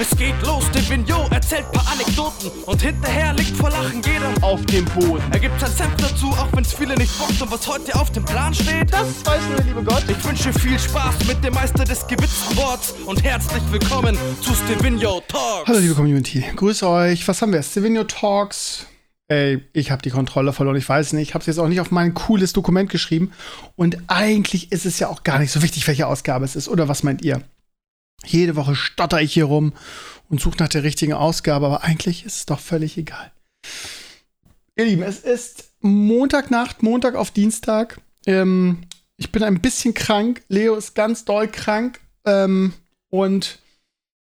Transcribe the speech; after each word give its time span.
Es 0.00 0.16
geht 0.16 0.40
los, 0.46 0.64
der 0.70 0.88
Vignot 0.88 1.30
erzählt 1.30 1.70
paar 1.72 1.86
Anekdoten 1.92 2.50
und 2.64 2.80
hinterher 2.80 3.34
liegt 3.34 3.54
vor 3.54 3.68
Lachen 3.68 4.00
jeder 4.00 4.32
auf 4.40 4.64
dem 4.64 4.86
Boden. 4.86 5.22
Er 5.30 5.38
gibt 5.38 5.60
sein 5.60 5.70
Senf 5.70 5.94
dazu, 5.96 6.28
auch 6.28 6.48
wenn's 6.54 6.72
viele 6.72 6.94
nicht 6.94 7.18
bockt 7.18 7.42
und 7.42 7.52
was 7.52 7.68
heute 7.68 7.94
auf 7.94 8.10
dem 8.10 8.24
Plan 8.24 8.54
steht. 8.54 8.90
Das 8.90 9.26
weiß 9.26 9.42
nur 9.48 9.56
der 9.56 9.66
liebe 9.66 9.84
Gott. 9.84 10.02
Ich 10.08 10.24
wünsche 10.24 10.54
viel 10.54 10.78
Spaß 10.78 11.26
mit 11.26 11.44
dem 11.44 11.52
Meister 11.52 11.84
des 11.84 12.06
gewitzten 12.06 12.56
Worts 12.56 12.94
und 13.04 13.22
herzlich 13.22 13.62
willkommen 13.70 14.16
zu 14.40 14.54
Stevino 14.54 15.20
Talks. 15.28 15.68
Hallo 15.68 15.78
liebe 15.80 15.94
Community, 15.94 16.46
grüße 16.56 16.88
euch. 16.88 17.28
Was 17.28 17.42
haben 17.42 17.52
wir? 17.52 17.62
Stevino 17.62 18.04
Talks. 18.04 18.86
Ey, 19.28 19.62
ich 19.74 19.90
habe 19.90 20.00
die 20.00 20.10
Kontrolle 20.10 20.54
verloren. 20.54 20.76
Ich 20.76 20.88
weiß 20.88 21.12
nicht. 21.12 21.28
Ich 21.28 21.34
habe 21.34 21.42
es 21.42 21.46
jetzt 21.46 21.58
auch 21.58 21.68
nicht 21.68 21.80
auf 21.80 21.90
mein 21.90 22.14
cooles 22.14 22.54
Dokument 22.54 22.88
geschrieben. 22.88 23.32
Und 23.76 23.98
eigentlich 24.06 24.72
ist 24.72 24.86
es 24.86 24.98
ja 24.98 25.08
auch 25.08 25.24
gar 25.24 25.38
nicht 25.38 25.52
so 25.52 25.60
wichtig, 25.60 25.86
welche 25.86 26.06
Ausgabe 26.06 26.46
es 26.46 26.56
ist. 26.56 26.68
Oder 26.70 26.88
was 26.88 27.02
meint 27.02 27.20
ihr? 27.22 27.42
Jede 28.24 28.56
Woche 28.56 28.74
stotter 28.74 29.20
ich 29.20 29.32
hier 29.32 29.46
rum 29.46 29.72
und 30.28 30.40
suche 30.40 30.58
nach 30.58 30.68
der 30.68 30.82
richtigen 30.82 31.12
Ausgabe, 31.12 31.66
aber 31.66 31.84
eigentlich 31.84 32.24
ist 32.24 32.36
es 32.36 32.46
doch 32.46 32.60
völlig 32.60 32.96
egal. 32.96 33.32
Ihr 34.76 34.84
Lieben, 34.84 35.02
es 35.02 35.20
ist 35.20 35.72
Montagnacht, 35.80 36.82
Montag 36.82 37.14
auf 37.14 37.30
Dienstag. 37.30 38.00
Ähm, 38.26 38.82
ich 39.16 39.32
bin 39.32 39.42
ein 39.42 39.60
bisschen 39.60 39.94
krank. 39.94 40.42
Leo 40.48 40.74
ist 40.74 40.94
ganz 40.94 41.24
doll 41.24 41.48
krank. 41.48 42.00
Ähm, 42.24 42.72
und 43.10 43.58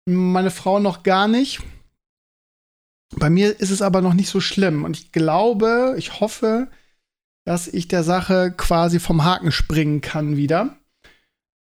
meine 0.06 0.52
Frau 0.52 0.80
noch 0.80 1.04
gar 1.04 1.28
nicht. 1.28 1.62
Bei 3.16 3.30
mir 3.30 3.60
ist 3.60 3.72
es 3.72 3.82
aber 3.82 4.02
noch 4.02 4.14
nicht 4.14 4.30
so 4.30 4.40
schlimm. 4.40 4.84
Und 4.84 4.98
ich 4.98 5.12
glaube, 5.12 5.96
ich 5.98 6.20
hoffe, 6.20 6.68
dass 7.46 7.68
ich 7.68 7.88
der 7.88 8.04
Sache 8.04 8.54
quasi 8.56 9.00
vom 9.00 9.24
Haken 9.24 9.52
springen 9.52 10.02
kann 10.02 10.36
wieder. 10.38 10.78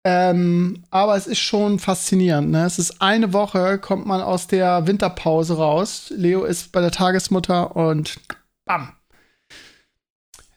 Ähm, 0.07 0.83
aber 0.91 1.17
es 1.17 1.25
ist 1.25 1.39
schon 1.39 1.79
faszinierend. 1.79 2.51
Ne? 2.51 2.63
Es 2.63 2.77
ist 2.77 3.01
eine 3.01 3.33
Woche, 3.33 3.79
kommt 3.79 4.05
man 4.05 4.21
aus 4.21 4.45
der 4.45 4.85
Winterpause 4.85 5.57
raus. 5.57 6.13
Leo 6.15 6.43
ist 6.43 6.71
bei 6.71 6.79
der 6.79 6.91
Tagesmutter 6.91 7.75
und 7.75 8.19
bam. 8.65 8.93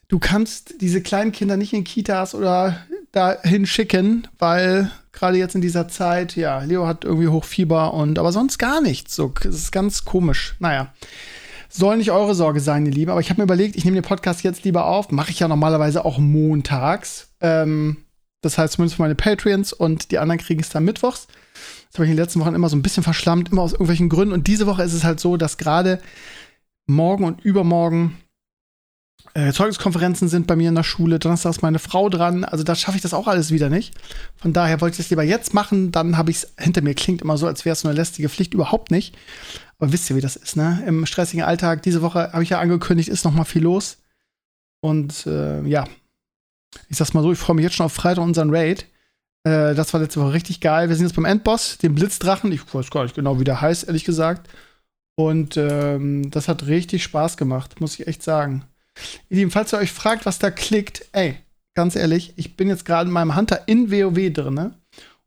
Du 0.09 0.19
kannst 0.19 0.83
diese 0.83 1.01
kleinen 1.01 1.33
Kinder 1.33 1.57
nicht 1.57 1.73
in 1.73 1.85
Kitas 1.85 2.35
oder 2.35 2.77
dahin 3.13 3.65
schicken, 3.65 4.29
weil 4.39 4.91
gerade 5.13 5.39
jetzt 5.39 5.55
in 5.55 5.63
dieser 5.63 5.89
Zeit, 5.89 6.37
ja, 6.37 6.61
Leo 6.61 6.87
hat 6.87 7.05
irgendwie 7.05 7.29
Hochfieber 7.29 7.95
und 7.95 8.19
aber 8.19 8.33
sonst 8.33 8.59
gar 8.59 8.83
nichts. 8.83 9.17
So, 9.17 9.33
es 9.41 9.55
ist 9.55 9.73
ganz 9.73 10.05
komisch. 10.05 10.57
Naja. 10.59 10.93
Soll 11.71 11.97
nicht 11.97 12.11
eure 12.11 12.35
Sorge 12.35 12.61
sein, 12.61 12.85
ihr 12.85 12.93
Lieben, 12.93 13.11
aber 13.11 13.21
ich 13.21 13.31
habe 13.31 13.41
mir 13.41 13.45
überlegt, 13.45 13.77
ich 13.77 13.85
nehme 13.87 13.95
den 13.95 14.05
Podcast 14.07 14.43
jetzt 14.43 14.65
lieber 14.65 14.87
auf. 14.87 15.11
Mache 15.11 15.31
ich 15.31 15.39
ja 15.39 15.49
normalerweise 15.49 16.05
auch 16.05 16.19
montags. 16.19 17.29
Ähm, 17.41 17.99
das 18.41 18.59
heißt 18.59 18.75
zumindest 18.75 18.97
für 18.97 19.03
meine 19.03 19.15
Patreons 19.15 19.73
und 19.73 20.11
die 20.11 20.19
anderen 20.19 20.39
kriegen 20.39 20.61
es 20.61 20.69
dann 20.69 20.85
mittwochs. 20.85 21.27
Das 21.91 21.95
habe 21.95 22.05
ich 22.05 22.11
in 22.11 22.17
den 22.17 22.25
letzten 22.25 22.41
Wochen 22.41 22.55
immer 22.55 22.69
so 22.69 22.77
ein 22.77 22.83
bisschen 22.83 23.03
verschlammt, 23.03 23.51
immer 23.51 23.63
aus 23.63 23.73
irgendwelchen 23.73 24.09
Gründen. 24.09 24.35
Und 24.35 24.47
diese 24.47 24.67
Woche 24.67 24.83
ist 24.83 24.93
es 24.93 25.05
halt 25.05 25.21
so, 25.21 25.37
dass 25.37 25.59
gerade 25.59 26.01
morgen 26.87 27.25
und 27.25 27.41
übermorgen 27.41 28.19
äh, 29.35 29.53
Zeugniskonferenzen 29.53 30.29
sind 30.29 30.47
bei 30.47 30.57
mir 30.57 30.69
in 30.69 30.75
der 30.75 30.83
Schule. 30.83 31.19
Donnerstag 31.19 31.51
ist 31.51 31.63
meine 31.63 31.79
Frau 31.79 32.09
dran. 32.09 32.45
Also 32.45 32.65
da 32.65 32.75
schaffe 32.75 32.97
ich 32.97 33.03
das 33.03 33.15
auch 33.15 33.27
alles 33.27 33.51
wieder 33.51 33.69
nicht. 33.69 33.95
Von 34.37 34.53
daher 34.53 34.81
wollte 34.81 34.95
ich 34.95 34.99
das 34.99 35.11
lieber 35.11 35.23
jetzt 35.23 35.55
machen. 35.55 35.93
Dann 35.93 36.17
habe 36.17 36.31
ich 36.31 36.39
es 36.39 36.53
hinter 36.59 36.83
mir. 36.83 36.95
Klingt 36.95 37.23
immer 37.23 37.37
so, 37.37 37.47
als 37.47 37.65
wäre 37.65 37.73
es 37.73 37.85
eine 37.85 37.95
lästige 37.95 38.29
Pflicht. 38.29 38.55
Überhaupt 38.55 38.91
nicht. 38.91 39.17
Aber 39.79 39.93
wisst 39.93 40.09
ihr, 40.11 40.17
wie 40.17 40.21
das 40.21 40.37
ist, 40.37 40.57
ne? 40.57 40.83
Im 40.87 41.07
stressigen 41.07 41.45
Alltag. 41.45 41.83
Diese 41.83 42.03
Woche 42.03 42.33
habe 42.33 42.43
ich 42.43 42.51
ja 42.51 42.59
angekündigt, 42.59 43.09
ist 43.09 43.25
noch 43.25 43.33
mal 43.33 43.45
viel 43.45 43.63
los. 43.63 43.99
Und 44.81 45.27
äh, 45.27 45.63
ja, 45.63 45.85
ich 46.89 46.97
sag's 46.97 47.15
mal 47.15 47.23
so, 47.23 47.33
ich 47.33 47.39
freue 47.39 47.57
mich 47.57 47.65
jetzt 47.65 47.77
schon 47.77 47.87
auf 47.87 47.93
Freitag 47.93 48.25
unseren 48.25 48.55
Raid. 48.55 48.87
Äh, 49.45 49.75
das 49.75 49.93
war 49.93 50.01
letzte 50.01 50.21
Woche 50.21 50.33
richtig 50.33 50.61
geil. 50.61 50.89
Wir 50.89 50.97
sind 50.97 51.07
jetzt 51.07 51.17
beim 51.17 51.25
Endboss, 51.25 51.79
dem 51.79 51.95
Blitzdrachen. 51.95 52.53
Ich 52.53 52.63
weiß 52.73 52.91
gar 52.91 53.05
nicht 53.05 53.15
genau, 53.15 53.41
wie 53.41 53.45
der 53.45 53.61
heißt, 53.61 53.87
ehrlich 53.87 54.05
gesagt. 54.05 54.49
Und 55.17 55.57
ähm, 55.57 56.31
das 56.31 56.49
hat 56.49 56.67
richtig 56.67 57.03
Spaß 57.03 57.37
gemacht, 57.37 57.81
muss 57.81 57.99
ich 57.99 58.07
echt 58.07 58.23
sagen. 58.23 58.65
Ihr 59.29 59.51
falls 59.51 59.73
ihr 59.73 59.79
euch 59.79 59.93
fragt, 59.93 60.27
was 60.27 60.39
da 60.39 60.51
klickt, 60.51 61.07
ey, 61.13 61.37
ganz 61.75 61.97
ehrlich, 61.97 62.35
ich 62.37 62.57
bin 62.57 62.69
jetzt 62.69 62.85
gerade 62.85 63.09
in 63.09 63.13
meinem 63.13 63.37
Hunter 63.37 63.63
in 63.67 63.91
WoW 63.91 64.33
drin. 64.33 64.75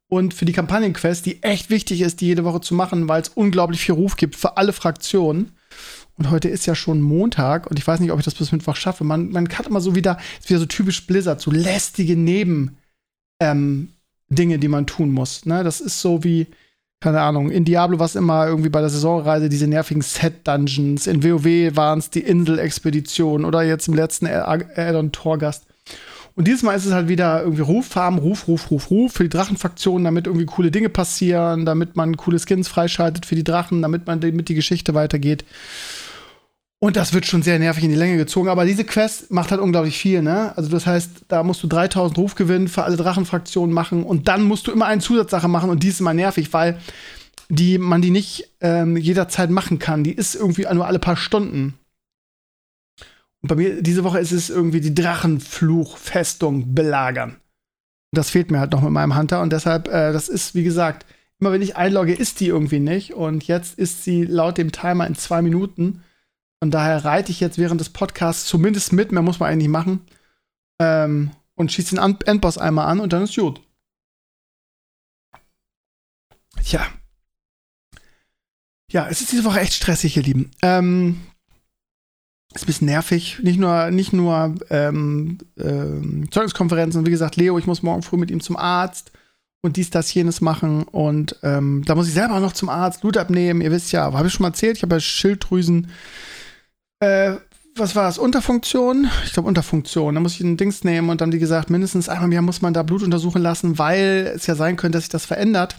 Und 0.07 0.34
für 0.34 0.46
die 0.46 0.53
Kampagnenquest, 0.53 1.25
die 1.25 1.41
echt 1.41 1.69
wichtig 1.69 2.01
ist, 2.01 2.19
die 2.19 2.28
jede 2.28 2.44
Woche 2.44 2.59
zu 2.59 2.74
machen, 2.74 3.07
weil 3.07 3.22
es 3.22 3.30
unglaublich 3.30 3.81
viel 3.81 3.96
Ruf 3.96 4.18
gibt 4.18 4.35
für 4.35 4.57
alle 4.57 4.74
Fraktionen. 4.74 5.56
Und 6.21 6.29
heute 6.29 6.49
ist 6.49 6.67
ja 6.67 6.75
schon 6.75 7.01
Montag 7.01 7.65
und 7.65 7.79
ich 7.79 7.87
weiß 7.87 7.99
nicht, 7.99 8.11
ob 8.11 8.19
ich 8.19 8.25
das 8.25 8.35
bis 8.35 8.51
Mittwoch 8.51 8.75
schaffe. 8.75 9.03
Man, 9.03 9.31
man 9.31 9.49
hat 9.49 9.65
immer 9.65 9.81
so 9.81 9.95
wieder, 9.95 10.19
ist 10.39 10.51
wieder 10.51 10.59
so 10.59 10.67
typisch 10.67 11.07
Blizzard, 11.07 11.41
so 11.41 11.49
lästige 11.49 12.15
Neben 12.15 12.77
ähm, 13.39 13.93
Dinge, 14.29 14.59
die 14.59 14.67
man 14.67 14.85
tun 14.85 15.09
muss. 15.09 15.47
Ne? 15.47 15.63
Das 15.63 15.81
ist 15.81 15.99
so 15.99 16.23
wie, 16.23 16.45
keine 16.99 17.21
Ahnung, 17.21 17.49
in 17.49 17.65
Diablo 17.65 17.97
war 17.97 18.05
es 18.05 18.15
immer 18.15 18.45
irgendwie 18.45 18.69
bei 18.69 18.81
der 18.81 18.91
Saisonreise 18.91 19.49
diese 19.49 19.65
nervigen 19.65 20.03
Set-Dungeons. 20.03 21.07
In 21.07 21.23
WoW 21.23 21.75
waren 21.75 21.97
es 21.97 22.11
die 22.11 22.19
Insel-Expedition 22.19 23.43
oder 23.43 23.63
jetzt 23.63 23.88
im 23.88 23.95
letzten 23.95 24.27
Addon 24.27 25.11
Torgast. 25.11 25.65
Und 26.35 26.47
dieses 26.47 26.61
Mal 26.61 26.75
ist 26.75 26.85
es 26.85 26.93
halt 26.93 27.07
wieder 27.07 27.41
irgendwie 27.41 27.63
Ruf 27.63 27.95
haben, 27.95 28.19
Ruf, 28.19 28.47
Ruf, 28.47 28.69
Ruf, 28.69 28.91
Ruf 28.91 29.13
für 29.13 29.23
die 29.23 29.29
Drachenfraktionen, 29.29 30.03
damit 30.03 30.27
irgendwie 30.27 30.45
coole 30.45 30.69
Dinge 30.69 30.89
passieren, 30.89 31.65
damit 31.65 31.95
man 31.95 32.15
coole 32.15 32.38
Skins 32.38 32.67
freischaltet 32.67 33.25
für 33.25 33.33
die 33.33 33.43
Drachen, 33.43 33.81
damit 33.81 34.05
man 34.05 34.19
mit 34.19 34.49
die 34.49 34.55
Geschichte 34.55 34.93
weitergeht. 34.93 35.45
Und 36.84 36.96
das 36.96 37.14
wird 37.14 37.28
schon 37.28 37.44
sehr 37.44 37.59
nervig 37.59 37.84
in 37.84 37.92
die 37.92 37.96
Länge 37.96 38.18
gezogen. 38.18 38.50
Aber 38.50 38.66
diese 38.66 38.84
Quest 38.84 39.30
macht 39.30 39.52
halt 39.52 39.62
unglaublich 39.62 40.00
viel, 40.00 40.24
ne? 40.24 40.58
Also, 40.58 40.68
das 40.69 40.88
heißt, 40.88 41.25
da 41.28 41.44
musst 41.44 41.62
du 41.62 41.68
3000 41.68 42.18
Rufgewinn 42.18 42.68
für 42.68 42.84
alle 42.84 42.97
Drachenfraktionen 42.97 43.72
machen. 43.72 44.03
Und 44.03 44.28
dann 44.28 44.42
musst 44.42 44.66
du 44.66 44.72
immer 44.72 44.88
eine 44.88 45.00
Zusatzsache 45.00 45.47
machen. 45.47 45.69
Und 45.69 45.84
die 45.84 45.90
ist 45.90 46.00
immer 46.00 46.16
nervig, 46.16 46.52
weil 46.53 46.80
die, 47.50 47.78
man 47.78 48.02
die 48.02 48.09
nicht 48.09 48.50
ähm, 48.62 48.97
jederzeit 48.97 49.52
machen 49.52 49.78
kann. 49.78 50.03
Die 50.03 50.14
ist 50.14 50.34
irgendwie 50.34 50.66
nur 50.74 50.88
alle 50.88 50.97
paar 50.97 51.18
Stunden. 51.18 51.75
Und 53.44 53.50
bei 53.50 53.56
mir 53.56 53.84
diese 53.84 54.03
Woche 54.03 54.19
ist 54.19 54.31
es 54.31 54.50
irgendwie 54.50 54.81
die 54.81 54.96
Drachenfluchfestung 54.96 56.74
belagern. 56.74 57.36
Das 58.12 58.31
fehlt 58.31 58.50
mir 58.50 58.59
halt 58.59 58.72
noch 58.72 58.81
mit 58.81 58.92
meinem 58.92 59.16
Hunter. 59.16 59.42
Und 59.42 59.53
deshalb, 59.53 59.88
äh, 59.88 60.12
das 60.13 60.30
ist, 60.30 60.56
wie 60.56 60.63
gesagt, 60.63 61.06
immer 61.40 61.52
wenn 61.52 61.62
ich 61.62 61.78
einlogge, 61.78 62.13
ist 62.13 62.40
die 62.40 62.48
irgendwie 62.48 62.80
nicht. 62.80 63.13
Und 63.13 63.46
jetzt 63.46 63.78
ist 63.78 64.03
sie 64.03 64.25
laut 64.25 64.58
dem 64.58 64.72
Timer 64.72 65.06
in 65.06 65.13
zwei 65.13 65.44
Minuten. 65.44 66.02
Und 66.61 66.72
daher 66.72 67.03
reite 67.03 67.31
ich 67.31 67.39
jetzt 67.39 67.57
während 67.57 67.81
des 67.81 67.89
Podcasts 67.89 68.45
zumindest 68.45 68.94
mit, 68.94 69.11
mehr 69.11 69.23
muss 69.23 69.39
man 69.39 69.49
eigentlich 69.49 69.67
machen. 69.67 70.01
Ähm, 70.79 71.31
und 71.55 71.72
schieße 71.72 71.95
den 71.95 72.17
Endboss 72.25 72.57
einmal 72.57 72.88
an 72.88 72.99
und 72.99 73.13
dann 73.13 73.23
ist 73.23 73.35
gut. 73.35 73.61
Tja. 76.63 76.88
Ja, 78.91 79.07
es 79.09 79.21
ist 79.21 79.31
diese 79.31 79.44
Woche 79.44 79.59
echt 79.59 79.73
stressig, 79.73 80.17
ihr 80.17 80.23
Lieben. 80.23 80.51
Ähm, 80.61 81.21
ist 82.53 82.63
ein 82.63 82.67
bisschen 82.67 82.88
nervig. 82.88 83.39
Nicht 83.41 83.59
nur, 83.59 83.89
nicht 83.89 84.13
nur 84.13 84.55
ähm, 84.69 85.39
ähm, 85.57 86.29
Zeugniskonferenzen. 86.29 87.05
Wie 87.05 87.11
gesagt, 87.11 87.38
Leo, 87.38 87.57
ich 87.57 87.67
muss 87.67 87.83
morgen 87.83 88.03
früh 88.03 88.17
mit 88.17 88.29
ihm 88.29 88.41
zum 88.41 88.57
Arzt 88.57 89.11
und 89.61 89.77
dies, 89.77 89.89
das, 89.89 90.13
jenes 90.13 90.41
machen. 90.41 90.83
Und 90.83 91.38
ähm, 91.41 91.83
da 91.85 91.95
muss 91.95 92.07
ich 92.07 92.13
selber 92.13 92.39
noch 92.39 92.53
zum 92.53 92.69
Arzt 92.69 93.01
Blut 93.01 93.17
abnehmen. 93.17 93.61
Ihr 93.61 93.71
wisst 93.71 93.91
ja, 93.91 94.11
habe 94.11 94.27
ich 94.27 94.33
schon 94.33 94.44
mal 94.44 94.50
erzählt, 94.50 94.77
ich 94.77 94.83
habe 94.83 94.95
ja 94.95 95.00
Schilddrüsen 95.00 95.89
äh, 97.01 97.38
was 97.75 97.95
war 97.95 98.09
es? 98.09 98.17
Unterfunktion? 98.17 99.09
Ich 99.25 99.34
glaube 99.34 99.47
Unterfunktion. 99.47 100.16
Da 100.16 100.22
muss 100.22 100.35
ich 100.35 100.41
ein 100.41 100.57
Dings 100.57 100.84
nehmen 100.84 101.09
und 101.09 101.22
dann, 101.22 101.31
wie 101.31 101.39
gesagt, 101.39 101.69
mindestens 101.69 102.09
einmal 102.09 102.25
im 102.25 102.31
Jahr 102.34 102.41
muss 102.41 102.62
man 102.62 102.73
da 102.73 102.84
Blut 102.84 103.03
untersuchen 103.03 103.41
lassen, 103.41 103.78
weil 103.78 104.31
es 104.35 104.47
ja 104.47 104.56
sein 104.56 104.75
könnte, 104.75 104.97
dass 104.97 105.06
sich 105.06 105.12
das 105.12 105.25
verändert. 105.25 105.78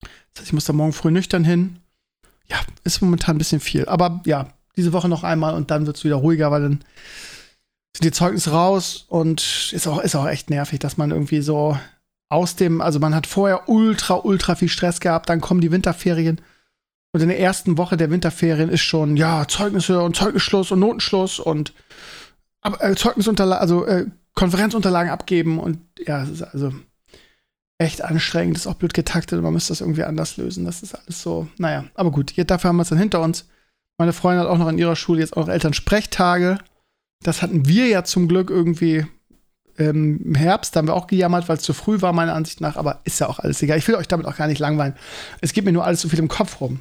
Das 0.00 0.40
heißt, 0.40 0.48
ich 0.48 0.52
muss 0.52 0.64
da 0.64 0.72
morgen 0.72 0.92
früh 0.92 1.10
nüchtern 1.10 1.44
hin. 1.44 1.78
Ja, 2.48 2.58
ist 2.82 3.02
momentan 3.02 3.36
ein 3.36 3.38
bisschen 3.38 3.60
viel. 3.60 3.86
Aber 3.86 4.22
ja, 4.26 4.48
diese 4.76 4.92
Woche 4.92 5.08
noch 5.08 5.22
einmal 5.22 5.54
und 5.54 5.70
dann 5.70 5.86
wird 5.86 5.96
es 5.96 6.04
wieder 6.04 6.16
ruhiger, 6.16 6.50
weil 6.50 6.62
dann 6.62 6.84
sind 7.96 8.04
die 8.04 8.10
Zeugnisse 8.10 8.50
raus 8.50 9.04
und 9.08 9.70
ist 9.72 9.86
auch, 9.86 10.00
ist 10.00 10.16
auch 10.16 10.26
echt 10.26 10.50
nervig, 10.50 10.80
dass 10.80 10.96
man 10.96 11.10
irgendwie 11.10 11.42
so 11.42 11.78
aus 12.28 12.56
dem, 12.56 12.80
also 12.80 12.98
man 12.98 13.14
hat 13.14 13.26
vorher 13.26 13.68
ultra, 13.68 14.14
ultra 14.16 14.56
viel 14.56 14.68
Stress 14.68 14.98
gehabt, 14.98 15.28
dann 15.28 15.40
kommen 15.40 15.60
die 15.60 15.70
Winterferien 15.70 16.40
und 17.14 17.20
in 17.20 17.28
der 17.28 17.38
ersten 17.38 17.78
Woche 17.78 17.96
der 17.96 18.10
Winterferien 18.10 18.68
ist 18.70 18.82
schon, 18.82 19.16
ja, 19.16 19.46
Zeugnisse 19.46 20.02
und 20.02 20.16
Zeugnisschluss 20.16 20.72
und 20.72 20.80
Notenschluss 20.80 21.38
und 21.38 21.72
äh, 22.80 22.96
Zeugnisunterlagen, 22.96 23.60
also 23.60 23.86
äh, 23.86 24.06
Konferenzunterlagen 24.34 25.12
abgeben 25.12 25.60
und 25.60 25.78
ja, 26.04 26.24
es 26.24 26.30
ist 26.30 26.42
also 26.42 26.72
echt 27.78 28.02
anstrengend, 28.02 28.56
ist 28.56 28.66
auch 28.66 28.74
blöd 28.74 28.94
getaktet 28.94 29.38
und 29.38 29.44
man 29.44 29.52
müsste 29.52 29.70
das 29.70 29.80
irgendwie 29.80 30.02
anders 30.02 30.38
lösen. 30.38 30.64
Das 30.64 30.82
ist 30.82 30.96
alles 30.96 31.22
so, 31.22 31.46
naja, 31.56 31.84
aber 31.94 32.10
gut, 32.10 32.32
jetzt 32.32 32.50
dafür 32.50 32.70
haben 32.70 32.78
wir 32.78 32.82
es 32.82 32.88
dann 32.88 32.98
hinter 32.98 33.20
uns. 33.20 33.46
Meine 33.96 34.12
Freundin 34.12 34.40
hat 34.42 34.50
auch 34.50 34.58
noch 34.58 34.68
in 34.68 34.78
ihrer 34.78 34.96
Schule 34.96 35.20
jetzt 35.20 35.36
auch 35.36 35.46
Elternsprechtage. 35.46 36.58
Das 37.22 37.42
hatten 37.42 37.68
wir 37.68 37.86
ja 37.86 38.02
zum 38.02 38.26
Glück 38.26 38.50
irgendwie 38.50 39.06
im 39.76 40.34
Herbst, 40.34 40.74
da 40.74 40.78
haben 40.78 40.88
wir 40.88 40.94
auch 40.94 41.06
gejammert, 41.06 41.48
weil 41.48 41.58
es 41.58 41.62
zu 41.62 41.74
früh 41.74 42.00
war, 42.00 42.12
meiner 42.12 42.34
Ansicht 42.34 42.60
nach, 42.60 42.74
aber 42.74 43.02
ist 43.04 43.20
ja 43.20 43.28
auch 43.28 43.38
alles 43.38 43.62
egal. 43.62 43.78
Ich 43.78 43.86
will 43.86 43.94
euch 43.94 44.08
damit 44.08 44.26
auch 44.26 44.36
gar 44.36 44.48
nicht 44.48 44.58
langweilen. 44.58 44.96
Es 45.40 45.52
geht 45.52 45.64
mir 45.64 45.72
nur 45.72 45.84
alles 45.84 46.00
so 46.00 46.08
viel 46.08 46.18
im 46.18 46.26
Kopf 46.26 46.60
rum. 46.60 46.80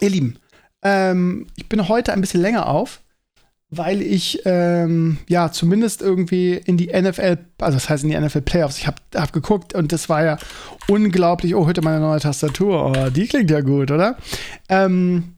Ihr 0.00 0.10
Lieben, 0.10 0.38
ähm, 0.82 1.46
ich 1.56 1.68
bin 1.68 1.88
heute 1.88 2.12
ein 2.12 2.20
bisschen 2.20 2.40
länger 2.40 2.66
auf, 2.66 3.02
weil 3.70 4.02
ich 4.02 4.42
ähm, 4.44 5.18
ja 5.28 5.50
zumindest 5.50 6.02
irgendwie 6.02 6.54
in 6.54 6.76
die 6.76 6.88
NFL, 6.88 7.38
also 7.58 7.76
das 7.76 7.88
heißt 7.88 8.04
in 8.04 8.10
die 8.10 8.18
NFL 8.18 8.42
Playoffs, 8.42 8.78
ich 8.78 8.86
habe 8.86 8.96
hab 9.14 9.32
geguckt 9.32 9.74
und 9.74 9.92
das 9.92 10.08
war 10.08 10.24
ja 10.24 10.38
unglaublich. 10.88 11.54
Oh, 11.54 11.66
heute 11.66 11.82
meine 11.82 12.00
neue 12.00 12.20
Tastatur. 12.20 12.86
Oh, 12.86 13.10
die 13.10 13.26
klingt 13.26 13.50
ja 13.50 13.60
gut, 13.60 13.90
oder? 13.90 14.18
Ähm, 14.68 15.36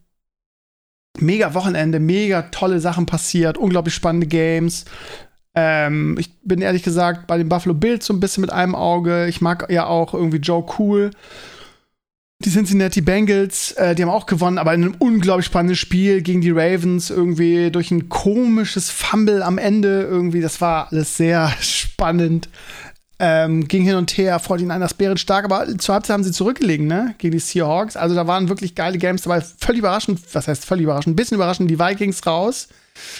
mega 1.20 1.54
Wochenende, 1.54 2.00
mega 2.00 2.42
tolle 2.42 2.80
Sachen 2.80 3.06
passiert, 3.06 3.58
unglaublich 3.58 3.94
spannende 3.94 4.26
Games. 4.26 4.84
Ähm, 5.54 6.16
ich 6.18 6.30
bin 6.42 6.60
ehrlich 6.60 6.82
gesagt 6.82 7.26
bei 7.26 7.38
den 7.38 7.48
Buffalo 7.48 7.74
Bills 7.74 8.06
so 8.06 8.12
ein 8.12 8.20
bisschen 8.20 8.40
mit 8.40 8.50
einem 8.50 8.74
Auge. 8.74 9.26
Ich 9.26 9.40
mag 9.40 9.70
ja 9.70 9.86
auch 9.86 10.14
irgendwie 10.14 10.38
Joe 10.38 10.64
Cool. 10.78 11.10
Die 12.40 12.50
Cincinnati 12.50 13.00
Bengals, 13.00 13.72
äh, 13.72 13.94
die 13.94 14.02
haben 14.02 14.10
auch 14.10 14.26
gewonnen, 14.26 14.58
aber 14.58 14.74
in 14.74 14.84
einem 14.84 14.96
unglaublich 14.98 15.46
spannenden 15.46 15.76
Spiel 15.76 16.20
gegen 16.20 16.40
die 16.40 16.50
Ravens 16.50 17.08
irgendwie 17.10 17.70
durch 17.70 17.90
ein 17.90 18.08
komisches 18.08 18.90
Fumble 18.90 19.42
am 19.42 19.56
Ende 19.56 20.02
irgendwie. 20.02 20.40
Das 20.40 20.60
war 20.60 20.88
alles 20.90 21.16
sehr 21.16 21.52
spannend. 21.60 22.48
Ähm, 23.20 23.68
ging 23.68 23.84
hin 23.84 23.94
und 23.94 24.18
her, 24.18 24.40
49ers 24.40 24.96
Bären 24.96 25.16
stark, 25.16 25.44
aber 25.44 25.78
zur 25.78 25.94
Halbzeit 25.94 26.14
haben 26.14 26.24
sie 26.24 26.32
zurückgelegen, 26.32 26.88
ne? 26.88 27.14
Gegen 27.18 27.32
die 27.32 27.38
Seahawks. 27.38 27.96
Also 27.96 28.16
da 28.16 28.26
waren 28.26 28.48
wirklich 28.48 28.74
geile 28.74 28.98
Games 28.98 29.22
dabei. 29.22 29.40
Völlig 29.40 29.78
überraschend, 29.78 30.20
was 30.32 30.48
heißt 30.48 30.64
völlig 30.64 30.82
überraschend? 30.82 31.12
Ein 31.12 31.16
bisschen 31.16 31.36
überraschend, 31.36 31.70
die 31.70 31.78
Vikings 31.78 32.26
raus. 32.26 32.68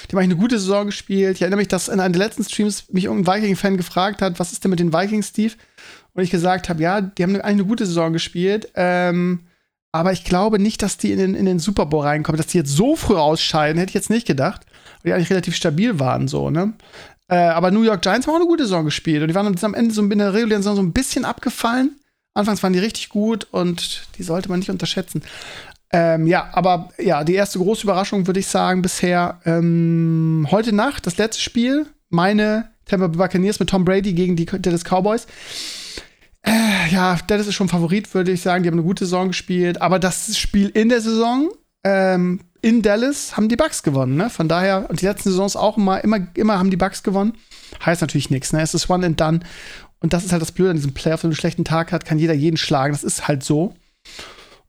Die 0.08 0.12
haben 0.12 0.19
eigentlich 0.19 0.32
eine 0.32 0.40
gute 0.40 0.58
Saison 0.58 0.87
gespielt. 0.87 1.37
Ich 1.37 1.43
erinnere 1.43 1.58
mich, 1.58 1.69
dass 1.69 1.88
in 1.88 2.00
einem 2.00 2.12
der 2.12 2.26
letzten 2.26 2.43
Streams 2.44 2.93
mich 2.93 3.05
irgendein 3.05 3.43
Viking-Fan 3.43 3.76
gefragt 3.76 4.20
hat, 4.20 4.40
was 4.40 4.52
ist 4.52 4.64
denn 4.64 4.70
mit 4.70 4.81
den 4.81 4.93
Vikings, 4.93 5.28
Steve? 5.28 5.55
Und 6.14 6.22
ich 6.22 6.31
gesagt 6.31 6.69
habe, 6.69 6.82
ja, 6.82 7.00
die 7.00 7.22
haben 7.22 7.34
eigentlich 7.34 7.44
eine 7.44 7.64
gute 7.64 7.87
Saison 7.87 8.12
gespielt. 8.12 8.70
Ähm, 8.75 9.40
aber 9.93 10.12
ich 10.12 10.25
glaube 10.25 10.58
nicht, 10.58 10.82
dass 10.82 10.96
die 10.96 11.12
in 11.12 11.19
den, 11.19 11.34
in 11.34 11.44
den 11.44 11.58
Super 11.58 11.87
Bowl 11.87 12.05
reinkommen. 12.05 12.37
Dass 12.37 12.49
die 12.49 12.58
jetzt 12.58 12.75
so 12.75 12.96
früh 12.96 13.16
ausscheiden, 13.16 13.78
hätte 13.78 13.90
ich 13.90 13.94
jetzt 13.94 14.11
nicht 14.11 14.26
gedacht. 14.26 14.62
Weil 15.02 15.11
die 15.11 15.12
eigentlich 15.12 15.31
relativ 15.31 15.55
stabil 15.56 15.99
waren, 15.99 16.28
so, 16.28 16.50
ne? 16.50 16.72
Äh, 17.28 17.37
aber 17.37 17.70
New 17.70 17.82
York 17.82 18.02
Giants 18.02 18.26
haben 18.26 18.34
auch 18.34 18.40
eine 18.40 18.49
gute 18.49 18.64
Saison 18.64 18.84
gespielt. 18.84 19.22
Und 19.22 19.28
die 19.28 19.34
waren 19.34 19.56
am 19.61 19.75
Ende 19.75 19.94
so 19.94 20.02
in 20.02 20.19
der 20.19 20.34
regulären 20.34 20.62
Saison 20.62 20.76
so 20.76 20.82
ein 20.82 20.93
bisschen 20.93 21.25
abgefallen. 21.25 21.99
Anfangs 22.34 22.62
waren 22.62 22.72
die 22.72 22.81
richtig 22.81 23.08
gut 23.08 23.46
und 23.52 24.08
die 24.19 24.25
sollte 24.25 24.49
man 24.49 24.58
nicht 24.58 24.70
unterschätzen. 24.70 25.22
Ähm, 25.93 26.26
ja, 26.26 26.50
aber 26.52 26.88
ja, 26.99 27.22
die 27.22 27.34
erste 27.34 27.60
große 27.60 27.84
Überraschung 27.84 28.26
würde 28.26 28.40
ich 28.40 28.49
sagen 28.49 28.82
bisher 28.82 29.40
ähm, 29.44 30.49
heute 30.50 30.75
Nacht, 30.75 31.06
das 31.06 31.19
letzte 31.19 31.40
Spiel, 31.40 31.87
meine 32.08 32.70
Tampa 32.87 33.06
Buccaneers 33.06 33.60
mit 33.60 33.70
Tom 33.70 33.84
Brady 33.84 34.12
gegen 34.12 34.34
die 34.34 34.46
Dallas 34.46 34.82
Cowboys. 34.82 35.28
Äh, 36.46 36.93
ja, 36.93 37.19
Dallas 37.26 37.46
ist 37.46 37.55
schon 37.55 37.69
Favorit, 37.69 38.12
würde 38.14 38.32
ich 38.32 38.43
sagen. 38.43 38.62
Die 38.62 38.69
haben 38.69 38.75
eine 38.75 38.87
gute 38.87 39.05
Saison 39.05 39.29
gespielt. 39.29 39.81
Aber 39.82 39.99
das 39.99 40.37
Spiel 40.37 40.69
in 40.69 40.88
der 40.88 41.00
Saison 41.00 41.50
ähm, 41.85 42.41
in 42.62 42.82
Dallas 42.82 43.37
haben 43.37 43.49
die 43.49 43.56
Bucks 43.56 43.82
gewonnen. 43.82 44.17
Ne? 44.17 44.31
Von 44.31 44.49
daher, 44.49 44.88
und 44.88 45.00
die 45.00 45.06
letzten 45.06 45.31
Saisons 45.31 45.56
auch 45.56 45.76
immer, 45.76 46.02
immer, 46.02 46.26
immer 46.35 46.58
haben 46.58 46.70
die 46.70 46.76
Bucks 46.76 47.02
gewonnen. 47.02 47.35
Heißt 47.85 48.00
natürlich 48.00 48.31
nichts. 48.31 48.52
Ne? 48.52 48.62
Es 48.62 48.75
ist 48.75 48.88
one 48.88 49.05
and 49.05 49.20
done. 49.20 49.41
Und 50.00 50.12
das 50.12 50.25
ist 50.25 50.32
halt 50.32 50.43
das 50.43 50.52
Blöde 50.52 50.70
an 50.70 50.76
diesem 50.76 50.94
Playoff. 50.94 51.23
Wenn 51.23 51.31
du 51.31 51.35
einen 51.35 51.41
schlechten 51.41 51.64
Tag 51.64 51.93
hast, 51.93 52.05
kann 52.05 52.19
jeder 52.19 52.35
jeden 52.35 52.56
schlagen. 52.56 52.93
Das 52.93 53.05
ist 53.05 53.26
halt 53.26 53.43
so. 53.43 53.75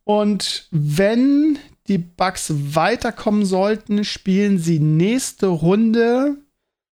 Und 0.05 0.67
wenn 0.71 1.59
die 1.87 1.97
Bucks 1.97 2.51
weiterkommen 2.55 3.45
sollten, 3.45 4.03
spielen 4.03 4.59
sie 4.59 4.79
nächste 4.79 5.47
Runde, 5.47 6.37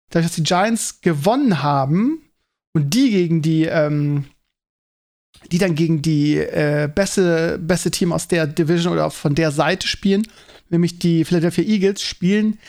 dadurch, 0.09 0.27
dass 0.27 0.35
die 0.35 0.43
Giants 0.43 1.01
gewonnen 1.01 1.63
haben 1.63 2.21
und 2.73 2.93
die 2.93 3.11
gegen 3.11 3.41
die, 3.41 3.65
ähm, 3.65 4.25
die 5.51 5.57
dann 5.57 5.75
gegen 5.75 6.01
die 6.01 6.37
äh, 6.37 6.89
beste, 6.93 7.59
beste 7.59 7.91
Team 7.91 8.11
aus 8.11 8.27
der 8.27 8.47
Division 8.47 8.93
oder 8.93 9.11
von 9.11 9.35
der 9.35 9.51
Seite 9.51 9.87
spielen, 9.87 10.27
nämlich 10.69 10.99
die 10.99 11.25
Philadelphia 11.25 11.63
Eagles, 11.63 12.01
spielen 12.01 12.59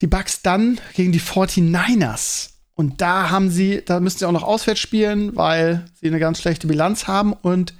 die 0.00 0.06
Bucks 0.06 0.42
dann 0.42 0.80
gegen 0.94 1.12
die 1.12 1.20
49ers. 1.20 2.50
Und 2.74 3.00
da 3.00 3.30
haben 3.30 3.50
sie, 3.50 3.82
da 3.84 3.98
müssen 3.98 4.18
sie 4.18 4.24
auch 4.24 4.32
noch 4.32 4.44
auswärts 4.44 4.80
spielen, 4.80 5.34
weil 5.34 5.84
sie 6.00 6.06
eine 6.06 6.20
ganz 6.20 6.40
schlechte 6.40 6.68
Bilanz 6.68 7.08
haben 7.08 7.32
und 7.32 7.74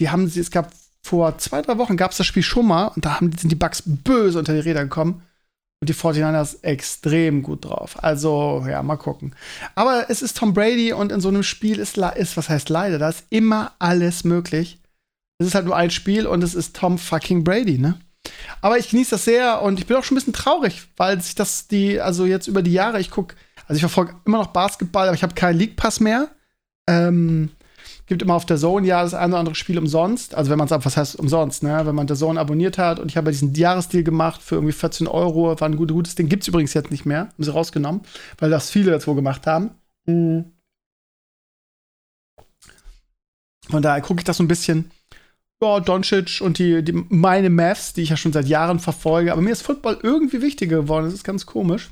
die 0.00 0.10
haben 0.10 0.28
sie, 0.28 0.40
es 0.40 0.50
gab 0.50 0.72
vor 1.02 1.38
zwei, 1.38 1.62
drei 1.62 1.78
Wochen 1.78 1.96
gab 1.96 2.12
es 2.12 2.16
das 2.18 2.26
Spiel 2.26 2.42
schon 2.42 2.66
mal 2.66 2.86
und 2.86 3.04
da 3.04 3.16
haben, 3.16 3.32
sind 3.36 3.50
die 3.50 3.56
Bugs 3.56 3.82
böse 3.84 4.38
unter 4.38 4.52
die 4.52 4.60
Räder 4.60 4.84
gekommen. 4.84 5.22
Und 5.80 5.90
die 5.90 5.94
49ers 5.94 6.62
extrem 6.62 7.42
gut 7.42 7.66
drauf. 7.66 8.02
Also, 8.02 8.64
ja, 8.68 8.82
mal 8.82 8.96
gucken. 8.96 9.34
Aber 9.74 10.06
es 10.08 10.22
ist 10.22 10.38
Tom 10.38 10.54
Brady 10.54 10.92
und 10.92 11.12
in 11.12 11.20
so 11.20 11.28
einem 11.28 11.42
Spiel 11.42 11.78
ist, 11.78 11.98
ist 11.98 12.36
was 12.36 12.48
heißt 12.48 12.70
leider, 12.70 12.98
da 12.98 13.10
ist 13.10 13.24
immer 13.28 13.72
alles 13.78 14.24
möglich. 14.24 14.78
Es 15.38 15.48
ist 15.48 15.54
halt 15.54 15.66
nur 15.66 15.76
ein 15.76 15.90
Spiel 15.90 16.26
und 16.26 16.42
es 16.42 16.54
ist 16.54 16.76
Tom 16.76 16.96
fucking 16.96 17.44
Brady, 17.44 17.78
ne? 17.78 18.00
Aber 18.60 18.78
ich 18.78 18.90
genieße 18.90 19.10
das 19.12 19.24
sehr 19.24 19.62
und 19.62 19.78
ich 19.78 19.86
bin 19.86 19.96
auch 19.96 20.04
schon 20.04 20.14
ein 20.14 20.20
bisschen 20.20 20.32
traurig, 20.32 20.82
weil 20.96 21.20
sich 21.20 21.34
das 21.34 21.68
die, 21.68 22.00
also 22.00 22.24
jetzt 22.24 22.48
über 22.48 22.62
die 22.62 22.72
Jahre, 22.72 22.98
ich 22.98 23.10
gucke, 23.10 23.36
also 23.68 23.74
ich 23.74 23.82
verfolge 23.82 24.14
immer 24.24 24.38
noch 24.38 24.48
Basketball, 24.48 25.08
aber 25.08 25.14
ich 25.14 25.22
habe 25.22 25.34
keinen 25.34 25.58
League 25.58 25.76
Pass 25.76 26.00
mehr. 26.00 26.28
Ähm, 26.88 27.50
gibt 28.06 28.22
immer 28.22 28.34
auf 28.34 28.46
der 28.46 28.56
Zone 28.56 28.86
ja 28.86 29.02
das 29.02 29.14
eine 29.14 29.32
oder 29.32 29.40
andere 29.40 29.54
Spiel 29.54 29.78
umsonst. 29.78 30.34
Also 30.34 30.50
wenn 30.50 30.58
man 30.58 30.66
es 30.66 30.72
ab, 30.72 30.84
was 30.84 30.96
heißt 30.96 31.16
umsonst, 31.16 31.62
ne? 31.62 31.84
Wenn 31.84 31.94
man 31.94 32.06
der 32.06 32.16
Zone 32.16 32.38
abonniert 32.40 32.78
hat 32.78 33.00
und 33.00 33.10
ich 33.10 33.16
habe 33.16 33.30
diesen 33.30 33.54
Jahresdeal 33.54 34.04
gemacht 34.04 34.42
für 34.42 34.56
irgendwie 34.56 34.72
14 34.72 35.06
Euro, 35.08 35.58
war 35.60 35.68
ein 35.68 35.76
gutes, 35.76 35.94
gutes 35.94 36.14
Ding. 36.14 36.28
Gibt 36.28 36.42
es 36.42 36.48
übrigens 36.48 36.74
jetzt 36.74 36.90
nicht 36.90 37.04
mehr, 37.04 37.28
haben 37.28 37.44
sie 37.44 37.52
rausgenommen, 37.52 38.02
weil 38.38 38.50
das 38.50 38.70
viele 38.70 38.92
jetzt 38.92 39.06
wohl 39.06 39.16
gemacht 39.16 39.46
haben. 39.46 39.70
Mhm. 40.06 40.52
Von 43.68 43.82
daher 43.82 44.00
gucke 44.00 44.20
ich 44.20 44.24
das 44.24 44.36
so 44.36 44.44
ein 44.44 44.48
bisschen. 44.48 44.90
Ja, 45.60 45.80
Doncic 45.80 46.40
und 46.42 46.58
die, 46.58 46.82
die, 46.84 46.92
meine 46.92 47.50
Mavs, 47.50 47.94
die 47.94 48.02
ich 48.02 48.10
ja 48.10 48.16
schon 48.16 48.32
seit 48.32 48.46
Jahren 48.46 48.78
verfolge. 48.78 49.32
Aber 49.32 49.40
mir 49.42 49.50
ist 49.50 49.62
Football 49.62 49.98
irgendwie 50.02 50.42
wichtiger 50.42 50.82
geworden. 50.82 51.06
Das 51.06 51.14
ist 51.14 51.24
ganz 51.24 51.46
komisch. 51.46 51.90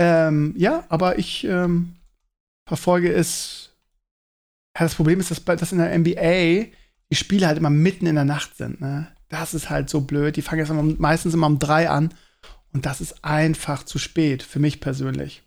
Ähm, 0.00 0.54
ja, 0.56 0.84
aber 0.88 1.18
ich 1.18 1.44
ähm, 1.44 1.94
verfolge 2.66 3.12
es 3.12 3.73
das 4.82 4.94
Problem 4.94 5.20
ist, 5.20 5.30
dass, 5.30 5.44
dass 5.44 5.72
in 5.72 5.78
der 5.78 5.96
NBA 5.96 6.72
die 7.10 7.16
Spiele 7.16 7.46
halt 7.46 7.58
immer 7.58 7.70
mitten 7.70 8.06
in 8.06 8.16
der 8.16 8.24
Nacht 8.24 8.56
sind. 8.56 8.80
Ne? 8.80 9.08
Das 9.28 9.54
ist 9.54 9.70
halt 9.70 9.88
so 9.88 10.00
blöd. 10.00 10.36
Die 10.36 10.42
fangen 10.42 10.60
jetzt 10.60 10.70
immer, 10.70 10.82
meistens 10.82 11.34
immer 11.34 11.46
um 11.46 11.58
drei 11.58 11.88
an. 11.88 12.12
Und 12.72 12.86
das 12.86 13.00
ist 13.00 13.24
einfach 13.24 13.84
zu 13.84 13.98
spät, 13.98 14.42
für 14.42 14.58
mich 14.58 14.80
persönlich. 14.80 15.42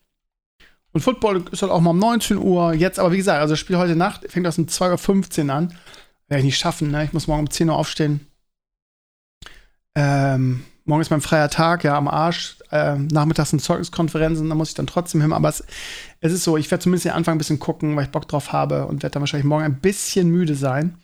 Und 0.94 1.02
Football 1.02 1.44
ist 1.52 1.62
halt 1.62 1.72
auch 1.72 1.82
mal 1.82 1.92
um 1.92 2.00
19 2.00 2.38
Uhr. 2.38 2.74
Jetzt, 2.74 3.00
aber 3.00 3.12
wie 3.12 3.18
gesagt, 3.18 3.42
also 3.42 3.52
das 3.52 3.60
Spiel 3.60 3.78
heute 3.78 3.96
Nacht 3.96 4.26
fängt 4.32 4.46
das 4.46 4.58
um 4.58 4.66
2.15 4.66 5.46
Uhr 5.46 5.54
an. 5.54 5.78
Werde 6.28 6.40
ich 6.40 6.46
nicht 6.46 6.58
schaffen, 6.58 6.92
ne? 6.92 7.04
Ich 7.04 7.14
muss 7.14 7.28
morgen 7.28 7.42
um 7.42 7.50
10 7.50 7.70
Uhr 7.70 7.76
aufstehen. 7.76 8.28
Ähm, 9.96 10.64
morgen 10.86 11.02
ist 11.02 11.12
mein 11.12 11.22
freier 11.22 11.50
Tag, 11.50 11.84
ja, 11.84 11.98
am 11.98 12.08
Arsch. 12.08 12.57
Ähm, 12.72 13.08
nachmittags 13.08 13.52
sind 13.52 13.62
Zeugniskonferenzen, 13.62 14.50
da 14.50 14.56
muss 14.56 14.70
ich 14.70 14.76
dann 14.76 14.88
trotzdem 14.88 15.22
hin. 15.22 15.34
Aber 15.34 15.50
es, 15.50 15.64
es 16.20 16.34
ist 16.34 16.44
so, 16.44 16.58
ich 16.58 16.70
werde 16.70 16.84
zumindest 16.84 17.06
den 17.06 17.14
Anfang 17.14 17.36
ein 17.36 17.38
bisschen 17.38 17.60
gucken, 17.60 17.96
weil 17.96 18.06
ich 18.06 18.12
Bock 18.12 18.28
drauf 18.28 18.52
habe 18.52 18.86
und 18.86 19.04
werde 19.04 19.14
dann 19.14 19.22
wahrscheinlich 19.22 19.46
morgen 19.46 19.64
ein 19.64 19.80
bisschen 19.80 20.30
müde 20.30 20.56
sein. 20.56 20.98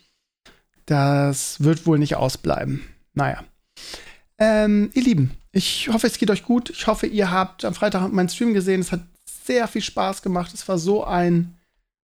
Das 0.86 1.62
wird 1.62 1.86
wohl 1.86 1.98
nicht 1.98 2.16
ausbleiben. 2.16 2.82
Naja. 3.14 3.42
Ähm, 4.38 4.90
ihr 4.94 5.02
Lieben, 5.02 5.30
ich 5.52 5.88
hoffe, 5.92 6.06
es 6.06 6.18
geht 6.18 6.30
euch 6.30 6.42
gut. 6.42 6.70
Ich 6.70 6.86
hoffe, 6.86 7.06
ihr 7.06 7.30
habt 7.30 7.64
am 7.64 7.74
Freitag 7.74 8.10
meinen 8.12 8.28
Stream 8.28 8.54
gesehen. 8.54 8.80
Es 8.80 8.92
hat 8.92 9.02
sehr 9.44 9.68
viel 9.68 9.82
Spaß 9.82 10.22
gemacht. 10.22 10.52
Es 10.52 10.66
war 10.68 10.78
so 10.78 11.04
ein 11.04 11.54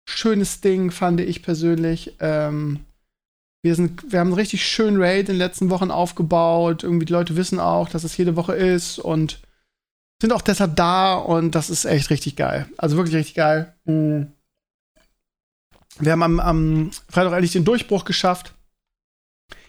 schönes 0.09 0.61
Ding, 0.61 0.90
fand 0.90 1.21
ich 1.21 1.42
persönlich. 1.42 2.16
Ähm, 2.21 2.80
wir, 3.62 3.76
sind, 3.76 4.12
wir 4.12 4.19
haben 4.19 4.28
einen 4.28 4.35
richtig 4.35 4.66
schönen 4.66 5.00
Raid 5.00 5.28
in 5.28 5.35
den 5.35 5.38
letzten 5.38 5.71
Wochen 5.71 5.90
aufgebaut. 5.90 6.83
Irgendwie 6.83 7.07
die 7.07 7.12
Leute 7.12 7.37
wissen 7.37 7.61
auch, 7.61 7.88
dass 7.88 8.04
es 8.04 8.16
jede 8.16 8.37
Woche 8.37 8.54
ist 8.54 8.99
und 8.99 9.40
sind 10.21 10.33
auch 10.33 10.42
deshalb 10.42 10.76
da 10.76 11.14
und 11.14 11.54
das 11.54 11.71
ist 11.71 11.85
echt 11.85 12.11
richtig 12.11 12.37
geil. 12.37 12.69
Also 12.76 12.97
wirklich 12.97 13.16
richtig 13.16 13.35
geil. 13.35 13.75
Mhm. 13.85 14.33
Wir 15.99 16.12
haben 16.12 16.23
am, 16.23 16.40
am 16.40 16.90
Freitag 17.09 17.33
eigentlich 17.33 17.52
den 17.52 17.64
Durchbruch 17.64 18.04
geschafft. 18.04 18.54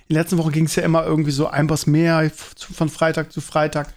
In 0.07 0.15
der 0.15 0.23
letzten 0.23 0.38
Woche 0.38 0.51
ging 0.51 0.65
es 0.65 0.75
ja 0.75 0.83
immer 0.83 1.05
irgendwie 1.05 1.31
so 1.31 1.47
ein 1.47 1.67
Boss 1.67 1.85
mehr 1.85 2.31
von 2.55 2.89
Freitag 2.89 3.31
zu 3.31 3.41
Freitag. 3.41 3.93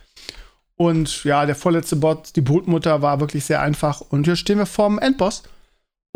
Und 0.76 1.24
ja, 1.24 1.46
der 1.46 1.54
vorletzte 1.54 1.96
Bot, 1.96 2.36
die 2.36 2.42
Bootmutter, 2.42 3.00
war 3.00 3.20
wirklich 3.20 3.44
sehr 3.44 3.62
einfach. 3.62 4.02
Und 4.02 4.24
hier 4.24 4.36
stehen 4.36 4.58
wir 4.58 4.66
vorm 4.66 4.98
Endboss 4.98 5.42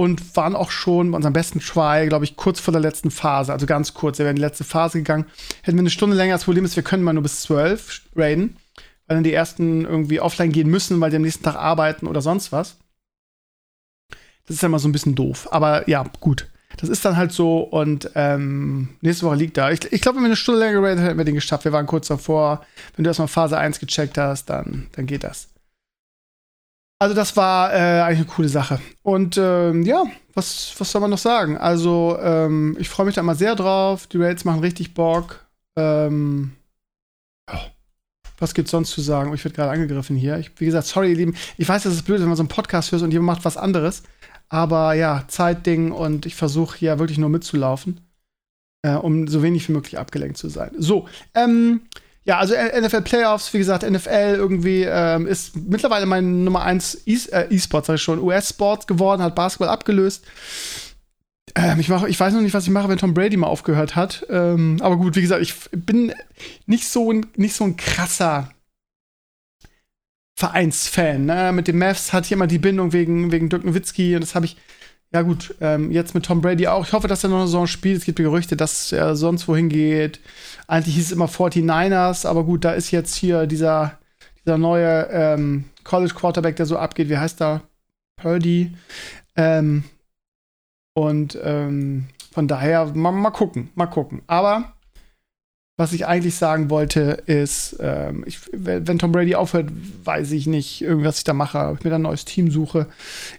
und 0.00 0.34
waren 0.34 0.56
auch 0.56 0.70
schon 0.70 1.10
bei 1.10 1.16
unserem 1.16 1.34
besten 1.34 1.60
Try, 1.60 2.06
glaube 2.08 2.24
ich, 2.24 2.36
kurz 2.36 2.58
vor 2.58 2.72
der 2.72 2.80
letzten 2.80 3.10
Phase, 3.10 3.52
also 3.52 3.66
ganz 3.66 3.92
kurz. 3.92 4.18
Wir 4.18 4.24
wären 4.24 4.34
in 4.34 4.40
die 4.40 4.46
letzte 4.46 4.64
Phase 4.64 4.96
gegangen. 4.96 5.26
Hätten 5.60 5.76
wir 5.76 5.82
eine 5.82 5.90
Stunde 5.90 6.16
länger. 6.16 6.32
Das 6.32 6.44
Problem 6.44 6.64
ist, 6.64 6.74
wir 6.74 6.82
können 6.82 7.02
mal 7.02 7.12
nur 7.12 7.22
bis 7.22 7.42
zwölf 7.42 8.00
raiden, 8.16 8.56
weil 9.06 9.18
dann 9.18 9.24
die 9.24 9.34
ersten 9.34 9.84
irgendwie 9.84 10.18
offline 10.18 10.52
gehen 10.52 10.70
müssen, 10.70 10.98
weil 11.02 11.10
die 11.10 11.16
am 11.16 11.22
nächsten 11.22 11.44
Tag 11.44 11.56
arbeiten 11.56 12.06
oder 12.06 12.22
sonst 12.22 12.50
was. 12.50 12.78
Das 14.46 14.56
ist 14.56 14.62
ja 14.62 14.68
immer 14.68 14.78
so 14.78 14.88
ein 14.88 14.92
bisschen 14.92 15.14
doof. 15.14 15.48
Aber 15.50 15.86
ja, 15.86 16.06
gut. 16.20 16.48
Das 16.78 16.88
ist 16.88 17.04
dann 17.04 17.18
halt 17.18 17.32
so 17.32 17.58
und 17.58 18.10
ähm, 18.14 18.96
nächste 19.02 19.26
Woche 19.26 19.36
liegt 19.36 19.58
da. 19.58 19.70
Ich, 19.70 19.92
ich 19.92 20.00
glaube, 20.00 20.16
wenn 20.16 20.22
wir 20.22 20.28
eine 20.28 20.36
Stunde 20.36 20.60
länger 20.60 20.80
geradet 20.80 21.04
hätten 21.04 21.18
wir 21.18 21.26
den 21.26 21.34
geschafft. 21.34 21.66
Wir 21.66 21.72
waren 21.72 21.84
kurz 21.84 22.08
davor. 22.08 22.64
Wenn 22.96 23.04
du 23.04 23.10
erstmal 23.10 23.28
Phase 23.28 23.58
1 23.58 23.80
gecheckt 23.80 24.16
hast, 24.16 24.46
dann, 24.46 24.86
dann 24.92 25.04
geht 25.04 25.24
das. 25.24 25.49
Also 27.00 27.14
das 27.14 27.34
war 27.34 27.72
äh, 27.72 28.02
eigentlich 28.02 28.18
eine 28.18 28.26
coole 28.26 28.48
Sache. 28.50 28.78
Und 29.02 29.38
ähm, 29.38 29.82
ja, 29.84 30.04
was, 30.34 30.74
was 30.78 30.92
soll 30.92 31.00
man 31.00 31.10
noch 31.10 31.18
sagen? 31.18 31.56
Also 31.56 32.18
ähm, 32.20 32.76
ich 32.78 32.90
freue 32.90 33.06
mich 33.06 33.14
da 33.14 33.22
immer 33.22 33.34
sehr 33.34 33.56
drauf. 33.56 34.06
Die 34.06 34.18
Raids 34.18 34.44
machen 34.44 34.60
richtig 34.60 34.92
Bock. 34.92 35.46
Ähm, 35.76 36.52
ja. 37.48 37.58
Was 38.38 38.52
gibt's 38.52 38.70
sonst 38.70 38.90
zu 38.90 39.00
sagen? 39.00 39.32
Ich 39.32 39.42
werde 39.44 39.56
gerade 39.56 39.70
angegriffen 39.70 40.14
hier. 40.14 40.38
Ich, 40.38 40.52
wie 40.60 40.66
gesagt, 40.66 40.88
sorry, 40.88 41.10
ihr 41.10 41.16
Lieben. 41.16 41.36
Ich 41.56 41.66
weiß, 41.66 41.84
das 41.84 41.94
ist 41.94 42.02
blöd, 42.02 42.20
wenn 42.20 42.28
man 42.28 42.36
so 42.36 42.42
einen 42.42 42.48
Podcast 42.48 42.92
hört 42.92 43.00
und 43.00 43.12
jemand 43.12 43.38
macht 43.38 43.44
was 43.46 43.56
anderes. 43.56 44.02
Aber 44.50 44.92
ja, 44.92 45.24
Zeitding 45.26 45.92
und 45.92 46.26
ich 46.26 46.34
versuche 46.34 46.76
hier 46.76 46.98
wirklich 46.98 47.18
nur 47.18 47.30
mitzulaufen, 47.30 48.00
äh, 48.82 48.94
um 48.94 49.26
so 49.26 49.42
wenig 49.42 49.66
wie 49.68 49.72
möglich 49.72 49.98
abgelenkt 49.98 50.36
zu 50.36 50.50
sein. 50.50 50.72
So, 50.76 51.08
ähm, 51.34 51.82
ja, 52.30 52.38
also 52.38 52.54
NFL 52.54 53.02
Playoffs, 53.02 53.52
wie 53.52 53.58
gesagt, 53.58 53.82
NFL 53.82 54.36
irgendwie 54.36 54.84
ähm, 54.84 55.26
ist 55.26 55.56
mittlerweile 55.56 56.06
mein 56.06 56.44
Nummer 56.44 56.62
1 56.62 56.94
äh, 57.06 57.48
E-Sport, 57.50 57.86
sag 57.86 57.96
ich 57.96 58.02
schon, 58.02 58.20
US-Sport 58.20 58.86
geworden, 58.86 59.20
hat 59.20 59.34
Basketball 59.34 59.68
abgelöst. 59.68 60.24
Ähm, 61.56 61.80
ich, 61.80 61.88
mach, 61.88 62.04
ich 62.04 62.20
weiß 62.20 62.32
noch 62.32 62.40
nicht, 62.40 62.54
was 62.54 62.62
ich 62.62 62.70
mache, 62.70 62.88
wenn 62.88 62.98
Tom 62.98 63.14
Brady 63.14 63.36
mal 63.36 63.48
aufgehört 63.48 63.96
hat. 63.96 64.24
Ähm, 64.30 64.78
aber 64.80 64.96
gut, 64.96 65.16
wie 65.16 65.22
gesagt, 65.22 65.42
ich 65.42 65.56
bin 65.72 66.14
nicht 66.66 66.88
so 66.88 67.10
ein, 67.10 67.26
nicht 67.34 67.56
so 67.56 67.64
ein 67.64 67.76
krasser 67.76 68.50
Vereinsfan. 70.36 71.26
Ne? 71.26 71.50
Mit 71.52 71.66
den 71.66 71.78
Mavs 71.78 72.12
hatte 72.12 72.26
ich 72.26 72.32
immer 72.32 72.46
die 72.46 72.60
Bindung 72.60 72.92
wegen, 72.92 73.32
wegen 73.32 73.48
Dirk 73.48 73.64
Nowitzki 73.64 74.14
und 74.14 74.20
das 74.20 74.36
habe 74.36 74.46
ich, 74.46 74.56
ja 75.12 75.22
gut, 75.22 75.56
ähm, 75.60 75.90
jetzt 75.90 76.14
mit 76.14 76.26
Tom 76.26 76.42
Brady 76.42 76.68
auch. 76.68 76.86
Ich 76.86 76.92
hoffe, 76.92 77.08
dass 77.08 77.24
er 77.24 77.30
noch 77.30 77.38
eine 77.38 77.46
Saison 77.46 77.66
spielt. 77.66 77.98
Es 77.98 78.04
gibt 78.04 78.18
Gerüchte, 78.18 78.56
dass 78.56 78.92
er 78.92 79.16
sonst 79.16 79.48
wohin 79.48 79.68
geht. 79.68 80.20
Eigentlich 80.70 80.94
hieß 80.94 81.06
es 81.06 81.12
immer 81.12 81.26
49ers, 81.26 82.24
aber 82.28 82.44
gut, 82.44 82.64
da 82.64 82.70
ist 82.70 82.92
jetzt 82.92 83.16
hier 83.16 83.48
dieser, 83.48 83.98
dieser 84.44 84.56
neue 84.56 85.08
ähm, 85.10 85.64
College 85.82 86.14
Quarterback, 86.14 86.54
der 86.54 86.66
so 86.66 86.78
abgeht. 86.78 87.08
Wie 87.08 87.18
heißt 87.18 87.42
er? 87.42 87.62
Purdy. 88.14 88.72
Ähm, 89.34 89.82
und 90.94 91.36
ähm, 91.42 92.06
von 92.30 92.46
daher, 92.46 92.86
mal, 92.94 93.10
mal 93.10 93.30
gucken, 93.30 93.70
mal 93.74 93.86
gucken. 93.86 94.22
Aber 94.28 94.74
was 95.76 95.92
ich 95.92 96.06
eigentlich 96.06 96.36
sagen 96.36 96.70
wollte, 96.70 97.20
ist, 97.26 97.76
ähm, 97.80 98.22
ich, 98.24 98.38
wenn 98.52 99.00
Tom 99.00 99.10
Brady 99.10 99.34
aufhört, 99.34 99.72
weiß 100.04 100.30
ich 100.30 100.46
nicht, 100.46 100.82
irgendwas 100.82 101.18
ich 101.18 101.24
da 101.24 101.32
mache, 101.32 101.58
ob 101.58 101.78
ich 101.78 101.84
mir 101.84 101.90
dann 101.90 102.02
ein 102.02 102.04
neues 102.04 102.24
Team 102.24 102.48
suche. 102.48 102.86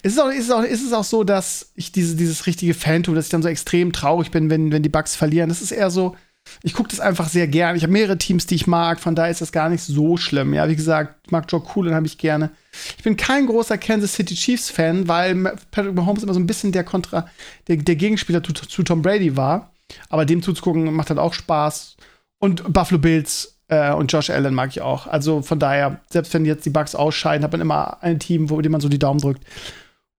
Ist 0.02 0.12
es 0.12 0.18
auch, 0.18 0.28
ist 0.28 0.44
es 0.44 0.50
auch, 0.50 0.64
ist 0.64 0.84
es 0.84 0.92
auch 0.92 1.04
so, 1.04 1.24
dass 1.24 1.72
ich 1.76 1.92
diese, 1.92 2.14
dieses 2.14 2.44
richtige 2.44 2.74
tue, 2.74 3.14
dass 3.14 3.24
ich 3.24 3.30
dann 3.30 3.42
so 3.42 3.48
extrem 3.48 3.94
traurig 3.94 4.30
bin, 4.30 4.50
wenn, 4.50 4.70
wenn 4.70 4.82
die 4.82 4.90
Bugs 4.90 5.16
verlieren? 5.16 5.48
Das 5.48 5.62
ist 5.62 5.70
eher 5.70 5.90
so, 5.90 6.14
ich 6.62 6.74
gucke 6.74 6.88
das 6.88 7.00
einfach 7.00 7.28
sehr 7.28 7.48
gern. 7.48 7.76
Ich 7.76 7.82
habe 7.82 7.92
mehrere 7.92 8.18
Teams, 8.18 8.46
die 8.46 8.54
ich 8.54 8.66
mag, 8.66 9.00
von 9.00 9.14
daher 9.14 9.30
ist 9.30 9.40
das 9.40 9.52
gar 9.52 9.68
nicht 9.68 9.82
so 9.82 10.16
schlimm. 10.16 10.54
Ja, 10.54 10.68
wie 10.68 10.76
gesagt, 10.76 11.16
ich 11.24 11.30
mag 11.30 11.46
Joe 11.48 11.62
Cool 11.74 11.88
und 11.88 11.94
habe 11.94 12.06
ich 12.06 12.18
gerne. 12.18 12.50
Ich 12.96 13.04
bin 13.04 13.16
kein 13.16 13.46
großer 13.46 13.78
Kansas 13.78 14.14
City 14.14 14.34
Chiefs 14.34 14.70
Fan, 14.70 15.08
weil 15.08 15.34
Patrick 15.70 15.94
Mahomes 15.94 16.22
immer 16.22 16.34
so 16.34 16.40
ein 16.40 16.46
bisschen 16.46 16.72
der 16.72 16.84
Kontra, 16.84 17.28
der, 17.68 17.76
der 17.76 17.96
Gegenspieler 17.96 18.42
zu, 18.42 18.52
zu, 18.52 18.82
Tom 18.82 19.02
Brady 19.02 19.36
war. 19.36 19.72
Aber 20.08 20.24
dem 20.24 20.42
zuzugucken 20.42 20.92
macht 20.94 21.10
halt 21.10 21.18
auch 21.18 21.34
Spaß. 21.34 21.96
Und 22.38 22.72
Buffalo 22.72 22.98
Bills 22.98 23.60
äh, 23.68 23.92
und 23.92 24.12
Josh 24.12 24.30
Allen 24.30 24.54
mag 24.54 24.70
ich 24.70 24.80
auch. 24.80 25.06
Also 25.06 25.42
von 25.42 25.58
daher, 25.58 26.00
selbst 26.10 26.32
wenn 26.34 26.44
jetzt 26.44 26.64
die 26.64 26.70
Bugs 26.70 26.94
ausscheiden, 26.94 27.44
hat 27.44 27.52
man 27.52 27.60
immer 27.60 28.02
ein 28.02 28.18
Team, 28.18 28.50
wo 28.50 28.60
dem 28.60 28.72
man 28.72 28.80
so 28.80 28.88
die 28.88 28.98
Daumen 28.98 29.20
drückt. 29.20 29.44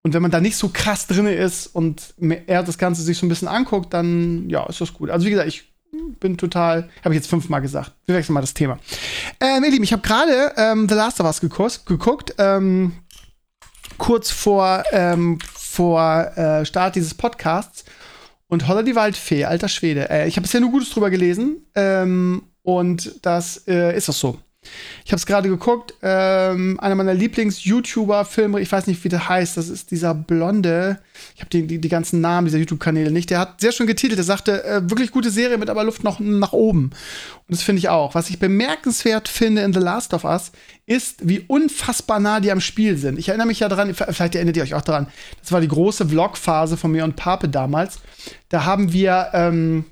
Und 0.03 0.13
wenn 0.13 0.21
man 0.21 0.31
da 0.31 0.41
nicht 0.41 0.57
so 0.57 0.69
krass 0.69 1.07
drin 1.07 1.27
ist 1.27 1.67
und 1.67 2.13
er 2.47 2.63
das 2.63 2.77
Ganze 2.77 3.01
sich 3.01 3.17
so 3.17 3.25
ein 3.25 3.29
bisschen 3.29 3.47
anguckt, 3.47 3.93
dann 3.93 4.49
ja, 4.49 4.65
ist 4.65 4.81
das 4.81 4.93
gut. 4.93 5.09
Also 5.09 5.25
wie 5.25 5.29
gesagt, 5.29 5.47
ich 5.47 5.72
bin 6.19 6.37
total, 6.37 6.89
habe 7.03 7.13
ich 7.13 7.21
jetzt 7.21 7.29
fünfmal 7.29 7.61
gesagt. 7.61 7.91
Wir 8.05 8.15
wechseln 8.15 8.33
mal 8.33 8.41
das 8.41 8.53
Thema. 8.53 8.79
Ähm, 9.39 9.63
ihr 9.63 9.71
Lieben, 9.71 9.83
ich 9.83 9.93
habe 9.93 10.01
gerade 10.01 10.53
ähm, 10.57 10.87
The 10.89 10.95
Last 10.95 11.19
of 11.19 11.25
Us 11.25 11.39
geguckt, 11.85 12.35
ähm, 12.37 12.93
kurz 13.97 14.31
vor, 14.31 14.83
ähm, 14.91 15.39
vor 15.53 16.35
äh, 16.37 16.65
Start 16.65 16.95
dieses 16.95 17.13
Podcasts. 17.13 17.85
Und 18.47 18.67
Holla 18.67 18.83
die 18.83 18.95
Waldfee, 18.95 19.45
alter 19.45 19.67
Schwede. 19.67 20.09
Äh, 20.09 20.27
ich 20.27 20.35
habe 20.35 20.43
bisher 20.43 20.61
nur 20.61 20.69
Gutes 20.69 20.91
drüber 20.91 21.09
gelesen. 21.09 21.65
Ähm, 21.73 22.43
und 22.61 23.25
das 23.25 23.67
äh, 23.67 23.95
ist 23.95 24.09
auch 24.09 24.13
so. 24.13 24.39
Ich 25.05 25.11
habe 25.11 25.17
es 25.17 25.25
gerade 25.25 25.49
geguckt. 25.49 25.93
Ähm, 26.01 26.79
einer 26.79 26.95
meiner 26.95 27.13
Lieblings-YouTuber-Filme, 27.13 28.59
ich 28.59 28.71
weiß 28.71 28.87
nicht, 28.87 29.03
wie 29.03 29.09
der 29.09 29.29
heißt, 29.29 29.57
das 29.57 29.69
ist 29.69 29.91
dieser 29.91 30.13
blonde. 30.13 30.99
Ich 31.35 31.41
habe 31.41 31.49
die, 31.49 31.67
die, 31.67 31.79
die, 31.79 31.89
ganzen 31.89 32.21
Namen 32.21 32.45
dieser 32.45 32.57
YouTube-Kanäle 32.59 33.11
nicht. 33.11 33.29
Der 33.29 33.39
hat 33.39 33.61
sehr 33.61 33.71
schön 33.71 33.87
getitelt. 33.87 34.17
Der 34.17 34.25
sagte, 34.25 34.63
äh, 34.63 34.89
wirklich 34.89 35.11
gute 35.11 35.29
Serie 35.29 35.57
mit 35.57 35.69
aber 35.69 35.83
Luft 35.83 36.03
noch 36.03 36.19
nach 36.19 36.53
oben. 36.53 36.91
Und 37.47 37.57
das 37.57 37.63
finde 37.63 37.79
ich 37.79 37.89
auch. 37.89 38.15
Was 38.15 38.29
ich 38.29 38.39
bemerkenswert 38.39 39.27
finde 39.27 39.61
in 39.61 39.73
The 39.73 39.79
Last 39.79 40.13
of 40.13 40.23
Us, 40.23 40.51
ist, 40.85 41.27
wie 41.27 41.39
unfassbar 41.47 42.19
nah 42.19 42.39
die 42.39 42.51
am 42.51 42.59
Spiel 42.59 42.97
sind. 42.97 43.17
Ich 43.17 43.29
erinnere 43.29 43.47
mich 43.47 43.59
ja 43.59 43.69
daran, 43.69 43.93
vielleicht 43.93 44.35
erinnert 44.35 44.57
ihr 44.57 44.63
euch 44.63 44.73
auch 44.73 44.81
daran, 44.81 45.07
das 45.41 45.51
war 45.51 45.61
die 45.61 45.67
große 45.67 46.09
Vlog-Phase 46.09 46.77
von 46.77 46.91
mir 46.91 47.03
und 47.03 47.15
Pape 47.15 47.49
damals. 47.49 47.99
Da 48.49 48.65
haben 48.65 48.91
wir. 48.91 49.29
Ähm, 49.33 49.85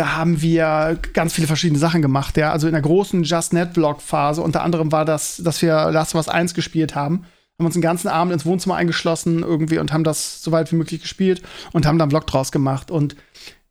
da 0.00 0.16
haben 0.16 0.40
wir 0.40 0.98
ganz 1.12 1.34
viele 1.34 1.46
verschiedene 1.46 1.78
Sachen 1.78 2.00
gemacht, 2.00 2.38
ja. 2.38 2.52
Also 2.52 2.66
in 2.66 2.72
der 2.72 2.80
großen 2.80 3.22
Just 3.22 3.52
Net 3.52 3.74
Vlog 3.74 4.00
Phase, 4.00 4.40
unter 4.40 4.62
anderem 4.62 4.92
war 4.92 5.04
das, 5.04 5.42
dass 5.44 5.60
wir 5.60 5.90
Last 5.90 6.14
of 6.14 6.20
Us 6.20 6.28
1 6.28 6.54
gespielt 6.54 6.94
haben. 6.94 7.26
Haben 7.58 7.66
uns 7.66 7.74
den 7.74 7.82
ganzen 7.82 8.08
Abend 8.08 8.32
ins 8.32 8.46
Wohnzimmer 8.46 8.76
eingeschlossen 8.76 9.42
irgendwie 9.42 9.76
und 9.76 9.92
haben 9.92 10.02
das 10.02 10.42
so 10.42 10.52
weit 10.52 10.72
wie 10.72 10.76
möglich 10.76 11.02
gespielt 11.02 11.42
und 11.72 11.84
haben 11.84 11.98
dann 11.98 12.08
Vlog 12.08 12.26
draus 12.26 12.50
gemacht. 12.50 12.90
Und 12.90 13.14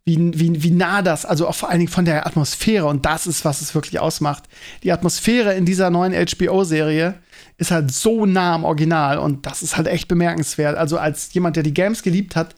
wie, 0.05 0.39
wie, 0.39 0.61
wie 0.61 0.69
nah 0.69 1.01
das, 1.01 1.25
also 1.25 1.47
auch 1.47 1.55
vor 1.55 1.69
allen 1.69 1.79
Dingen 1.79 1.91
von 1.91 2.05
der 2.05 2.27
Atmosphäre, 2.27 2.85
und 2.85 3.07
das 3.07 3.25
ist, 3.25 3.43
was 3.43 3.61
es 3.61 3.73
wirklich 3.73 3.99
ausmacht. 3.99 4.43
Die 4.83 4.91
Atmosphäre 4.91 5.55
in 5.55 5.65
dieser 5.65 5.89
neuen 5.89 6.13
HBO-Serie 6.13 7.15
ist 7.57 7.71
halt 7.71 7.91
so 7.91 8.27
nah 8.27 8.53
am 8.53 8.65
Original 8.65 9.17
und 9.17 9.47
das 9.47 9.63
ist 9.63 9.77
halt 9.77 9.87
echt 9.87 10.07
bemerkenswert. 10.07 10.77
Also 10.77 10.99
als 10.99 11.33
jemand, 11.33 11.55
der 11.55 11.63
die 11.63 11.73
Games 11.73 12.03
geliebt 12.03 12.35
hat, 12.35 12.55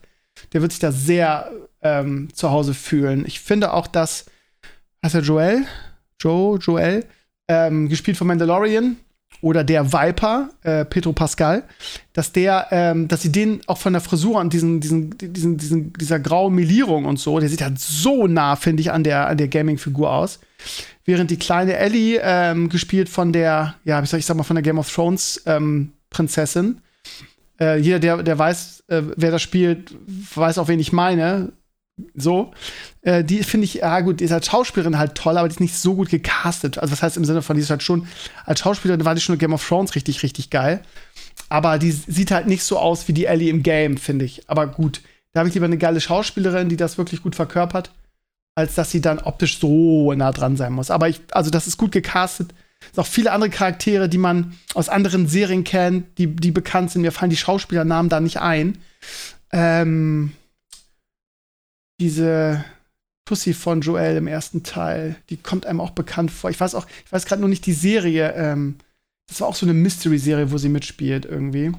der 0.52 0.60
wird 0.60 0.72
sich 0.72 0.80
da 0.80 0.92
sehr 0.92 1.50
ähm, 1.82 2.28
zu 2.32 2.50
Hause 2.50 2.74
fühlen. 2.74 3.24
Ich 3.26 3.40
finde 3.40 3.72
auch, 3.72 3.86
dass, 3.86 4.26
heißt 5.04 5.14
er 5.14 5.22
Joel? 5.22 5.66
Joe, 6.20 6.58
Joel, 6.58 7.04
ähm, 7.48 7.88
gespielt 7.88 8.16
von 8.16 8.28
Mandalorian 8.28 8.96
oder 9.40 9.64
der 9.64 9.92
Viper, 9.92 10.50
äh, 10.62 10.84
Pedro 10.84 11.12
Pascal, 11.12 11.64
dass 12.12 12.32
der, 12.32 12.68
ähm, 12.70 13.08
dass 13.08 13.22
sie 13.22 13.32
den 13.32 13.60
auch 13.66 13.78
von 13.78 13.92
der 13.92 14.02
Frisur 14.02 14.38
und 14.38 14.52
diesen, 14.52 14.80
diesen, 14.80 15.16
diesen, 15.18 15.56
diesen, 15.56 15.92
dieser 15.94 16.20
grauen 16.20 16.54
Melierung 16.54 17.06
und 17.06 17.18
so, 17.18 17.40
der 17.40 17.48
sieht 17.48 17.62
halt 17.62 17.78
so 17.78 18.26
nah, 18.26 18.56
finde 18.56 18.82
ich, 18.82 18.92
an 18.92 19.02
der, 19.02 19.26
an 19.26 19.38
der 19.38 19.48
Gaming-Figur 19.48 20.10
aus. 20.10 20.38
Während 21.04 21.30
die 21.30 21.38
kleine 21.38 21.76
Ellie, 21.76 22.20
ähm, 22.22 22.68
gespielt 22.68 23.08
von 23.08 23.32
der, 23.32 23.74
ja, 23.84 24.00
wie 24.02 24.06
soll 24.06 24.20
ich 24.20 24.26
sag 24.26 24.36
mal, 24.36 24.44
von 24.44 24.56
der 24.56 24.62
Game 24.62 24.78
of 24.78 24.92
Thrones 24.92 25.42
ähm, 25.46 25.92
Prinzessin, 26.10 26.80
äh, 27.58 27.78
jeder, 27.78 27.98
der, 27.98 28.22
der 28.22 28.38
weiß, 28.38 28.84
äh, 28.88 29.02
wer 29.16 29.32
das 29.32 29.42
spielt, 29.42 29.92
weiß 30.36 30.58
auch, 30.58 30.68
wen 30.68 30.78
ich 30.78 30.92
meine 30.92 31.52
so. 32.14 32.52
Äh, 33.02 33.24
die 33.24 33.42
finde 33.42 33.64
ich, 33.64 33.74
ja 33.74 34.00
gut, 34.00 34.20
die 34.20 34.24
ist 34.24 34.32
als 34.32 34.46
Schauspielerin 34.46 34.98
halt 34.98 35.14
toll, 35.14 35.36
aber 35.36 35.48
die 35.48 35.54
ist 35.54 35.60
nicht 35.60 35.76
so 35.76 35.94
gut 35.94 36.10
gecastet. 36.10 36.78
Also, 36.78 36.92
was 36.92 37.02
heißt 37.02 37.16
im 37.16 37.24
Sinne 37.24 37.42
von, 37.42 37.56
die 37.56 37.62
ist 37.62 37.70
halt 37.70 37.82
schon, 37.82 38.06
als 38.44 38.60
Schauspielerin 38.60 39.04
war 39.04 39.14
die 39.14 39.20
schon 39.20 39.34
in 39.34 39.38
Game 39.38 39.52
of 39.52 39.66
Thrones 39.66 39.94
richtig, 39.94 40.22
richtig 40.22 40.50
geil. 40.50 40.82
Aber 41.48 41.78
die 41.78 41.92
sieht 41.92 42.30
halt 42.30 42.46
nicht 42.46 42.64
so 42.64 42.78
aus 42.78 43.08
wie 43.08 43.12
die 43.12 43.26
Ellie 43.26 43.50
im 43.50 43.62
Game, 43.62 43.96
finde 43.96 44.24
ich. 44.24 44.48
Aber 44.48 44.66
gut, 44.66 45.02
da 45.32 45.40
habe 45.40 45.48
ich 45.48 45.54
lieber 45.54 45.66
eine 45.66 45.78
geile 45.78 46.00
Schauspielerin, 46.00 46.68
die 46.68 46.76
das 46.76 46.98
wirklich 46.98 47.22
gut 47.22 47.34
verkörpert, 47.34 47.92
als 48.54 48.74
dass 48.74 48.90
sie 48.90 49.00
dann 49.00 49.18
optisch 49.18 49.58
so 49.58 50.12
nah 50.12 50.32
dran 50.32 50.56
sein 50.56 50.72
muss. 50.72 50.90
Aber 50.90 51.08
ich, 51.08 51.20
also, 51.32 51.50
das 51.50 51.66
ist 51.66 51.76
gut 51.76 51.92
gecastet. 51.92 52.54
Es 52.90 52.98
auch 52.98 53.06
viele 53.06 53.30
andere 53.30 53.50
Charaktere, 53.50 54.08
die 54.08 54.18
man 54.18 54.54
aus 54.74 54.88
anderen 54.88 55.28
Serien 55.28 55.62
kennt, 55.62 56.18
die, 56.18 56.26
die 56.26 56.50
bekannt 56.50 56.90
sind. 56.90 57.02
Mir 57.02 57.12
fallen 57.12 57.30
die 57.30 57.36
Schauspielernamen 57.36 58.08
da 58.08 58.18
nicht 58.18 58.40
ein. 58.40 58.78
Ähm, 59.52 60.32
diese 62.00 62.64
Pussy 63.24 63.54
von 63.54 63.80
Joel 63.80 64.16
im 64.16 64.26
ersten 64.26 64.62
Teil, 64.62 65.16
die 65.30 65.36
kommt 65.36 65.66
einem 65.66 65.80
auch 65.80 65.90
bekannt 65.90 66.30
vor. 66.30 66.50
Ich 66.50 66.60
weiß 66.60 66.74
auch, 66.74 66.86
ich 67.04 67.12
weiß 67.12 67.24
gerade 67.26 67.40
nur 67.40 67.48
nicht 67.48 67.66
die 67.66 67.72
Serie. 67.72 68.32
Ähm, 68.32 68.78
das 69.28 69.40
war 69.40 69.48
auch 69.48 69.54
so 69.54 69.66
eine 69.66 69.74
Mystery-Serie, 69.74 70.50
wo 70.50 70.58
sie 70.58 70.68
mitspielt 70.68 71.24
irgendwie. 71.24 71.72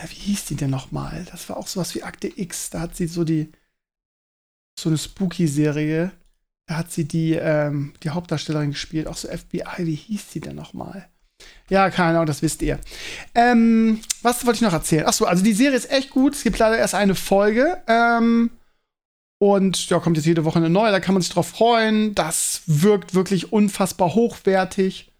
Ja, 0.00 0.10
wie 0.10 0.14
hieß 0.14 0.46
die 0.46 0.56
denn 0.56 0.70
nochmal? 0.70 1.26
Das 1.30 1.48
war 1.48 1.56
auch 1.56 1.66
sowas 1.66 1.94
wie 1.94 2.02
Akte 2.02 2.28
X. 2.28 2.70
Da 2.70 2.80
hat 2.80 2.96
sie 2.96 3.06
so 3.06 3.24
die 3.24 3.52
so 4.78 4.88
eine 4.88 4.98
Spooky-Serie. 4.98 6.12
Da 6.66 6.76
hat 6.76 6.92
sie 6.92 7.06
die, 7.06 7.32
ähm, 7.32 7.94
die 8.02 8.10
Hauptdarstellerin 8.10 8.70
gespielt, 8.70 9.06
auch 9.06 9.16
so 9.16 9.28
FBI. 9.28 9.78
Wie 9.78 9.94
hieß 9.94 10.28
die 10.30 10.40
denn 10.40 10.56
nochmal? 10.56 11.08
Ja, 11.68 11.88
keine 11.90 12.10
Ahnung, 12.10 12.26
das 12.26 12.42
wisst 12.42 12.60
ihr. 12.62 12.78
Ähm, 13.34 14.00
was 14.20 14.44
wollte 14.44 14.56
ich 14.56 14.62
noch 14.62 14.74
erzählen? 14.74 15.06
Achso, 15.06 15.24
also 15.24 15.42
die 15.42 15.54
Serie 15.54 15.76
ist 15.76 15.90
echt 15.90 16.10
gut. 16.10 16.34
Es 16.34 16.42
gibt 16.42 16.58
leider 16.58 16.76
erst 16.76 16.94
eine 16.94 17.14
Folge. 17.14 17.82
Ähm, 17.86 18.50
und 19.38 19.88
ja, 19.88 19.98
kommt 19.98 20.16
jetzt 20.16 20.26
jede 20.26 20.44
Woche 20.44 20.58
eine 20.58 20.68
neue. 20.68 20.92
Da 20.92 21.00
kann 21.00 21.14
man 21.14 21.22
sich 21.22 21.32
drauf 21.32 21.48
freuen. 21.48 22.14
Das 22.14 22.62
wirkt 22.66 23.14
wirklich 23.14 23.52
unfassbar 23.52 24.14
hochwertig. 24.14 25.12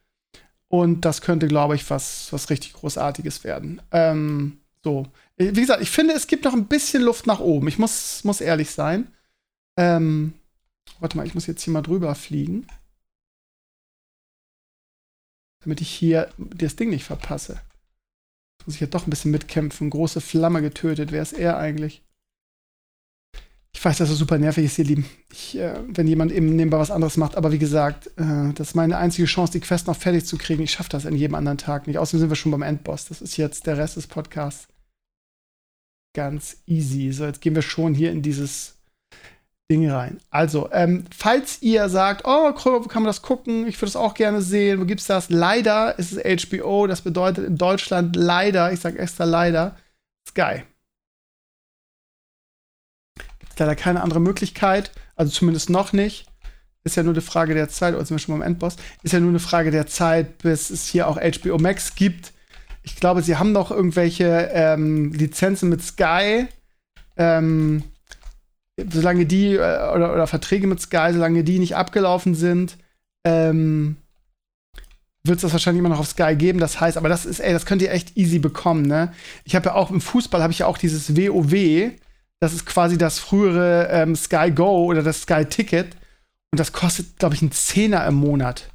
Und 0.69 1.05
das 1.07 1.23
könnte, 1.23 1.49
glaube 1.49 1.75
ich, 1.75 1.89
was, 1.89 2.29
was 2.33 2.51
richtig 2.51 2.75
Großartiges 2.75 3.45
werden. 3.45 3.81
Ähm, 3.91 4.59
so. 4.85 5.07
Wie 5.37 5.53
gesagt, 5.53 5.83
ich 5.83 5.91
finde, 5.91 6.15
es 6.15 6.27
gibt 6.27 6.45
noch 6.45 6.53
ein 6.53 6.67
bisschen 6.67 7.03
Luft 7.03 7.27
nach 7.27 7.41
oben. 7.41 7.67
Ich 7.69 7.79
muss, 7.79 8.25
muss 8.25 8.41
ehrlich 8.41 8.71
sein. 8.71 9.07
Ähm, 9.79 10.35
warte 11.01 11.17
mal, 11.17 11.27
ich 11.27 11.35
muss 11.35 11.47
jetzt 11.47 11.63
hier 11.63 11.73
mal 11.73 11.83
drüber 11.83 12.15
fliegen 12.15 12.67
damit 15.65 15.81
ich 15.81 15.91
hier 15.91 16.29
das 16.37 16.77
Ding 16.77 16.91
nicht 16.91 17.05
verpasse. 17.05 17.61
Muss 18.67 18.77
ich 18.77 18.81
ja 18.81 18.87
doch 18.87 19.07
ein 19.07 19.11
bisschen 19.11 19.31
mitkämpfen. 19.31 19.91
Große 19.91 20.21
Flamme 20.21 20.63
getötet. 20.63 21.13
Wer 21.13 21.23
ist 21.23 21.33
er 21.33 21.59
eigentlich? 21.59 22.03
Ich 23.75 23.85
weiß, 23.85 23.99
dass 23.99 24.11
es 24.11 24.19
super 24.19 24.39
nervig 24.39 24.65
ist, 24.65 24.79
ihr 24.79 24.85
Lieben. 24.85 25.07
Ich, 25.33 25.57
äh, 25.59 25.81
wenn 25.89 26.07
jemand 26.07 26.31
eben 26.31 26.55
nebenbei 26.55 26.79
was 26.79 26.91
anderes 26.91 27.17
macht. 27.17 27.37
Aber 27.37 27.53
wie 27.53 27.59
gesagt, 27.59 28.09
äh, 28.19 28.53
das 28.55 28.69
ist 28.69 28.75
meine 28.75 28.99
einzige 28.99 29.27
Chance, 29.27 29.53
die 29.53 29.61
Quest 29.61 29.87
noch 29.87 29.97
fertig 29.97 30.27
zu 30.27 30.37
kriegen. 30.37 30.63
Ich 30.63 30.73
schaffe 30.73 30.91
das 30.91 31.07
an 31.07 31.17
jedem 31.17 31.35
anderen 31.35 31.59
Tag 31.59 31.87
nicht. 31.87 31.99
Außerdem 31.99 32.21
sind 32.21 32.29
wir 32.29 32.37
schon 32.37 32.53
beim 32.53 32.63
Endboss. 32.63 33.07
Das 33.07 33.23
ist 33.23 33.37
jetzt 33.37 33.67
der 33.67 33.79
Rest 33.79 33.97
des 33.97 34.07
Podcasts. 34.07 34.69
Ganz 36.15 36.59
easy. 36.67 37.11
So, 37.13 37.25
jetzt 37.25 37.41
gehen 37.41 37.55
wir 37.55 37.63
schon 37.63 37.95
hier 37.95 38.13
in 38.13 38.23
dieses 38.23 38.82
Ding 39.73 39.91
rein. 39.91 40.19
Also, 40.31 40.69
ähm, 40.73 41.05
falls 41.17 41.63
ihr 41.63 41.89
sagt, 41.89 42.23
oh, 42.25 42.53
wo 42.55 42.81
kann 42.89 43.03
man 43.03 43.09
das 43.09 43.23
gucken? 43.23 43.67
Ich 43.67 43.77
würde 43.79 43.89
es 43.89 43.97
auch 43.97 44.15
gerne 44.15 44.43
sehen. 44.43 44.81
Wo 44.81 44.85
gibt's 44.85 45.07
das? 45.07 45.31
Leider 45.31 45.99
ist 45.99 46.13
es 46.13 46.51
HBO. 46.51 46.87
Das 46.87 47.03
bedeutet 47.03 47.47
in 47.47 47.57
Deutschland 47.57 48.17
leider, 48.17 48.73
ich 48.73 48.81
sage 48.81 48.99
extra 48.99 49.25
leider, 49.25 49.77
Sky 50.29 50.63
leider 53.63 53.77
keine 53.77 54.03
andere 54.03 54.21
Möglichkeit, 54.21 54.91
also 55.17 55.33
zumindest 55.33 55.71
noch 55.71 55.93
nicht. 55.93 56.27
Ist 56.85 56.97
ja 56.97 57.05
nur 57.05 57.13
eine 57.13 57.23
Frage 57.23 57.55
der 57.55 57.69
Zeit, 57.69 57.95
oder 57.95 58.09
wir 58.09 58.19
schon 58.19 58.37
beim 58.37 58.47
Endboss? 58.47 58.77
Ist 59.03 59.13
ja 59.13 59.21
nur 59.21 59.31
eine 59.31 59.39
Frage 59.39 59.71
der 59.71 59.87
Zeit, 59.87 60.39
bis 60.39 60.71
es 60.71 60.87
hier 60.87 61.07
auch 61.07 61.17
HBO 61.17 61.59
Max 61.59 61.95
gibt. 61.95 62.33
Ich 62.83 62.97
glaube, 62.97 63.23
sie 63.23 63.37
haben 63.37 63.53
noch 63.53 63.71
irgendwelche 63.71 64.51
ähm, 64.53 65.13
Lizenzen 65.13 65.69
mit 65.69 65.81
Sky. 65.81 66.49
Ähm, 67.17 67.85
solange 68.77 69.27
die, 69.27 69.55
äh, 69.55 69.93
oder, 69.95 70.13
oder 70.13 70.27
Verträge 70.27 70.67
mit 70.67 70.81
Sky, 70.81 71.11
solange 71.13 71.45
die 71.45 71.59
nicht 71.59 71.77
abgelaufen 71.77 72.35
sind, 72.35 72.77
ähm, 73.25 73.97
wird 75.25 75.37
es 75.37 75.43
das 75.43 75.53
wahrscheinlich 75.53 75.81
immer 75.81 75.89
noch 75.89 76.01
auf 76.01 76.09
Sky 76.09 76.35
geben. 76.35 76.59
Das 76.59 76.81
heißt, 76.81 76.97
aber 76.97 77.09
das 77.09 77.27
ist, 77.27 77.41
ey, 77.41 77.53
das 77.53 77.67
könnt 77.67 77.83
ihr 77.83 77.93
echt 77.93 78.17
easy 78.17 78.39
bekommen, 78.39 78.83
ne? 78.83 79.13
Ich 79.45 79.55
habe 79.55 79.67
ja 79.67 79.75
auch 79.75 79.91
im 79.91 80.01
Fußball 80.01 80.43
habe 80.43 80.53
ich 80.53 80.61
ja 80.61 80.67
auch 80.67 80.79
dieses 80.79 81.17
WoW. 81.17 81.93
Das 82.41 82.53
ist 82.53 82.67
quasi 82.67 82.99
das 82.99 83.21
frühere 83.21 83.89
ähm, 83.91 84.17
Sky 84.17 84.51
Go 84.51 84.87
oder 84.87 85.03
das 85.03 85.23
Sky 85.23 85.45
Ticket. 85.45 85.95
Und 86.51 86.59
das 86.59 86.73
kostet, 86.73 87.19
glaube 87.19 87.35
ich, 87.37 87.43
einen 87.43 87.53
Zehner 87.53 88.05
im 88.07 88.15
Monat. 88.15 88.69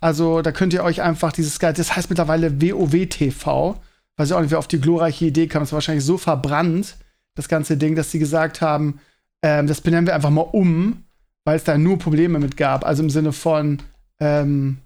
Also 0.00 0.40
da 0.40 0.52
könnt 0.52 0.72
ihr 0.72 0.82
euch 0.82 1.02
einfach 1.02 1.32
dieses 1.32 1.56
Sky, 1.56 1.72
das 1.74 1.94
heißt 1.94 2.08
mittlerweile 2.08 2.60
WoW 2.62 3.06
TV. 3.06 3.78
Weiß 4.16 4.28
ich 4.28 4.34
auch 4.34 4.40
nicht, 4.40 4.50
wer 4.50 4.58
auf 4.58 4.68
die 4.68 4.80
glorreiche 4.80 5.26
Idee 5.26 5.46
kam. 5.46 5.62
Das 5.62 5.72
war 5.72 5.76
wahrscheinlich 5.76 6.04
so 6.04 6.16
verbrannt, 6.16 6.96
das 7.34 7.48
ganze 7.48 7.76
Ding, 7.76 7.94
dass 7.94 8.10
sie 8.10 8.18
gesagt 8.18 8.62
haben, 8.62 9.00
ähm, 9.42 9.66
das 9.66 9.80
benennen 9.80 10.06
wir 10.06 10.14
einfach 10.14 10.30
mal 10.30 10.42
um, 10.42 11.04
weil 11.44 11.56
es 11.56 11.64
da 11.64 11.78
nur 11.78 11.98
Probleme 11.98 12.38
mit 12.38 12.56
gab. 12.56 12.84
Also 12.84 13.02
im 13.02 13.10
Sinne 13.10 13.32
von, 13.32 13.82
ähm, 14.20 14.78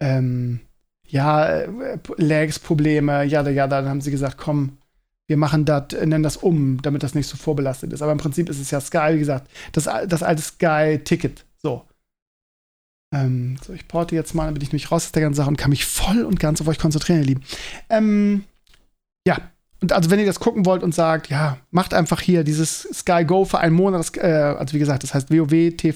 ähm, 0.00 0.60
ja, 1.06 1.46
äh, 1.46 1.98
Lags, 2.16 2.58
Probleme, 2.58 3.24
ja, 3.24 3.46
ja, 3.48 3.66
dann 3.66 3.88
haben 3.88 4.00
sie 4.00 4.10
gesagt, 4.10 4.38
komm, 4.38 4.78
wir 5.26 5.36
machen 5.36 5.64
das, 5.64 5.92
nennen 5.92 6.22
das 6.22 6.36
um, 6.36 6.80
damit 6.82 7.02
das 7.02 7.14
nicht 7.14 7.26
so 7.26 7.36
vorbelastet 7.36 7.92
ist. 7.92 8.02
Aber 8.02 8.12
im 8.12 8.18
Prinzip 8.18 8.48
ist 8.48 8.60
es 8.60 8.70
ja 8.70 8.80
Sky, 8.80 9.14
wie 9.14 9.18
gesagt, 9.18 9.50
das, 9.72 9.84
das 9.84 10.22
alte 10.22 10.42
Sky-Ticket. 10.42 11.44
So. 11.58 11.86
Ähm, 13.14 13.56
so, 13.62 13.72
ich 13.72 13.86
porte 13.88 14.14
jetzt 14.14 14.34
mal, 14.34 14.46
damit 14.46 14.62
ich 14.62 14.72
mich 14.72 14.90
raus 14.90 15.04
aus 15.06 15.12
der 15.12 15.22
ganzen 15.22 15.36
Sache 15.36 15.48
und 15.48 15.58
kann 15.58 15.70
mich 15.70 15.84
voll 15.84 16.22
und 16.22 16.40
ganz 16.40 16.60
auf 16.60 16.68
euch 16.68 16.78
konzentrieren, 16.78 17.20
ihr 17.20 17.26
Lieben. 17.26 17.42
Ähm, 17.90 18.44
ja, 19.26 19.51
und 19.82 19.92
also 19.92 20.10
wenn 20.10 20.20
ihr 20.20 20.26
das 20.26 20.40
gucken 20.40 20.64
wollt 20.64 20.82
und 20.82 20.94
sagt, 20.94 21.28
ja, 21.28 21.58
macht 21.70 21.92
einfach 21.92 22.20
hier 22.20 22.44
dieses 22.44 22.82
Sky 22.92 23.24
Go 23.24 23.44
für 23.44 23.58
einen 23.58 23.74
Monat, 23.74 24.00
das, 24.00 24.16
äh, 24.16 24.54
also 24.58 24.74
wie 24.74 24.78
gesagt, 24.78 25.02
das 25.02 25.12
heißt 25.12 25.30
wowtv.de, 25.30 25.90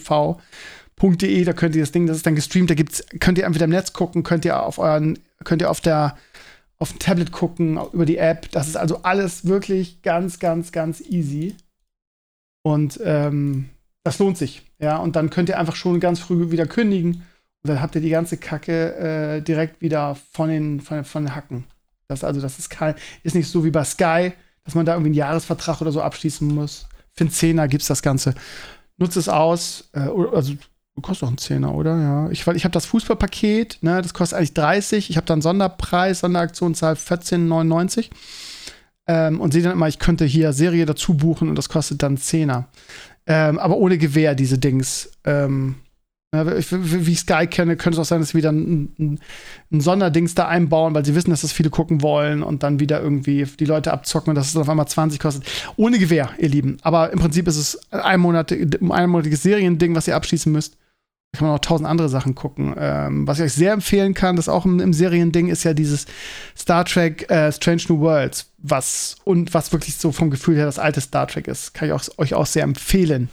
da 1.45 1.53
könnt 1.53 1.77
ihr 1.77 1.83
das 1.83 1.93
Ding, 1.93 2.07
das 2.07 2.17
ist 2.19 2.27
dann 2.27 2.35
gestreamt, 2.35 2.69
da 2.69 2.75
gibt's, 2.75 3.05
könnt 3.21 3.39
ihr 3.39 3.45
entweder 3.45 3.67
im 3.67 3.71
Netz 3.71 3.93
gucken, 3.93 4.25
könnt 4.25 4.45
ihr 4.45 4.61
auf 4.63 4.79
euren, 4.79 5.19
könnt 5.45 5.63
ihr 5.63 5.71
auf 5.71 5.81
der 5.81 6.17
auf 6.79 6.91
dem 6.91 6.99
Tablet 6.99 7.33
gucken, 7.33 7.79
über 7.93 8.05
die 8.05 8.19
App. 8.19 8.51
Das 8.51 8.69
ist 8.69 8.77
also 8.77 9.03
alles 9.03 9.47
wirklich 9.47 10.03
ganz, 10.03 10.39
ganz, 10.39 10.73
ganz 10.73 11.01
easy. 11.01 11.55
Und 12.63 13.01
ähm, 13.03 13.71
das 14.05 14.19
lohnt 14.19 14.37
sich. 14.37 14.63
Ja, 14.79 14.99
und 14.99 15.17
dann 15.17 15.31
könnt 15.31 15.49
ihr 15.49 15.59
einfach 15.59 15.77
schon 15.77 16.01
ganz 16.01 16.21
früh 16.21 16.51
wieder 16.51 16.67
kündigen. 16.67 17.23
Und 17.63 17.71
dann 17.71 17.81
habt 17.81 17.95
ihr 17.95 18.03
die 18.03 18.11
ganze 18.11 18.37
Kacke 18.37 18.95
äh, 18.97 19.41
direkt 19.41 19.81
wieder 19.81 20.17
von 20.33 20.51
den, 20.51 20.81
von, 20.81 21.05
von 21.05 21.25
den 21.25 21.35
Hacken. 21.35 21.65
Das 22.09 22.25
also, 22.25 22.41
das 22.41 22.59
ist 22.59 22.71
kein, 22.71 22.95
ist 23.23 23.35
nicht 23.35 23.49
so 23.49 23.65
wie 23.65 23.71
bei 23.71 23.85
Sky, 23.85 24.33
dass 24.65 24.75
man 24.75 24.87
da 24.87 24.93
irgendwie 24.93 25.09
einen 25.09 25.15
Jahresvertrag 25.15 25.81
oder 25.81 25.93
so 25.93 26.03
abschließen 26.03 26.47
muss. 26.47 26.87
Für 27.13 27.23
einen 27.23 27.31
Zehner 27.31 27.69
gibt's 27.69 27.87
das 27.87 28.03
Ganze. 28.03 28.35
Nutzt 28.99 29.17
es 29.17 29.29
aus. 29.29 29.89
Äh, 29.93 30.09
also 30.33 30.55
Kostet 31.03 31.23
doch 31.25 31.29
einen 31.29 31.39
Zehner, 31.39 31.75
oder? 31.75 32.01
Ja. 32.01 32.31
Ich, 32.31 32.47
ich 32.47 32.65
habe 32.65 32.73
das 32.73 32.87
Fußballpaket, 32.87 33.79
ne, 33.83 34.01
das 34.01 34.15
kostet 34.15 34.39
eigentlich 34.39 34.55
30. 34.55 35.11
Ich 35.11 35.17
habe 35.17 35.27
dann 35.27 35.43
Sonderpreis, 35.43 36.21
Sonderaktionszahl 36.21 36.95
14,99. 36.95 38.09
Ähm, 39.07 39.41
und 39.41 39.53
sehe 39.53 39.63
dann 39.63 39.73
immer, 39.73 39.89
ich 39.89 39.99
könnte 39.99 40.25
hier 40.25 40.53
Serie 40.53 40.87
dazu 40.87 41.15
buchen 41.15 41.49
und 41.49 41.57
das 41.57 41.69
kostet 41.69 42.03
dann 42.03 42.17
Zehner. 42.17 42.69
Ähm, 43.27 43.59
aber 43.59 43.77
ohne 43.77 43.99
Gewähr, 43.99 44.35
diese 44.35 44.59
Dings. 44.59 45.13
Ähm, 45.25 45.77
wie 46.33 47.13
ich 47.13 47.21
Sky 47.21 47.47
kenne, 47.47 47.77
könnte 47.77 47.99
es 47.99 48.05
auch 48.05 48.09
sein, 48.09 48.21
dass 48.21 48.31
sie 48.31 48.39
wieder 48.39 48.53
ein, 48.53 48.93
ein, 48.99 49.21
ein, 49.71 49.81
Sonderdings 49.81 50.35
da 50.35 50.49
einbauen, 50.49 50.95
weil 50.95 51.05
sie 51.05 51.15
wissen, 51.15 51.31
dass 51.31 51.43
das 51.43 51.53
viele 51.53 51.71
gucken 51.71 52.03
wollen 52.03 52.43
und 52.43 52.63
dann 52.63 52.81
wieder 52.81 53.01
irgendwie 53.01 53.45
die 53.45 53.65
Leute 53.65 53.93
abzocken 53.93 54.31
und 54.31 54.35
dass 54.35 54.49
es 54.49 54.53
dann 54.53 54.63
auf 54.63 54.69
einmal 54.69 54.89
20 54.89 55.21
kostet. 55.21 55.47
Ohne 55.77 55.99
Gewähr, 55.99 56.31
ihr 56.39 56.49
Lieben. 56.49 56.79
Aber 56.83 57.13
im 57.13 57.19
Prinzip 57.19 57.49
ist 57.49 57.57
es 57.57 57.93
ein, 57.93 58.21
Monat, 58.21 58.53
ein 58.53 58.93
einmonatiges 58.93 59.43
Seriending, 59.43 59.95
was 59.95 60.09
ihr 60.09 60.17
abschließen 60.17 60.51
müsst 60.53 60.77
kann 61.37 61.49
man 61.49 61.57
auch 61.57 61.61
tausend 61.61 61.89
andere 61.89 62.09
Sachen 62.09 62.35
gucken. 62.35 62.75
Ähm, 62.79 63.27
was 63.27 63.39
ich 63.39 63.45
euch 63.45 63.53
sehr 63.53 63.73
empfehlen 63.73 64.15
kann, 64.15 64.37
das 64.37 64.49
auch 64.49 64.65
im, 64.65 64.81
im 64.81 64.93
Seriending, 64.93 65.49
ist 65.49 65.65
ja 65.65 65.75
dieses 65.75 66.07
Star 66.57 66.85
Trek 66.85 67.31
äh, 67.31 67.53
Strange 67.53 67.83
New 67.89 68.01
Worlds, 68.01 68.51
was 68.59 69.17
und 69.25 69.55
was 69.55 69.73
wirklich 69.73 69.97
so 69.97 70.13
vom 70.13 70.31
Gefühl 70.31 70.57
her 70.57 70.67
das 70.67 70.79
alte 70.79 71.01
Star 71.01 71.29
Trek 71.29 71.47
ist. 71.47 71.75
Kann 71.75 71.89
ich 71.89 71.93
auch, 71.93 72.03
euch 72.19 72.35
auch 72.35 72.47
sehr 72.47 72.65
empfehlen. 72.65 73.29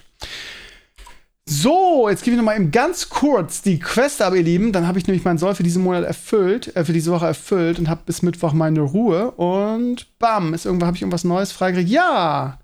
So, 1.46 2.08
jetzt 2.10 2.24
gebe 2.24 2.36
ich 2.36 2.38
noch 2.38 2.46
mal 2.46 2.56
eben 2.56 2.72
ganz 2.72 3.10
kurz 3.10 3.62
die 3.62 3.78
Quest 3.78 4.22
ab, 4.22 4.34
ihr 4.34 4.44
Lieben. 4.44 4.72
Dann 4.72 4.88
habe 4.88 4.98
ich 4.98 5.08
nämlich 5.08 5.26
meinen 5.26 5.38
Soll 5.38 5.56
für 5.56 5.64
diesen 5.64 5.84
Monat 5.84 6.06
erfüllt, 6.06 6.74
äh, 6.76 6.86
für 6.86 6.94
diese 6.94 7.12
Woche 7.12 7.26
erfüllt 7.26 7.80
und 7.80 7.90
habe 7.90 8.04
bis 8.06 8.22
Mittwoch 8.22 8.54
meine 8.54 8.80
Ruhe. 8.80 9.32
Und 9.32 10.08
bam, 10.20 10.54
ist 10.54 10.66
irgendwann 10.66 10.88
habe 10.88 10.96
ich 10.96 11.02
irgendwas 11.02 11.26
Neues 11.26 11.52
freigekriegt. 11.52 11.90
Ja, 11.90 12.60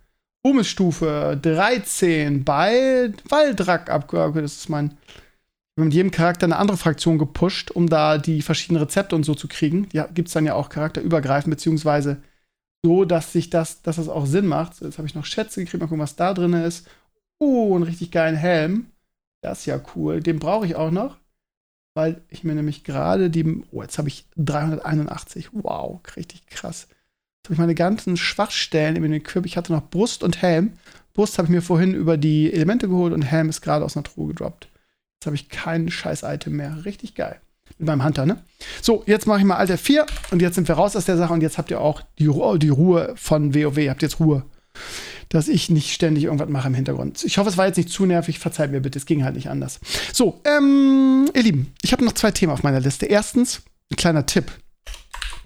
Ruhmesstufe 0.46 1.38
13 1.42 2.46
bei 2.46 3.12
Waldrak 3.28 3.90
abgeordnet. 3.90 4.46
Das 4.46 4.58
ist 4.58 4.70
mein 4.70 4.98
mit 5.76 5.94
jedem 5.94 6.12
Charakter 6.12 6.46
eine 6.46 6.58
andere 6.58 6.78
Fraktion 6.78 7.18
gepusht, 7.18 7.72
um 7.72 7.88
da 7.90 8.18
die 8.18 8.42
verschiedenen 8.42 8.82
Rezepte 8.82 9.16
und 9.16 9.24
so 9.24 9.34
zu 9.34 9.48
kriegen. 9.48 9.88
Die 9.90 10.02
gibt 10.14 10.28
es 10.28 10.34
dann 10.34 10.46
ja 10.46 10.54
auch 10.54 10.70
charakterübergreifend, 10.70 11.52
beziehungsweise 11.52 12.18
so, 12.84 13.06
dass 13.06 13.34
sich 13.34 13.50
das, 13.50 13.82
dass 13.82 13.98
das 13.98 14.10
auch 14.10 14.26
Sinn 14.26 14.46
macht. 14.46 14.76
So, 14.76 14.86
jetzt 14.86 14.98
habe 14.98 15.08
ich 15.08 15.16
noch 15.16 15.26
Schätze 15.26 15.62
gekriegt, 15.62 15.82
mal 15.82 15.88
gucken, 15.88 16.02
was 16.02 16.16
da 16.16 16.34
drin 16.34 16.54
ist. 16.54 16.88
Oh, 17.40 17.74
einen 17.76 17.84
richtig 17.84 18.12
geilen 18.12 18.36
Helm. 18.36 18.88
Das 19.42 19.60
ist 19.60 19.66
ja 19.66 19.82
cool. 19.96 20.22
Den 20.22 20.40
brauche 20.40 20.66
ich 20.66 20.76
auch 20.76 20.92
noch, 20.92 21.18
weil 21.94 22.22
ich 22.30 22.44
mir 22.44 22.54
nämlich 22.54 22.84
gerade 22.84 23.30
die. 23.30 23.64
Oh, 23.72 23.82
jetzt 23.82 23.98
habe 23.98 24.10
ich 24.10 24.26
381. 24.36 25.50
Wow, 25.54 26.02
richtig 26.16 26.48
krass. 26.48 26.88
Jetzt 26.90 27.48
habe 27.48 27.54
ich 27.54 27.60
meine 27.60 27.76
ganzen 27.76 28.18
Schwachstellen 28.18 28.98
in 28.98 29.12
den 29.12 29.24
Körper. 29.24 29.46
Ich 29.46 29.56
hatte 29.56 29.72
noch 29.72 29.90
Brust 29.90 30.24
und 30.24 30.42
Helm. 30.42 30.74
Brust 31.14 31.38
habe 31.38 31.48
ich 31.48 31.52
mir 31.52 31.62
vorhin 31.62 31.94
über 31.94 32.18
die 32.18 32.52
Elemente 32.52 32.90
geholt 32.90 33.14
und 33.14 33.22
Helm 33.22 33.50
ist 33.50 33.62
gerade 33.62 33.86
aus 33.86 33.96
einer 33.96 34.04
Truhe 34.04 34.28
gedroppt. 34.28 34.68
Jetzt 35.16 35.26
habe 35.26 35.36
ich 35.36 35.50
kein 35.50 35.90
scheiß 35.90 36.24
Item 36.24 36.58
mehr. 36.58 36.86
Richtig 36.86 37.16
geil. 37.16 37.40
Mit 37.78 37.88
meinem 37.88 38.04
Hunter, 38.04 38.26
ne? 38.26 38.44
So, 38.82 39.04
jetzt 39.06 39.28
mache 39.28 39.40
ich 39.40 39.46
mal 39.46 39.56
Alter 39.56 39.78
4 39.78 40.06
und 40.32 40.42
jetzt 40.42 40.56
sind 40.56 40.68
wir 40.68 40.76
raus 40.76 40.96
aus 40.96 41.06
der 41.06 41.18
Sache 41.18 41.34
und 41.34 41.42
jetzt 41.42 41.58
habt 41.58 41.72
ihr 41.72 41.80
auch 41.80 42.02
die, 42.18 42.28
Ru 42.28 42.58
die 42.58 42.70
Ruhe 42.70 43.14
von 43.16 43.56
WoW. 43.56 43.78
Ihr 43.78 43.92
habt 43.92 44.02
jetzt 44.02 44.20
Ruhe. 44.20 44.44
Dass 45.30 45.48
ich 45.48 45.70
nicht 45.70 45.94
ständig 45.94 46.24
irgendwas 46.24 46.50
mache 46.50 46.68
im 46.68 46.74
Hintergrund. 46.74 47.24
Ich 47.24 47.38
hoffe, 47.38 47.50
es 47.50 47.58
war 47.58 47.68
jetzt 47.68 47.78
nicht 47.78 47.90
zu 47.90 48.06
nervig. 48.06 48.40
Verzeiht 48.40 48.72
mir 48.72 48.82
bitte, 48.82 48.98
es 48.98 49.06
ging 49.06 49.24
halt 49.24 49.36
nicht 49.36 49.50
anders. 49.50 49.80
So, 50.12 50.42
ähm, 50.46 51.30
ihr 51.34 51.44
Lieben, 51.44 51.74
ich 51.82 51.92
habe 51.92 52.04
noch 52.04 52.14
zwei 52.14 52.32
Themen 52.32 52.52
auf 52.52 52.64
meiner 52.64 52.80
Liste. 52.80 53.06
Erstens, 53.06 53.62
ein 53.92 53.96
kleiner 53.96 54.26
Tipp 54.26 54.52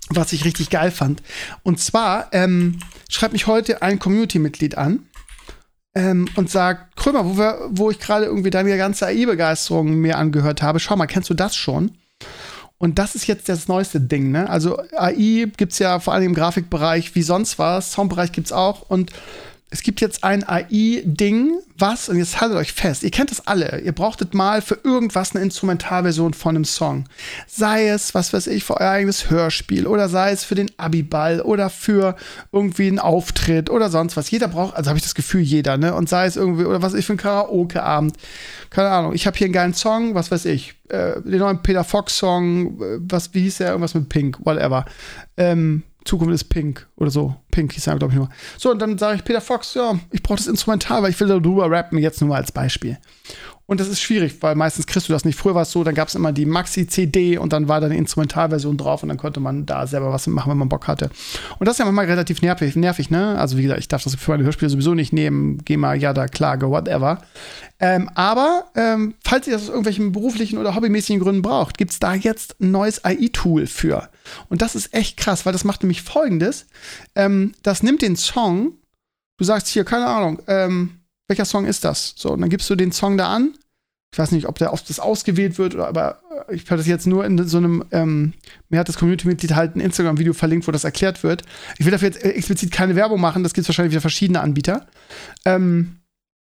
was 0.09 0.33
ich 0.33 0.45
richtig 0.45 0.69
geil 0.69 0.91
fand. 0.91 1.23
Und 1.63 1.79
zwar 1.79 2.27
ähm, 2.33 2.79
schreibt 3.09 3.33
mich 3.33 3.47
heute 3.47 3.81
ein 3.81 3.99
Community-Mitglied 3.99 4.77
an 4.77 5.07
ähm, 5.95 6.27
und 6.35 6.49
sagt, 6.49 6.95
Krömer, 6.95 7.25
wo, 7.25 7.37
wir, 7.37 7.59
wo 7.69 7.89
ich 7.89 7.99
gerade 7.99 8.25
irgendwie 8.25 8.49
deine 8.49 8.75
ganze 8.77 9.07
AI-Begeisterung 9.07 9.95
mir 9.95 10.17
angehört 10.17 10.61
habe, 10.61 10.79
schau 10.79 10.95
mal, 10.95 11.07
kennst 11.07 11.29
du 11.29 11.33
das 11.33 11.55
schon? 11.55 11.91
Und 12.83 12.99
das 12.99 13.15
ist 13.15 13.27
jetzt 13.27 13.47
das 13.47 13.69
neueste 13.69 14.01
Ding, 14.01 14.31
ne? 14.31 14.49
Also 14.49 14.77
AI 14.97 15.47
gibt's 15.55 15.79
ja 15.79 16.01
vor 16.01 16.13
allem 16.13 16.25
im 16.25 16.33
Grafikbereich 16.33 17.15
wie 17.15 17.21
sonst 17.21 17.57
was, 17.57 17.93
Soundbereich 17.93 18.33
gibt's 18.33 18.51
auch 18.51 18.89
und 18.89 19.09
es 19.73 19.81
gibt 19.81 20.01
jetzt 20.01 20.23
ein 20.23 20.47
AI-Ding, 20.47 21.59
was, 21.79 22.07
und 22.07 22.19
jetzt 22.19 22.39
haltet 22.39 22.57
euch 22.57 22.73
fest, 22.73 23.01
ihr 23.01 23.09
kennt 23.09 23.31
das 23.31 23.47
alle, 23.47 23.79
ihr 23.79 23.91
brauchtet 23.91 24.35
mal 24.35 24.61
für 24.61 24.77
irgendwas 24.83 25.33
eine 25.33 25.43
Instrumentalversion 25.43 26.35
von 26.35 26.55
einem 26.55 26.63
Song. 26.63 27.05
Sei 27.47 27.87
es, 27.87 28.13
was 28.13 28.33
weiß 28.33 28.45
ich, 28.47 28.63
für 28.63 28.79
euer 28.79 28.91
eigenes 28.91 29.31
Hörspiel 29.31 29.87
oder 29.87 30.09
sei 30.09 30.31
es 30.31 30.43
für 30.43 30.53
den 30.53 30.69
Abiball 30.77 31.41
oder 31.41 31.71
für 31.71 32.15
irgendwie 32.51 32.87
einen 32.87 32.99
Auftritt 32.99 33.71
oder 33.71 33.89
sonst 33.89 34.15
was. 34.15 34.29
Jeder 34.29 34.47
braucht, 34.47 34.75
also 34.75 34.89
habe 34.89 34.99
ich 34.99 35.03
das 35.03 35.15
Gefühl, 35.15 35.41
jeder, 35.41 35.77
ne? 35.77 35.95
Und 35.95 36.07
sei 36.07 36.27
es 36.27 36.35
irgendwie, 36.35 36.65
oder 36.65 36.83
was 36.83 36.93
ich 36.93 37.07
für 37.07 37.13
einen 37.13 37.19
Karaoke-Abend. 37.19 38.15
Keine 38.69 38.89
Ahnung, 38.89 39.15
ich 39.15 39.25
habe 39.25 39.35
hier 39.35 39.45
einen 39.45 39.53
geilen 39.53 39.73
Song, 39.73 40.13
was 40.13 40.29
weiß 40.29 40.45
ich, 40.45 40.75
äh, 40.89 41.19
den 41.21 41.39
neuen 41.39 41.63
Peter 41.63 41.83
Fox-Song, 41.83 42.79
äh, 42.79 42.99
was, 42.99 43.33
wie 43.33 43.41
hieß 43.41 43.57
der, 43.57 43.69
irgendwas 43.69 43.95
mit 43.95 44.07
Pink, 44.07 44.37
whatever. 44.45 44.85
Ähm, 45.35 45.81
Zukunft 46.05 46.33
ist 46.33 46.45
pink 46.45 46.87
oder 46.95 47.09
so. 47.09 47.35
Pink 47.51 47.73
hieß 47.73 47.87
er, 47.87 47.97
glaube 47.97 48.13
ich 48.13 48.17
nur. 48.17 48.29
So, 48.57 48.71
und 48.71 48.79
dann 48.79 48.97
sage 48.97 49.17
ich 49.17 49.23
Peter 49.23 49.41
Fox, 49.41 49.73
ja, 49.73 49.97
ich 50.11 50.21
brauche 50.21 50.37
das 50.37 50.47
Instrumental, 50.47 51.03
weil 51.03 51.11
ich 51.11 51.19
will 51.19 51.27
darüber 51.27 51.69
rappen, 51.69 51.97
jetzt 51.97 52.21
nur 52.21 52.31
mal 52.31 52.37
als 52.37 52.51
Beispiel. 52.51 52.97
Und 53.65 53.79
das 53.79 53.87
ist 53.87 54.01
schwierig, 54.01 54.41
weil 54.41 54.55
meistens 54.55 54.87
kriegst 54.87 55.07
du 55.07 55.13
das 55.13 55.23
nicht. 55.23 55.39
Früher 55.39 55.55
war 55.55 55.61
es 55.61 55.71
so, 55.71 55.85
dann 55.85 55.95
gab 55.95 56.09
es 56.09 56.15
immer 56.15 56.33
die 56.33 56.45
Maxi-CD 56.45 57.37
und 57.37 57.53
dann 57.53 57.69
war 57.69 57.79
da 57.79 57.85
eine 57.85 57.95
Instrumentalversion 57.95 58.75
drauf 58.75 59.03
und 59.03 59.09
dann 59.09 59.17
konnte 59.17 59.39
man 59.39 59.65
da 59.65 59.87
selber 59.87 60.11
was 60.11 60.27
machen, 60.27 60.51
wenn 60.51 60.57
man 60.57 60.67
Bock 60.67 60.87
hatte. 60.87 61.09
Und 61.59 61.67
das 61.67 61.75
ist 61.75 61.79
ja 61.79 61.85
manchmal 61.85 62.05
relativ 62.05 62.41
nervig, 62.41 62.75
nervig 62.75 63.09
ne? 63.09 63.37
Also 63.39 63.57
wie 63.57 63.63
gesagt, 63.63 63.79
ich 63.79 63.87
darf 63.87 64.03
das 64.03 64.15
für 64.15 64.31
meine 64.31 64.43
Hörspiele 64.43 64.69
sowieso 64.69 64.93
nicht 64.95 65.13
nehmen. 65.13 65.59
Geh 65.63 65.77
mal, 65.77 65.97
ja, 65.97 66.13
da, 66.13 66.27
Klage, 66.27 66.69
whatever. 66.69 67.19
Ähm, 67.79 68.09
aber 68.15 68.65
ähm, 68.75 69.15
falls 69.23 69.47
ihr 69.47 69.53
das 69.53 69.63
aus 69.63 69.69
irgendwelchen 69.69 70.11
beruflichen 70.11 70.57
oder 70.57 70.75
hobbymäßigen 70.75 71.21
Gründen 71.21 71.41
braucht, 71.41 71.77
gibt 71.77 71.91
es 71.91 71.99
da 71.99 72.15
jetzt 72.15 72.59
ein 72.59 72.71
neues 72.71 73.05
AI-Tool 73.05 73.67
für. 73.67 74.09
Und 74.49 74.61
das 74.61 74.75
ist 74.75 74.93
echt 74.93 75.15
krass, 75.15 75.45
weil 75.45 75.53
das 75.53 75.63
macht 75.63 75.83
nämlich 75.83 76.01
folgendes. 76.01 76.65
Ähm, 77.15 77.53
das 77.63 77.81
nimmt 77.81 78.01
den 78.01 78.17
Song, 78.17 78.73
du 79.37 79.45
sagst 79.45 79.69
hier, 79.69 79.85
keine 79.85 80.07
Ahnung, 80.07 80.41
ähm, 80.47 80.99
welcher 81.27 81.45
Song 81.45 81.65
ist 81.65 81.83
das? 81.83 82.13
So, 82.17 82.31
und 82.31 82.41
dann 82.41 82.49
gibst 82.49 82.69
du 82.69 82.75
den 82.75 82.91
Song 82.91 83.17
da 83.17 83.33
an. 83.33 83.53
Ich 84.11 84.19
weiß 84.19 84.31
nicht, 84.31 84.47
ob 84.47 84.59
der 84.59 84.73
oft 84.73 84.87
das 84.89 84.99
ausgewählt 84.99 85.57
wird, 85.57 85.73
oder, 85.73 85.87
aber 85.87 86.21
äh, 86.47 86.55
ich 86.55 86.65
habe 86.65 86.77
das 86.77 86.85
jetzt 86.85 87.07
nur 87.07 87.25
in 87.25 87.47
so 87.47 87.57
einem, 87.57 87.83
ähm, 87.91 88.33
mir 88.69 88.79
hat 88.79 88.87
das 88.87 88.97
Community-Mitglied 88.97 89.55
halt 89.55 89.75
ein 89.75 89.79
Instagram-Video 89.79 90.33
verlinkt, 90.33 90.67
wo 90.67 90.71
das 90.71 90.83
erklärt 90.83 91.23
wird. 91.23 91.43
Ich 91.79 91.85
will 91.85 91.91
dafür 91.91 92.09
jetzt 92.09 92.23
explizit 92.23 92.71
keine 92.71 92.95
Werbung 92.95 93.19
machen, 93.19 93.41
das 93.41 93.53
gibt 93.53 93.63
es 93.63 93.69
wahrscheinlich 93.69 93.91
wieder 93.91 94.01
verschiedene 94.01 94.41
Anbieter. 94.41 94.85
Ähm, 95.45 95.97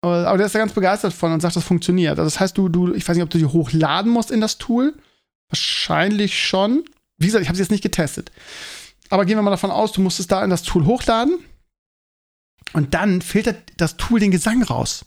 aber 0.02 0.38
der 0.38 0.48
ist 0.48 0.56
da 0.56 0.60
ganz 0.60 0.74
begeistert 0.74 1.14
von 1.14 1.32
und 1.32 1.42
sagt, 1.42 1.56
das 1.56 1.64
funktioniert. 1.64 2.20
Also 2.20 2.24
das 2.24 2.40
heißt, 2.40 2.58
du, 2.58 2.68
du, 2.68 2.94
ich 2.94 3.08
weiß 3.08 3.16
nicht, 3.16 3.24
ob 3.24 3.30
du 3.30 3.38
die 3.38 3.46
hochladen 3.46 4.12
musst 4.12 4.32
in 4.32 4.42
das 4.42 4.58
Tool. 4.58 4.96
Wahrscheinlich 5.50 6.38
schon. 6.38 6.84
Wie 7.18 7.28
gesagt, 7.28 7.42
ich 7.42 7.48
habe 7.48 7.54
es 7.54 7.60
jetzt 7.60 7.72
nicht 7.72 7.84
getestet. 7.84 8.32
Aber 9.10 9.24
gehen 9.24 9.38
wir 9.38 9.44
mal 9.44 9.52
davon 9.52 9.72
aus, 9.72 9.94
du 9.94 10.02
musst 10.02 10.20
es 10.20 10.28
da 10.28 10.44
in 10.44 10.50
das 10.50 10.64
Tool 10.64 10.86
hochladen. 10.86 11.38
Und 12.72 12.94
dann 12.94 13.22
filtert 13.22 13.58
das 13.78 13.98
Tool 13.98 14.20
den 14.20 14.32
Gesang 14.32 14.64
raus. 14.64 15.06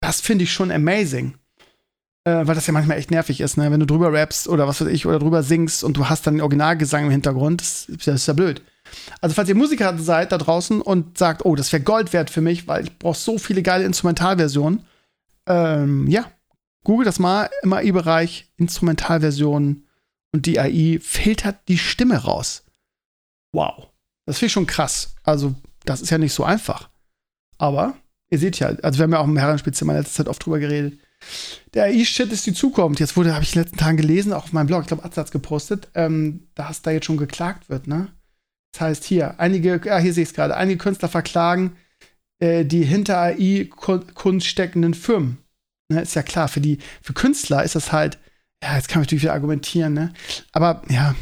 Das 0.00 0.20
finde 0.20 0.44
ich 0.44 0.52
schon 0.52 0.70
amazing. 0.70 1.34
Äh, 2.26 2.46
weil 2.46 2.54
das 2.54 2.66
ja 2.66 2.72
manchmal 2.72 2.96
echt 2.96 3.10
nervig 3.10 3.40
ist, 3.40 3.58
ne? 3.58 3.70
Wenn 3.70 3.80
du 3.80 3.86
drüber 3.86 4.10
rappst 4.10 4.48
oder 4.48 4.66
was 4.66 4.80
weiß 4.80 4.88
ich, 4.88 5.04
oder 5.04 5.18
drüber 5.18 5.42
singst 5.42 5.84
und 5.84 5.96
du 5.98 6.08
hast 6.08 6.26
dann 6.26 6.34
den 6.34 6.40
Originalgesang 6.40 7.04
im 7.04 7.10
Hintergrund, 7.10 7.60
das, 7.60 7.86
das 7.86 8.06
ist 8.06 8.26
ja 8.26 8.32
blöd. 8.32 8.62
Also, 9.20 9.34
falls 9.34 9.48
ihr 9.48 9.54
Musiker 9.54 9.96
seid 9.98 10.32
da 10.32 10.38
draußen 10.38 10.80
und 10.80 11.18
sagt, 11.18 11.44
oh, 11.44 11.54
das 11.54 11.70
wäre 11.72 11.82
Gold 11.82 12.14
wert 12.14 12.30
für 12.30 12.40
mich, 12.40 12.66
weil 12.66 12.84
ich 12.84 12.98
brauche 12.98 13.18
so 13.18 13.36
viele 13.36 13.62
geile 13.62 13.84
Instrumentalversionen, 13.84 14.86
ähm, 15.46 16.06
ja, 16.06 16.30
google 16.84 17.04
das 17.04 17.18
mal 17.18 17.50
im 17.62 17.74
AI-Bereich, 17.74 18.46
Instrumentalversionen 18.56 19.86
und 20.32 20.46
die 20.46 20.58
AI 20.58 21.00
filtert 21.02 21.68
die 21.68 21.78
Stimme 21.78 22.16
raus. 22.16 22.64
Wow. 23.52 23.88
Das 24.26 24.38
finde 24.38 24.46
ich 24.46 24.52
schon 24.52 24.66
krass. 24.66 25.14
Also, 25.24 25.54
das 25.84 26.00
ist 26.00 26.10
ja 26.10 26.18
nicht 26.18 26.32
so 26.32 26.44
einfach. 26.44 26.90
Aber 27.58 27.94
ihr 28.30 28.38
seht 28.38 28.58
ja, 28.58 28.68
also 28.82 28.98
wir 28.98 29.04
haben 29.04 29.12
ja 29.12 29.18
auch 29.20 29.26
im 29.28 29.36
Herrenspielzimmer 29.36 29.94
letzte 29.94 30.14
Zeit 30.14 30.28
oft 30.28 30.44
drüber 30.44 30.58
geredet. 30.58 30.98
Der 31.72 31.84
AI-Shit 31.84 32.32
ist 32.32 32.46
die 32.46 32.52
Zukunft. 32.52 33.00
Jetzt 33.00 33.16
wurde, 33.16 33.34
habe 33.34 33.44
ich 33.44 33.50
in 33.50 33.60
den 33.60 33.64
letzten 33.64 33.78
Tagen 33.78 33.96
gelesen, 33.96 34.32
auch 34.32 34.44
auf 34.44 34.52
meinem 34.52 34.66
Blog, 34.66 34.82
ich 34.82 34.88
glaube, 34.88 35.04
Atzatz 35.04 35.30
gepostet, 35.30 35.88
ähm, 35.94 36.48
dass 36.54 36.82
da 36.82 36.90
jetzt 36.90 37.06
schon 37.06 37.16
geklagt 37.16 37.70
wird, 37.70 37.86
ne? 37.86 38.08
Das 38.72 38.80
heißt 38.80 39.04
hier, 39.04 39.38
einige, 39.38 39.80
ja, 39.84 39.98
hier 39.98 40.12
sehe 40.12 40.24
ich 40.24 40.30
es 40.30 40.34
gerade, 40.34 40.56
einige 40.56 40.78
Künstler 40.78 41.08
verklagen 41.08 41.76
äh, 42.44 42.64
die 42.64 42.84
hinter 42.84 43.18
AI-Kunst 43.18 44.46
steckenden 44.46 44.94
Firmen. 44.94 45.38
Ne, 45.90 46.00
ist 46.00 46.14
ja 46.14 46.22
klar, 46.22 46.48
für 46.48 46.60
die, 46.60 46.78
für 47.02 47.12
Künstler 47.12 47.62
ist 47.62 47.74
das 47.74 47.92
halt, 47.92 48.18
ja, 48.62 48.76
jetzt 48.76 48.88
kann 48.88 49.00
man 49.00 49.04
natürlich 49.04 49.22
wieder 49.22 49.34
argumentieren, 49.34 49.92
ne? 49.92 50.12
Aber 50.52 50.82
ja, 50.88 51.14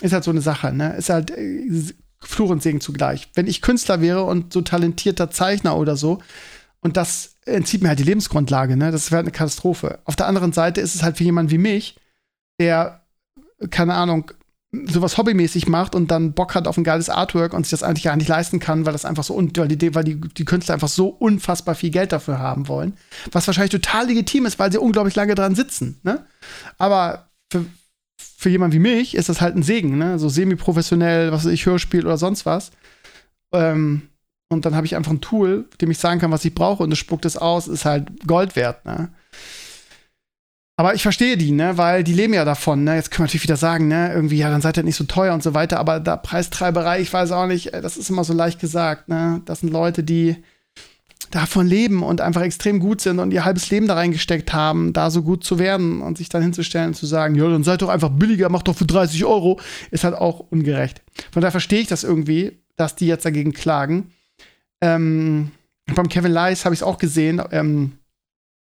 ist 0.00 0.12
halt 0.12 0.24
so 0.24 0.30
eine 0.30 0.40
Sache, 0.40 0.72
ne? 0.72 0.96
Ist 0.96 1.10
halt 1.10 1.30
äh, 1.30 1.92
Fluch 2.20 2.50
und 2.50 2.62
Segen 2.62 2.80
zugleich. 2.80 3.28
Wenn 3.34 3.46
ich 3.46 3.62
Künstler 3.62 4.00
wäre 4.00 4.24
und 4.24 4.52
so 4.52 4.62
talentierter 4.62 5.30
Zeichner 5.30 5.76
oder 5.76 5.96
so, 5.96 6.20
und 6.80 6.96
das 6.98 7.36
entzieht 7.46 7.82
mir 7.82 7.88
halt 7.88 7.98
die 7.98 8.04
Lebensgrundlage, 8.04 8.76
ne? 8.76 8.90
Das 8.90 9.10
wäre 9.10 9.20
eine 9.20 9.30
Katastrophe. 9.30 10.00
Auf 10.04 10.16
der 10.16 10.26
anderen 10.26 10.52
Seite 10.52 10.80
ist 10.82 10.94
es 10.94 11.02
halt 11.02 11.16
für 11.16 11.24
jemanden 11.24 11.50
wie 11.50 11.58
mich, 11.58 11.96
der, 12.60 13.02
keine 13.70 13.94
Ahnung, 13.94 14.30
sowas 14.86 15.16
hobbymäßig 15.16 15.68
macht 15.68 15.94
und 15.94 16.10
dann 16.10 16.32
Bock 16.32 16.54
hat 16.54 16.66
auf 16.66 16.76
ein 16.76 16.84
geiles 16.84 17.08
Artwork 17.08 17.54
und 17.54 17.64
sich 17.64 17.70
das 17.70 17.82
eigentlich 17.82 18.04
gar 18.04 18.16
nicht 18.16 18.28
leisten 18.28 18.58
kann, 18.58 18.84
weil 18.84 18.92
das 18.92 19.04
einfach 19.04 19.24
so, 19.24 19.36
weil 19.36 19.68
die, 19.68 19.94
weil 19.94 20.04
die, 20.04 20.20
die 20.20 20.44
Künstler 20.44 20.74
einfach 20.74 20.88
so 20.88 21.08
unfassbar 21.08 21.74
viel 21.74 21.90
Geld 21.90 22.12
dafür 22.12 22.38
haben 22.38 22.68
wollen. 22.68 22.96
Was 23.32 23.46
wahrscheinlich 23.46 23.70
total 23.70 24.06
legitim 24.06 24.46
ist, 24.46 24.58
weil 24.58 24.72
sie 24.72 24.78
unglaublich 24.78 25.14
lange 25.14 25.34
dran 25.34 25.54
sitzen, 25.54 26.00
ne? 26.02 26.26
Aber 26.76 27.30
für, 27.50 27.64
für 28.44 28.50
jemanden 28.50 28.74
wie 28.74 28.78
mich 28.78 29.14
ist 29.14 29.30
das 29.30 29.40
halt 29.40 29.56
ein 29.56 29.62
Segen, 29.62 29.96
ne? 29.96 30.18
So 30.18 30.28
semi-professionell, 30.28 31.32
was 31.32 31.46
weiß 31.46 31.52
ich, 31.52 31.64
Hörspiel 31.64 32.04
oder 32.04 32.18
sonst 32.18 32.44
was. 32.44 32.72
Ähm, 33.54 34.02
und 34.50 34.66
dann 34.66 34.76
habe 34.76 34.84
ich 34.84 34.96
einfach 34.96 35.12
ein 35.12 35.22
Tool, 35.22 35.64
dem 35.80 35.90
ich 35.90 35.96
sagen 35.96 36.20
kann, 36.20 36.30
was 36.30 36.44
ich 36.44 36.54
brauche 36.54 36.82
und 36.82 36.92
es 36.92 36.98
spuckt 36.98 37.24
es 37.24 37.38
aus, 37.38 37.68
ist 37.68 37.86
halt 37.86 38.26
Gold 38.26 38.54
wert, 38.54 38.84
ne? 38.84 39.08
Aber 40.76 40.94
ich 40.94 41.02
verstehe 41.02 41.38
die, 41.38 41.52
ne, 41.52 41.78
weil 41.78 42.04
die 42.04 42.12
leben 42.12 42.34
ja 42.34 42.44
davon, 42.44 42.84
ne. 42.84 42.96
Jetzt 42.96 43.10
können 43.10 43.20
wir 43.20 43.28
natürlich 43.28 43.44
wieder 43.44 43.56
sagen, 43.56 43.88
ne, 43.88 44.12
irgendwie, 44.12 44.36
ja, 44.36 44.50
dann 44.50 44.60
seid 44.60 44.76
ihr 44.76 44.82
nicht 44.82 44.96
so 44.96 45.04
teuer 45.04 45.32
und 45.32 45.42
so 45.42 45.54
weiter, 45.54 45.78
aber 45.78 45.98
da 45.98 46.18
Preistreiberei, 46.18 47.00
ich 47.00 47.10
weiß 47.10 47.32
auch 47.32 47.46
nicht, 47.46 47.72
das 47.72 47.96
ist 47.96 48.10
immer 48.10 48.24
so 48.24 48.34
leicht 48.34 48.60
gesagt, 48.60 49.08
ne. 49.08 49.40
Das 49.46 49.60
sind 49.60 49.72
Leute, 49.72 50.04
die 50.04 50.36
davon 51.34 51.66
leben 51.66 52.04
und 52.04 52.20
einfach 52.20 52.42
extrem 52.42 52.78
gut 52.78 53.00
sind 53.00 53.18
und 53.18 53.32
ihr 53.32 53.44
halbes 53.44 53.68
Leben 53.70 53.88
da 53.88 53.94
reingesteckt 53.94 54.52
haben, 54.52 54.92
da 54.92 55.10
so 55.10 55.22
gut 55.22 55.42
zu 55.42 55.58
werden 55.58 56.00
und 56.00 56.16
sich 56.16 56.28
dann 56.28 56.42
hinzustellen 56.42 56.88
und 56.88 56.94
zu 56.94 57.06
sagen, 57.06 57.34
ja, 57.34 57.48
dann 57.48 57.64
seid 57.64 57.82
doch 57.82 57.88
einfach 57.88 58.10
billiger, 58.10 58.48
macht 58.48 58.68
doch 58.68 58.76
für 58.76 58.86
30 58.86 59.24
Euro, 59.24 59.58
ist 59.90 60.04
halt 60.04 60.14
auch 60.14 60.38
ungerecht. 60.50 61.02
Von 61.32 61.42
daher 61.42 61.50
verstehe 61.50 61.80
ich 61.80 61.88
das 61.88 62.04
irgendwie, 62.04 62.62
dass 62.76 62.94
die 62.94 63.06
jetzt 63.06 63.24
dagegen 63.24 63.52
klagen. 63.52 64.12
Ähm, 64.80 65.50
beim 65.94 66.08
Kevin 66.08 66.32
Lies 66.32 66.64
habe 66.64 66.74
ich 66.74 66.80
es 66.80 66.84
auch 66.84 66.98
gesehen, 66.98 67.42
ähm, 67.50 67.98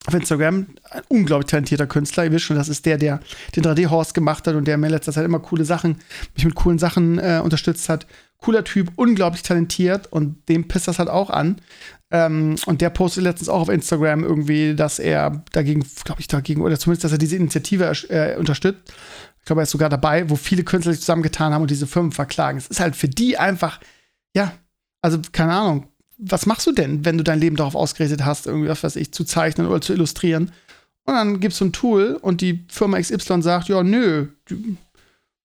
auf 0.07 0.15
Instagram. 0.15 0.67
Ein 0.91 1.03
unglaublich 1.09 1.51
talentierter 1.51 1.87
Künstler. 1.87 2.25
Ihr 2.25 2.33
wisst 2.33 2.45
schon, 2.45 2.57
das 2.57 2.69
ist 2.69 2.87
der, 2.87 2.99
der 2.99 3.21
den 3.55 3.63
3D-Horse 3.63 4.13
gemacht 4.13 4.47
hat 4.47 4.55
und 4.55 4.67
der 4.67 4.79
mir 4.79 4.87
in 4.87 4.93
letzter 4.93 5.13
Zeit 5.13 5.25
immer 5.25 5.41
coole 5.41 5.65
Sachen, 5.65 5.99
mich 6.35 6.45
mit 6.45 6.55
coolen 6.55 6.79
Sachen 6.79 7.19
äh, 7.19 7.41
unterstützt 7.43 7.89
hat. 7.89 8.07
Cooler 8.39 8.65
Typ, 8.65 8.91
unglaublich 8.97 9.43
talentiert 9.43 10.13
und 10.13 10.49
dem 10.49 10.67
pisst 10.67 10.89
das 10.89 10.99
halt 10.99 11.09
auch 11.09 11.31
an. 11.31 11.61
Ähm, 12.11 12.57
und 12.67 12.81
der 12.81 12.91
postet 12.91 13.25
letztens 13.25 13.49
auch 13.49 13.63
auf 13.63 13.69
Instagram 13.69 14.25
irgendwie, 14.25 14.75
dass 14.75 14.99
er 14.99 15.45
dagegen, 15.53 15.85
glaube 16.05 16.21
ich, 16.21 16.29
dagegen, 16.29 16.61
oder 16.61 16.79
zumindest, 16.79 17.05
dass 17.05 17.13
er 17.13 17.19
diese 17.19 17.37
Initiative 17.37 17.91
äh, 18.09 18.37
unterstützt. 18.37 18.93
Ich 19.39 19.47
glaube, 19.47 19.63
er 19.63 19.65
ist 19.65 19.71
sogar 19.71 19.89
dabei, 19.89 20.29
wo 20.29 20.37
viele 20.37 20.63
Künstler 20.65 20.93
sich 20.93 21.01
zusammengetan 21.01 21.55
haben 21.55 21.63
und 21.63 21.71
diese 21.71 21.87
Firmen 21.87 22.13
verklagen. 22.13 22.59
Es 22.59 22.67
ist 22.67 22.81
halt 22.81 22.97
für 22.97 23.09
die 23.09 23.39
einfach, 23.39 23.81
ja, 24.35 24.53
also 25.01 25.19
keine 25.33 25.53
Ahnung, 25.53 25.89
was 26.25 26.47
machst 26.47 26.67
du 26.67 26.73
denn, 26.73 27.05
wenn 27.05 27.19
du 27.19 27.25
dein 27.25 27.41
Leben 27.41 27.57
darauf 27.57 27.75
ausgerichtet 27.75 28.25
hast, 28.25 28.47
irgendwie, 28.47 28.69
was 28.69 28.83
weiß 28.83 28.97
ich, 28.97 29.13
zu 29.13 29.25
zeichnen 29.25 29.67
oder 29.67 29.81
zu 29.81 29.93
illustrieren? 29.93 30.53
Und 31.05 31.15
dann 31.15 31.41
gibst 31.41 31.61
du 31.61 31.67
ein 31.67 31.73
Tool 31.73 32.19
und 32.21 32.41
die 32.41 32.65
Firma 32.69 33.01
XY 33.01 33.43
sagt, 33.43 33.69
ja, 33.69 33.83
nö, 33.83 34.29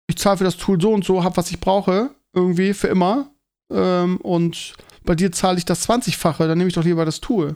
ich 0.08 0.18
zahle 0.18 0.38
für 0.38 0.44
das 0.44 0.58
Tool 0.58 0.80
so 0.80 0.94
und 0.94 1.04
so, 1.04 1.24
hab, 1.24 1.38
was 1.38 1.50
ich 1.50 1.60
brauche, 1.60 2.12
irgendwie 2.34 2.74
für 2.74 2.88
immer. 2.88 3.32
Ähm, 3.72 4.18
und 4.18 4.74
bei 5.04 5.16
dir 5.16 5.32
zahle 5.32 5.58
ich 5.58 5.66
das 5.66 5.90
20-fache, 5.90 6.48
dann 6.48 6.58
nehme 6.58 6.68
ich 6.68 6.76
doch 6.76 6.84
lieber 6.84 7.06
das 7.06 7.20
Tool. 7.20 7.56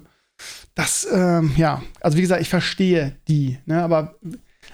Das, 0.73 1.07
ähm, 1.11 1.53
ja, 1.55 1.83
also 2.01 2.17
wie 2.17 2.21
gesagt, 2.21 2.41
ich 2.41 2.49
verstehe 2.49 3.15
die, 3.27 3.59
ne, 3.65 3.83
aber 3.83 4.15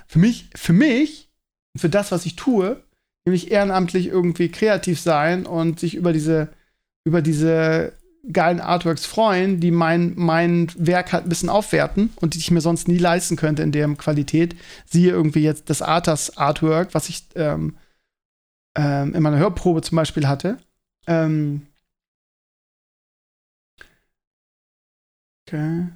für 0.08 0.20
mich, 0.20 0.50
für 0.56 0.74
mich, 0.74 1.30
für 1.76 1.90
das, 1.90 2.12
was 2.12 2.26
ich 2.26 2.38
tue, 2.38 2.82
nämlich 3.26 3.52
ehrenamtlich 3.52 4.08
irgendwie 4.08 4.50
kreativ 4.50 5.00
sein 5.00 5.46
und 5.46 5.80
sich 5.80 5.96
über 5.96 6.14
diese, 6.14 6.50
über 7.04 7.22
diese 7.22 7.94
geilen 8.32 8.60
Artworks 8.60 9.06
freuen, 9.06 9.60
die 9.60 9.72
mein, 9.72 10.14
mein 10.16 10.68
Werk 10.76 11.14
halt 11.14 11.26
ein 11.26 11.30
bisschen 11.30 11.50
aufwerten 11.50 12.12
und 12.18 12.34
die 12.34 12.40
ich 12.40 12.52
mir 12.52 12.62
sonst 12.62 12.88
nie 12.88 12.98
leisten 12.98 13.36
könnte 13.36 13.64
in 13.64 13.72
der 13.72 13.88
Qualität. 13.96 14.56
Siehe 14.86 15.12
irgendwie 15.12 15.44
jetzt 15.44 15.70
das 15.70 15.82
Arthas 15.82 16.38
Artwork, 16.38 16.94
was 16.94 17.10
ich 17.10 17.24
ähm, 17.36 17.78
ähm, 18.76 19.16
in 19.16 19.24
meiner 19.24 19.38
Hörprobe 19.38 19.82
zum 19.82 19.96
Beispiel 19.96 20.28
hatte. 20.28 20.58
Ähm 21.08 21.68
okay, 25.48 25.88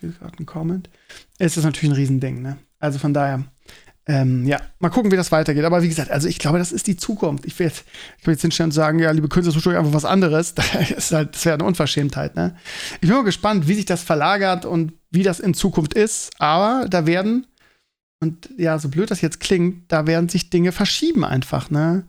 hier 0.00 0.10
gerade 0.10 0.38
ein 0.38 0.46
Comment. 0.46 0.90
Es 1.38 1.56
ist 1.56 1.64
natürlich 1.64 1.90
ein 1.90 1.96
Riesending, 1.96 2.42
ne? 2.42 2.58
Also 2.78 2.98
von 2.98 3.14
daher, 3.14 3.44
ähm, 4.08 4.46
ja, 4.46 4.58
mal 4.80 4.88
gucken, 4.88 5.12
wie 5.12 5.16
das 5.16 5.30
weitergeht. 5.30 5.64
Aber 5.64 5.82
wie 5.82 5.88
gesagt, 5.88 6.10
also 6.10 6.28
ich 6.28 6.38
glaube, 6.38 6.58
das 6.58 6.72
ist 6.72 6.86
die 6.86 6.96
Zukunft. 6.96 7.44
Ich 7.44 7.58
will 7.58 7.66
jetzt, 7.66 7.84
ich 8.18 8.26
will 8.26 8.32
jetzt 8.32 8.40
hinstellen 8.40 8.68
und 8.68 8.72
sagen, 8.72 8.98
ja, 8.98 9.10
liebe 9.10 9.28
Künstler, 9.28 9.52
sucht 9.52 9.66
euch 9.66 9.76
einfach 9.76 9.92
was 9.92 10.06
anderes. 10.06 10.54
Das 10.98 11.12
halt, 11.12 11.34
das 11.34 11.44
wäre 11.44 11.54
eine 11.54 11.64
Unverschämtheit, 11.64 12.34
ne? 12.34 12.56
Ich 12.94 13.08
bin 13.08 13.10
mal 13.10 13.24
gespannt, 13.24 13.68
wie 13.68 13.74
sich 13.74 13.84
das 13.84 14.02
verlagert 14.02 14.64
und 14.64 14.94
wie 15.10 15.22
das 15.22 15.40
in 15.40 15.52
Zukunft 15.54 15.94
ist. 15.94 16.30
Aber 16.38 16.86
da 16.88 17.06
werden, 17.06 17.46
und 18.20 18.50
ja, 18.56 18.78
so 18.78 18.88
blöd 18.88 19.10
das 19.10 19.20
jetzt 19.20 19.38
klingt, 19.38 19.92
da 19.92 20.06
werden 20.08 20.28
sich 20.28 20.50
Dinge 20.50 20.72
verschieben 20.72 21.24
einfach, 21.24 21.70
ne? 21.70 22.04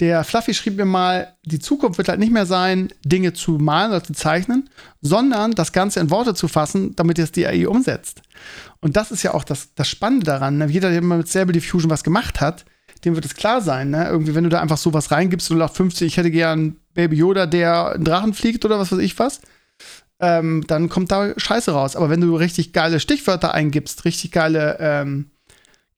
Der 0.00 0.24
Fluffy 0.24 0.54
schrieb 0.54 0.76
mir 0.76 0.86
mal, 0.86 1.36
die 1.44 1.58
Zukunft 1.58 1.98
wird 1.98 2.08
halt 2.08 2.18
nicht 2.18 2.32
mehr 2.32 2.46
sein, 2.46 2.88
Dinge 3.04 3.34
zu 3.34 3.52
malen 3.52 3.90
oder 3.90 4.02
zu 4.02 4.14
zeichnen, 4.14 4.70
sondern 5.02 5.52
das 5.52 5.72
Ganze 5.72 6.00
in 6.00 6.10
Worte 6.10 6.34
zu 6.34 6.48
fassen, 6.48 6.96
damit 6.96 7.18
es 7.18 7.32
die 7.32 7.46
AI 7.46 7.68
umsetzt. 7.68 8.22
Und 8.80 8.96
das 8.96 9.10
ist 9.10 9.22
ja 9.22 9.34
auch 9.34 9.44
das, 9.44 9.74
das 9.74 9.88
Spannende 9.88 10.24
daran. 10.24 10.56
Ne? 10.56 10.66
Jeder, 10.68 10.90
der 10.90 11.02
mal 11.02 11.18
mit 11.18 11.28
Stable 11.28 11.52
Diffusion 11.52 11.90
was 11.90 12.02
gemacht 12.02 12.40
hat, 12.40 12.64
dem 13.04 13.14
wird 13.14 13.26
es 13.26 13.34
klar 13.34 13.60
sein, 13.60 13.90
ne? 13.90 14.08
Irgendwie, 14.08 14.34
wenn 14.34 14.44
du 14.44 14.50
da 14.50 14.60
einfach 14.60 14.78
sowas 14.78 15.10
reingibst, 15.10 15.50
0850, 15.50 16.06
ich 16.06 16.16
hätte 16.16 16.30
gern 16.30 16.76
Baby 16.94 17.16
Yoda, 17.16 17.46
der 17.46 17.92
einen 17.92 18.04
Drachen 18.04 18.32
fliegt 18.32 18.64
oder 18.64 18.78
was 18.78 18.92
weiß 18.92 19.00
ich 19.00 19.18
was, 19.18 19.40
ähm, 20.20 20.64
dann 20.66 20.88
kommt 20.88 21.10
da 21.10 21.34
Scheiße 21.36 21.72
raus. 21.72 21.96
Aber 21.96 22.10
wenn 22.10 22.20
du 22.20 22.36
richtig 22.36 22.72
geile 22.72 23.00
Stichwörter 23.00 23.52
eingibst, 23.52 24.04
richtig 24.04 24.30
geile 24.30 24.78
ähm, 24.80 25.31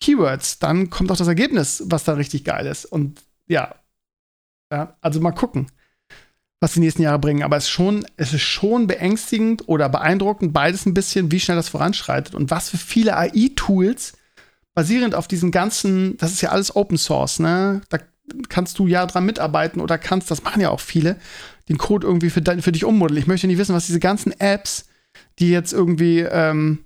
Keywords, 0.05 0.59
dann 0.59 0.91
kommt 0.91 1.11
auch 1.11 1.17
das 1.17 1.29
Ergebnis, 1.29 1.83
was 1.87 2.05
da 2.05 2.13
richtig 2.13 2.45
geil 2.45 2.67
ist. 2.67 2.85
Und 2.85 3.23
ja, 3.47 3.75
ja 4.71 4.97
also 5.01 5.21
mal 5.21 5.33
gucken, 5.33 5.69
was 6.61 6.75
die 6.75 6.81
nächsten 6.81 7.03
Jahre 7.03 7.19
bringen. 7.19 7.43
Aber 7.43 7.57
es 7.57 7.65
ist, 7.65 7.71
schon, 7.71 8.05
es 8.17 8.35
ist 8.35 8.43
schon 8.43 8.87
beängstigend 8.87 9.67
oder 9.67 9.89
beeindruckend, 9.89 10.53
beides 10.53 10.85
ein 10.85 10.95
bisschen, 10.95 11.33
wie 11.33 11.41
schnell 11.41 11.57
das 11.57 11.71
voranschreitet 11.71 12.35
und 12.35 12.51
was 12.51 12.69
für 12.69 12.77
viele 12.77 13.17
AI-Tools 13.17 14.15
basierend 14.75 15.15
auf 15.15 15.27
diesen 15.27 15.51
ganzen, 15.51 16.17
das 16.19 16.33
ist 16.33 16.43
ja 16.43 16.51
alles 16.51 16.77
Open 16.77 16.99
Source, 16.99 17.39
ne? 17.39 17.81
Da 17.89 17.99
kannst 18.49 18.79
du 18.79 18.87
ja 18.87 19.07
dran 19.07 19.27
mitarbeiten 19.27 19.81
oder 19.81 19.99
kannst, 19.99 20.31
das 20.31 20.43
machen 20.43 20.61
ja 20.61 20.71
auch 20.71 20.81
viele, 20.81 21.17
den 21.69 21.79
Code 21.79 22.07
irgendwie 22.07 22.31
für, 22.31 22.43
für 22.61 22.73
dich 22.73 22.85
ummodeln. 22.85 23.19
Ich 23.19 23.27
möchte 23.27 23.47
nicht 23.47 23.59
wissen, 23.59 23.75
was 23.75 23.87
diese 23.87 24.01
ganzen 24.01 24.39
Apps, 24.39 24.87
die 25.39 25.51
jetzt 25.51 25.73
irgendwie, 25.73 26.21
ähm, 26.21 26.85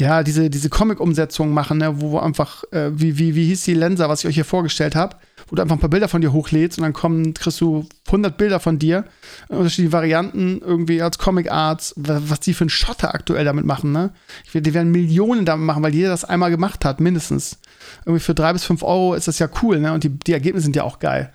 ja, 0.00 0.22
diese, 0.22 0.48
diese 0.48 0.70
Comic-Umsetzungen 0.70 1.52
machen, 1.52 1.78
ne, 1.78 2.00
wo, 2.00 2.18
einfach, 2.18 2.62
äh, 2.70 2.90
wie, 2.92 3.18
wie, 3.18 3.34
wie 3.34 3.46
hieß 3.46 3.64
die 3.64 3.74
Lenser, 3.74 4.08
was 4.08 4.20
ich 4.20 4.28
euch 4.28 4.36
hier 4.36 4.44
vorgestellt 4.44 4.94
habe, 4.94 5.16
wo 5.48 5.56
du 5.56 5.62
einfach 5.62 5.74
ein 5.74 5.80
paar 5.80 5.90
Bilder 5.90 6.08
von 6.08 6.20
dir 6.20 6.32
hochlädst 6.32 6.78
und 6.78 6.84
dann 6.84 6.92
kommen, 6.92 7.34
kriegst 7.34 7.60
du 7.60 7.84
100 8.06 8.38
Bilder 8.38 8.60
von 8.60 8.78
dir, 8.78 9.04
unterschiedliche 9.48 9.92
Varianten 9.92 10.60
irgendwie 10.64 11.02
als 11.02 11.18
Comic 11.18 11.50
Arts, 11.50 11.94
was 11.96 12.38
die 12.38 12.54
für 12.54 12.62
einen 12.62 12.70
Schotter 12.70 13.12
aktuell 13.12 13.44
damit 13.44 13.64
machen, 13.64 13.90
ne? 13.90 14.10
Ich, 14.44 14.52
die 14.52 14.74
werden 14.74 14.92
Millionen 14.92 15.44
damit 15.44 15.66
machen, 15.66 15.82
weil 15.82 15.94
jeder 15.94 16.10
das 16.10 16.24
einmal 16.24 16.50
gemacht 16.50 16.84
hat, 16.84 17.00
mindestens. 17.00 17.58
Irgendwie 18.04 18.20
für 18.20 18.34
drei 18.34 18.52
bis 18.52 18.64
fünf 18.64 18.84
Euro 18.84 19.14
ist 19.14 19.26
das 19.26 19.40
ja 19.40 19.48
cool, 19.62 19.80
ne? 19.80 19.92
Und 19.92 20.04
die, 20.04 20.10
die 20.10 20.32
Ergebnisse 20.32 20.64
sind 20.64 20.76
ja 20.76 20.84
auch 20.84 21.00
geil. 21.00 21.32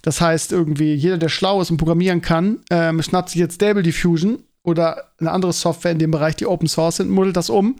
Das 0.00 0.22
heißt, 0.22 0.52
irgendwie, 0.52 0.94
jeder, 0.94 1.18
der 1.18 1.28
schlau 1.28 1.60
ist 1.60 1.70
und 1.70 1.76
programmieren 1.76 2.22
kann, 2.22 2.60
ähm, 2.70 3.02
schnappt 3.02 3.28
sich 3.28 3.38
jetzt 3.38 3.56
Stable 3.56 3.82
Diffusion 3.82 4.38
oder 4.62 5.12
eine 5.18 5.32
andere 5.32 5.52
Software 5.52 5.92
in 5.92 5.98
dem 5.98 6.10
Bereich, 6.10 6.36
die 6.36 6.46
Open 6.46 6.68
Source 6.68 6.96
sind, 6.96 7.10
modelt 7.10 7.36
das 7.36 7.50
um 7.50 7.76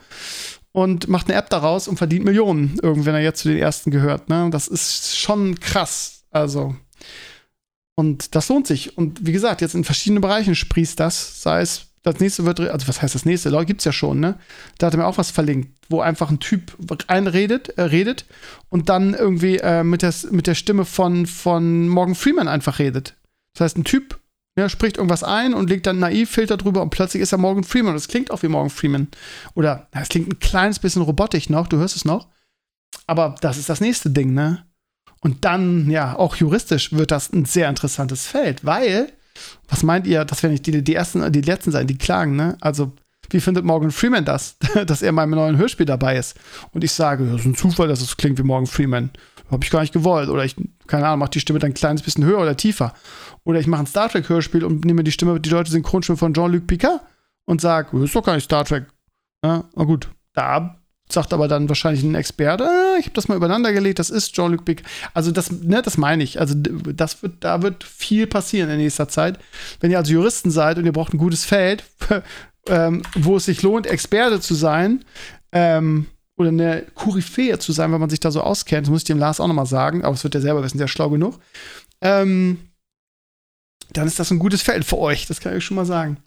und 0.72 1.08
macht 1.08 1.28
eine 1.28 1.38
App 1.38 1.50
daraus 1.50 1.86
und 1.86 1.96
verdient 1.96 2.24
Millionen, 2.24 2.78
irgendwie, 2.82 3.06
wenn 3.06 3.14
er 3.14 3.20
jetzt 3.20 3.40
zu 3.40 3.48
den 3.48 3.58
ersten 3.58 3.90
gehört. 3.90 4.28
Ne? 4.28 4.48
Das 4.50 4.68
ist 4.68 5.18
schon 5.18 5.60
krass. 5.60 6.24
Also. 6.30 6.74
Und 7.94 8.34
das 8.34 8.48
lohnt 8.48 8.66
sich. 8.66 8.96
Und 8.96 9.26
wie 9.26 9.32
gesagt, 9.32 9.60
jetzt 9.60 9.74
in 9.74 9.84
verschiedenen 9.84 10.22
Bereichen 10.22 10.54
sprießt 10.54 10.98
das, 10.98 11.42
sei 11.42 11.60
es 11.60 11.88
das 12.02 12.18
nächste 12.18 12.44
wird, 12.44 12.58
also 12.58 12.88
was 12.88 13.00
heißt 13.00 13.14
das 13.14 13.24
nächste? 13.24 13.64
Gibt's 13.64 13.84
ja 13.84 13.92
schon, 13.92 14.18
ne? 14.18 14.36
Da 14.78 14.88
hat 14.88 14.94
er 14.94 14.98
mir 14.98 15.06
auch 15.06 15.18
was 15.18 15.30
verlinkt, 15.30 15.70
wo 15.88 16.00
einfach 16.00 16.30
ein 16.30 16.40
Typ 16.40 16.76
einredet, 17.06 17.68
äh, 17.78 17.82
redet 17.82 18.24
und 18.70 18.88
dann 18.88 19.14
irgendwie 19.14 19.58
äh, 19.58 19.84
mit, 19.84 20.02
der, 20.02 20.12
mit 20.30 20.48
der 20.48 20.56
Stimme 20.56 20.84
von, 20.84 21.26
von 21.26 21.88
Morgan 21.88 22.16
Freeman 22.16 22.48
einfach 22.48 22.80
redet. 22.80 23.14
Das 23.54 23.66
heißt, 23.66 23.78
ein 23.78 23.84
Typ 23.84 24.18
ja, 24.56 24.68
spricht 24.68 24.98
irgendwas 24.98 25.24
ein 25.24 25.54
und 25.54 25.70
legt 25.70 25.86
dann 25.86 25.98
Naiv-Filter 25.98 26.56
drüber 26.56 26.82
und 26.82 26.90
plötzlich 26.90 27.22
ist 27.22 27.32
er 27.32 27.38
Morgan 27.38 27.64
Freeman. 27.64 27.94
Das 27.94 28.08
klingt 28.08 28.30
auch 28.30 28.42
wie 28.42 28.48
Morgan 28.48 28.70
Freeman. 28.70 29.08
Oder 29.54 29.88
es 29.92 30.08
klingt 30.08 30.28
ein 30.28 30.38
kleines 30.38 30.78
bisschen 30.78 31.02
robotisch 31.02 31.48
noch, 31.48 31.68
du 31.68 31.78
hörst 31.78 31.96
es 31.96 32.04
noch. 32.04 32.28
Aber 33.06 33.34
das 33.40 33.56
ist 33.56 33.68
das 33.68 33.80
nächste 33.80 34.10
Ding, 34.10 34.34
ne? 34.34 34.66
Und 35.20 35.44
dann, 35.44 35.90
ja, 35.90 36.16
auch 36.16 36.36
juristisch 36.36 36.92
wird 36.92 37.12
das 37.12 37.32
ein 37.32 37.44
sehr 37.44 37.68
interessantes 37.68 38.26
Feld, 38.26 38.64
weil 38.64 39.12
was 39.68 39.82
meint 39.82 40.06
ihr, 40.06 40.24
das 40.24 40.42
werden 40.42 40.52
nicht 40.52 40.66
die, 40.66 40.82
die 40.82 40.94
ersten, 40.94 41.32
die 41.32 41.40
letzten 41.40 41.70
sein, 41.70 41.86
die 41.86 41.96
klagen, 41.96 42.36
ne? 42.36 42.56
Also, 42.60 42.92
wie 43.30 43.40
findet 43.40 43.64
Morgan 43.64 43.90
Freeman 43.90 44.24
das, 44.24 44.56
dass 44.86 45.02
er 45.02 45.10
in 45.10 45.14
meinem 45.14 45.30
neuen 45.30 45.56
Hörspiel 45.56 45.86
dabei 45.86 46.16
ist? 46.16 46.36
Und 46.72 46.84
ich 46.84 46.92
sage, 46.92 47.24
das 47.24 47.40
ist 47.40 47.46
ein 47.46 47.54
Zufall, 47.54 47.88
dass 47.88 48.02
es 48.02 48.16
klingt 48.16 48.38
wie 48.38 48.42
Morgan 48.42 48.66
Freeman. 48.66 49.10
Habe 49.52 49.64
ich 49.64 49.70
gar 49.70 49.82
nicht 49.82 49.92
gewollt. 49.92 50.30
Oder 50.30 50.44
ich, 50.44 50.56
keine 50.86 51.06
Ahnung, 51.06 51.20
mache 51.20 51.30
die 51.30 51.40
Stimme 51.40 51.58
dann 51.58 51.70
ein 51.70 51.74
kleines 51.74 52.02
bisschen 52.02 52.24
höher 52.24 52.40
oder 52.40 52.56
tiefer. 52.56 52.94
Oder 53.44 53.60
ich 53.60 53.66
mache 53.66 53.82
ein 53.82 53.86
Star 53.86 54.08
Trek-Hörspiel 54.08 54.64
und 54.64 54.84
nehme 54.84 55.04
die 55.04 55.12
Stimme, 55.12 55.38
die 55.38 55.50
deutsche 55.50 55.72
Synchronstimme 55.72 56.16
von 56.16 56.32
Jean-Luc 56.32 56.66
Picard 56.66 57.00
und 57.44 57.60
sage, 57.60 57.88
das 57.92 58.04
ist 58.04 58.16
doch 58.16 58.24
gar 58.24 58.34
nicht 58.34 58.44
Star 58.44 58.64
Trek. 58.64 58.86
Ja, 59.44 59.64
na 59.76 59.84
gut, 59.84 60.08
da 60.32 60.78
sagt 61.10 61.34
aber 61.34 61.48
dann 61.48 61.68
wahrscheinlich 61.68 62.02
ein 62.02 62.14
Experte, 62.14 62.64
ah, 62.64 62.96
ich 62.98 63.06
habe 63.06 63.14
das 63.14 63.28
mal 63.28 63.36
übereinander 63.36 63.72
gelegt, 63.72 63.98
das 63.98 64.08
ist 64.08 64.32
Jean-Luc 64.32 64.64
Picard. 64.64 64.88
Also 65.12 65.30
das, 65.30 65.52
ne, 65.52 65.82
das 65.82 65.98
meine 65.98 66.24
ich. 66.24 66.40
Also 66.40 66.54
das 66.56 67.22
wird, 67.22 67.44
da 67.44 67.60
wird 67.60 67.84
viel 67.84 68.26
passieren 68.26 68.70
in 68.70 68.78
nächster 68.78 69.08
Zeit. 69.08 69.38
Wenn 69.80 69.90
ihr 69.90 69.98
also 69.98 70.12
Juristen 70.12 70.50
seid 70.50 70.78
und 70.78 70.86
ihr 70.86 70.92
braucht 70.92 71.12
ein 71.12 71.18
gutes 71.18 71.44
Feld, 71.44 71.84
ähm, 72.68 73.02
wo 73.14 73.36
es 73.36 73.44
sich 73.44 73.62
lohnt, 73.62 73.86
Experte 73.86 74.40
zu 74.40 74.54
sein, 74.54 75.04
ähm, 75.52 76.06
oder 76.42 76.50
eine 76.50 76.84
Koryphäe 76.94 77.58
zu 77.58 77.72
sein, 77.72 77.92
wenn 77.92 78.00
man 78.00 78.10
sich 78.10 78.20
da 78.20 78.30
so 78.30 78.40
auskennt, 78.40 78.86
das 78.86 78.90
muss 78.90 79.00
ich 79.00 79.06
dem 79.06 79.18
Lars 79.18 79.40
auch 79.40 79.48
nochmal 79.48 79.66
sagen, 79.66 80.04
aber 80.04 80.14
es 80.14 80.24
wird 80.24 80.34
er 80.34 80.40
selber 80.40 80.62
wissen, 80.62 80.78
der 80.78 80.84
ist 80.84 80.90
schlau 80.90 81.10
genug. 81.10 81.38
Ähm, 82.00 82.58
dann 83.92 84.06
ist 84.06 84.18
das 84.18 84.30
ein 84.30 84.38
gutes 84.38 84.62
Feld 84.62 84.84
für 84.84 84.98
euch, 84.98 85.26
das 85.26 85.40
kann 85.40 85.56
ich 85.56 85.64
schon 85.64 85.76
mal 85.76 85.86
sagen. 85.86 86.18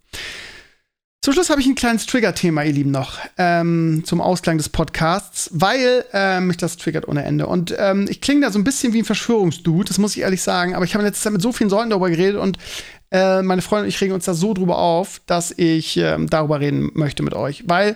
Zum 1.25 1.33
Schluss 1.33 1.49
habe 1.49 1.59
ich 1.59 1.65
ein 1.65 1.73
kleines 1.73 2.05
Trigger-Thema, 2.05 2.63
ihr 2.65 2.73
Lieben, 2.73 2.91
noch 2.91 3.17
ähm, 3.39 4.03
zum 4.05 4.21
Ausklang 4.21 4.57
des 4.57 4.69
Podcasts, 4.69 5.49
weil 5.53 6.05
ähm, 6.13 6.45
mich 6.45 6.57
das 6.57 6.77
triggert 6.77 7.07
ohne 7.07 7.23
Ende. 7.25 7.47
Und 7.47 7.73
ähm, 7.79 8.05
ich 8.07 8.21
klinge 8.21 8.41
da 8.41 8.51
so 8.51 8.59
ein 8.59 8.63
bisschen 8.63 8.93
wie 8.93 8.99
ein 8.99 9.05
Verschwörungsdude, 9.05 9.87
das 9.87 9.97
muss 9.97 10.15
ich 10.15 10.21
ehrlich 10.21 10.43
sagen, 10.43 10.75
aber 10.75 10.85
ich 10.85 10.93
habe 10.93 11.01
in 11.01 11.07
letzter 11.07 11.23
Zeit 11.23 11.33
mit 11.33 11.41
so 11.41 11.51
vielen 11.51 11.71
Leuten 11.71 11.89
darüber 11.89 12.11
geredet 12.11 12.39
und 12.39 12.59
äh, 13.09 13.41
meine 13.41 13.63
Freunde 13.63 13.85
und 13.85 13.89
ich 13.89 13.99
regen 14.01 14.13
uns 14.13 14.25
da 14.25 14.35
so 14.35 14.53
drüber 14.53 14.77
auf, 14.77 15.19
dass 15.25 15.51
ich 15.57 15.97
ähm, 15.97 16.29
darüber 16.29 16.59
reden 16.59 16.91
möchte 16.93 17.23
mit 17.23 17.33
euch, 17.33 17.63
weil 17.67 17.95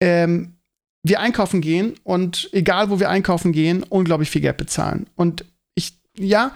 ähm, 0.00 0.51
wir 1.02 1.20
einkaufen 1.20 1.60
gehen 1.60 1.94
und 2.04 2.48
egal 2.52 2.90
wo 2.90 3.00
wir 3.00 3.10
einkaufen 3.10 3.52
gehen, 3.52 3.82
unglaublich 3.82 4.30
viel 4.30 4.40
Geld 4.40 4.56
bezahlen. 4.56 5.08
Und 5.16 5.44
ich, 5.74 5.98
ja, 6.16 6.52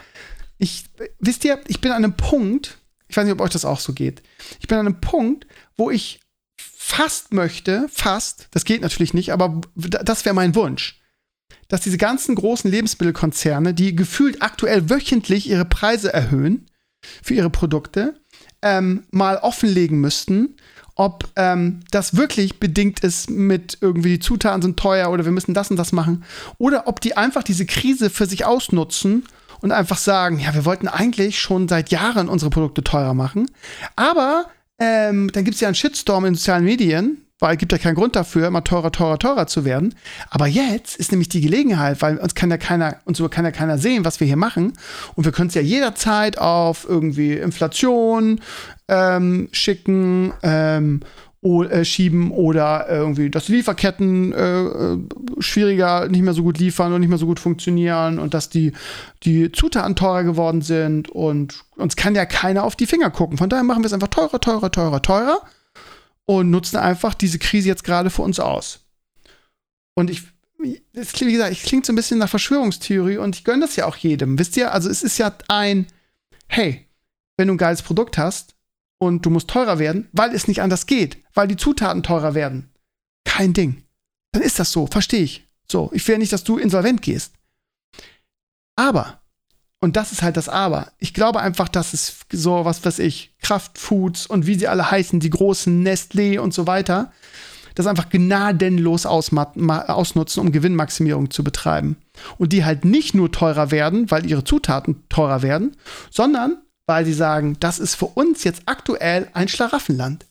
ich, 0.58 0.84
wisst 1.18 1.44
ihr, 1.44 1.60
ich 1.66 1.80
bin 1.80 1.92
an 1.92 2.04
einem 2.04 2.16
Punkt, 2.16 2.78
ich 3.08 3.16
weiß 3.16 3.24
nicht, 3.24 3.34
ob 3.34 3.40
euch 3.40 3.50
das 3.50 3.64
auch 3.64 3.80
so 3.80 3.92
geht. 3.92 4.22
Ich 4.60 4.68
bin 4.68 4.78
an 4.78 4.86
einem 4.86 5.00
Punkt, 5.00 5.46
wo 5.76 5.90
ich 5.90 6.20
fast 6.56 7.32
möchte, 7.32 7.88
fast, 7.90 8.48
das 8.52 8.64
geht 8.64 8.82
natürlich 8.82 9.14
nicht, 9.14 9.32
aber 9.32 9.60
das 9.74 10.24
wäre 10.24 10.34
mein 10.34 10.54
Wunsch, 10.54 11.00
dass 11.68 11.80
diese 11.80 11.98
ganzen 11.98 12.36
großen 12.36 12.70
Lebensmittelkonzerne, 12.70 13.74
die 13.74 13.96
gefühlt 13.96 14.40
aktuell 14.40 14.88
wöchentlich 14.88 15.48
ihre 15.48 15.64
Preise 15.64 16.12
erhöhen 16.12 16.66
für 17.22 17.34
ihre 17.34 17.50
Produkte, 17.50 18.20
ähm, 18.62 19.04
mal 19.10 19.38
offenlegen 19.38 20.00
müssten, 20.00 20.56
ob 20.96 21.28
ähm, 21.36 21.80
das 21.90 22.16
wirklich 22.16 22.58
bedingt 22.58 23.00
ist 23.00 23.30
mit 23.30 23.78
irgendwie 23.80 24.14
die 24.14 24.18
Zutaten 24.18 24.62
sind 24.62 24.78
teuer 24.78 25.10
oder 25.10 25.24
wir 25.24 25.32
müssen 25.32 25.54
das 25.54 25.70
und 25.70 25.76
das 25.76 25.92
machen. 25.92 26.24
Oder 26.58 26.88
ob 26.88 27.00
die 27.00 27.16
einfach 27.16 27.42
diese 27.42 27.66
Krise 27.66 28.10
für 28.10 28.26
sich 28.26 28.44
ausnutzen 28.44 29.24
und 29.60 29.72
einfach 29.72 29.98
sagen, 29.98 30.38
ja, 30.40 30.54
wir 30.54 30.64
wollten 30.64 30.88
eigentlich 30.88 31.38
schon 31.38 31.68
seit 31.68 31.90
Jahren 31.90 32.28
unsere 32.28 32.50
Produkte 32.50 32.82
teurer 32.82 33.14
machen, 33.14 33.50
aber 33.94 34.46
ähm, 34.78 35.30
dann 35.32 35.44
gibt 35.44 35.54
es 35.54 35.60
ja 35.60 35.68
einen 35.68 35.74
Shitstorm 35.74 36.24
in 36.24 36.34
sozialen 36.34 36.64
Medien, 36.64 37.25
weil 37.38 37.54
es 37.54 37.58
gibt 37.58 37.72
ja 37.72 37.78
keinen 37.78 37.94
Grund 37.94 38.16
dafür, 38.16 38.46
immer 38.46 38.64
teurer, 38.64 38.92
teurer, 38.92 39.18
teurer 39.18 39.46
zu 39.46 39.64
werden. 39.64 39.94
Aber 40.30 40.46
jetzt 40.46 40.96
ist 40.96 41.12
nämlich 41.12 41.28
die 41.28 41.40
Gelegenheit, 41.40 42.00
weil 42.00 42.16
uns 42.16 42.34
kann 42.34 42.50
ja 42.50 42.56
keiner, 42.56 42.96
uns 43.04 43.22
kann 43.30 43.44
ja 43.44 43.50
keiner 43.50 43.78
sehen, 43.78 44.04
was 44.04 44.20
wir 44.20 44.26
hier 44.26 44.36
machen. 44.36 44.72
Und 45.14 45.24
wir 45.24 45.32
können 45.32 45.48
es 45.48 45.54
ja 45.54 45.62
jederzeit 45.62 46.38
auf 46.38 46.86
irgendwie 46.88 47.34
Inflation 47.34 48.40
ähm, 48.88 49.48
schicken 49.52 50.32
ähm, 50.42 51.00
äh, 51.46 51.84
schieben 51.84 52.32
oder 52.32 52.88
irgendwie, 52.88 53.30
dass 53.30 53.46
die 53.46 53.52
Lieferketten 53.52 54.32
äh, 54.32 54.62
äh, 54.62 54.98
schwieriger, 55.38 56.08
nicht 56.08 56.22
mehr 56.22 56.32
so 56.32 56.42
gut 56.42 56.58
liefern 56.58 56.92
und 56.92 57.00
nicht 57.00 57.08
mehr 57.08 57.18
so 57.18 57.26
gut 57.26 57.38
funktionieren 57.38 58.18
und 58.18 58.34
dass 58.34 58.48
die, 58.48 58.72
die 59.22 59.52
Zutaten 59.52 59.94
teurer 59.94 60.24
geworden 60.24 60.62
sind 60.62 61.08
und 61.08 61.62
uns 61.76 61.94
kann 61.94 62.16
ja 62.16 62.24
keiner 62.24 62.64
auf 62.64 62.74
die 62.74 62.86
Finger 62.86 63.10
gucken. 63.10 63.38
Von 63.38 63.48
daher 63.48 63.62
machen 63.62 63.82
wir 63.82 63.86
es 63.86 63.92
einfach 63.92 64.08
teurer, 64.08 64.40
teurer, 64.40 64.72
teurer, 64.72 65.02
teurer 65.02 65.40
und 66.26 66.50
nutzen 66.50 66.76
einfach 66.76 67.14
diese 67.14 67.38
Krise 67.38 67.68
jetzt 67.68 67.84
gerade 67.84 68.10
für 68.10 68.22
uns 68.22 68.38
aus. 68.40 68.80
Und 69.94 70.10
ich, 70.10 70.22
das, 70.92 71.18
wie 71.20 71.32
gesagt, 71.32 71.52
ich 71.52 71.62
klingt 71.62 71.86
so 71.86 71.92
ein 71.92 71.96
bisschen 71.96 72.18
nach 72.18 72.28
Verschwörungstheorie 72.28 73.16
und 73.16 73.36
ich 73.36 73.44
gönne 73.44 73.62
das 73.62 73.76
ja 73.76 73.86
auch 73.86 73.96
jedem. 73.96 74.38
Wisst 74.38 74.56
ihr, 74.56 74.72
also 74.72 74.90
es 74.90 75.02
ist 75.02 75.18
ja 75.18 75.34
ein, 75.48 75.86
hey, 76.48 76.86
wenn 77.36 77.48
du 77.48 77.54
ein 77.54 77.58
geiles 77.58 77.82
Produkt 77.82 78.18
hast, 78.18 78.56
und 78.98 79.26
du 79.26 79.30
musst 79.30 79.48
teurer 79.48 79.78
werden, 79.78 80.08
weil 80.12 80.34
es 80.34 80.48
nicht 80.48 80.62
anders 80.62 80.86
geht, 80.86 81.22
weil 81.34 81.48
die 81.48 81.56
Zutaten 81.56 82.02
teurer 82.02 82.34
werden. 82.34 82.70
Kein 83.24 83.52
Ding. 83.52 83.82
Dann 84.32 84.42
ist 84.42 84.58
das 84.58 84.72
so, 84.72 84.86
verstehe 84.86 85.22
ich. 85.22 85.46
So, 85.70 85.90
ich 85.92 86.06
will 86.08 86.18
nicht, 86.18 86.32
dass 86.32 86.44
du 86.44 86.58
insolvent 86.58 87.02
gehst. 87.02 87.34
Aber, 88.76 89.20
und 89.86 89.94
das 89.94 90.10
ist 90.10 90.22
halt 90.22 90.36
das 90.36 90.48
Aber, 90.48 90.88
ich 90.98 91.14
glaube 91.14 91.38
einfach, 91.38 91.68
dass 91.68 91.92
es 91.92 92.16
so, 92.32 92.64
was 92.64 92.84
weiß 92.84 92.98
ich, 92.98 93.30
Kraftfoods 93.40 94.26
und 94.26 94.44
wie 94.44 94.56
sie 94.56 94.66
alle 94.66 94.90
heißen, 94.90 95.20
die 95.20 95.30
großen 95.30 95.86
Nestlé 95.86 96.40
und 96.40 96.52
so 96.52 96.66
weiter, 96.66 97.12
das 97.76 97.86
einfach 97.86 98.08
gnadenlos 98.08 99.06
ausnutzen, 99.06 100.40
um 100.40 100.50
Gewinnmaximierung 100.50 101.30
zu 101.30 101.44
betreiben. 101.44 101.98
Und 102.36 102.52
die 102.52 102.64
halt 102.64 102.84
nicht 102.84 103.14
nur 103.14 103.30
teurer 103.30 103.70
werden, 103.70 104.10
weil 104.10 104.26
ihre 104.26 104.42
Zutaten 104.42 105.04
teurer 105.08 105.42
werden, 105.42 105.76
sondern 106.10 106.56
weil 106.86 107.04
sie 107.04 107.12
sagen, 107.12 107.56
das 107.60 107.78
ist 107.78 107.94
für 107.94 108.06
uns 108.06 108.42
jetzt 108.42 108.62
aktuell 108.66 109.28
ein 109.34 109.46
Schlaraffenland. 109.46 110.26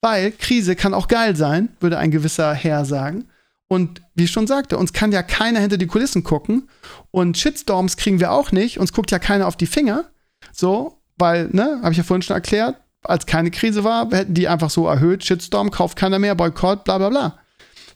Weil 0.00 0.32
Krise 0.32 0.74
kann 0.74 0.92
auch 0.92 1.06
geil 1.06 1.36
sein, 1.36 1.68
würde 1.78 1.98
ein 1.98 2.10
gewisser 2.10 2.52
Herr 2.52 2.84
sagen. 2.84 3.28
Und 3.72 4.02
wie 4.14 4.24
ich 4.24 4.30
schon 4.30 4.46
sagte, 4.46 4.76
uns 4.76 4.92
kann 4.92 5.12
ja 5.12 5.22
keiner 5.22 5.58
hinter 5.58 5.78
die 5.78 5.86
Kulissen 5.86 6.24
gucken. 6.24 6.68
Und 7.10 7.38
Shitstorms 7.38 7.96
kriegen 7.96 8.20
wir 8.20 8.30
auch 8.30 8.52
nicht. 8.52 8.78
Uns 8.78 8.92
guckt 8.92 9.10
ja 9.10 9.18
keiner 9.18 9.46
auf 9.46 9.56
die 9.56 9.64
Finger. 9.64 10.10
So, 10.52 10.98
weil, 11.16 11.48
ne, 11.52 11.80
habe 11.80 11.92
ich 11.92 11.96
ja 11.96 12.04
vorhin 12.04 12.20
schon 12.20 12.36
erklärt, 12.36 12.76
als 13.02 13.24
keine 13.24 13.50
Krise 13.50 13.82
war, 13.82 14.10
hätten 14.10 14.34
die 14.34 14.46
einfach 14.46 14.68
so 14.68 14.86
erhöht, 14.86 15.24
Shitstorm, 15.24 15.70
kauft 15.70 15.96
keiner 15.96 16.18
mehr, 16.18 16.34
Boykott, 16.34 16.84
bla 16.84 16.98
bla 16.98 17.08
bla. 17.08 17.38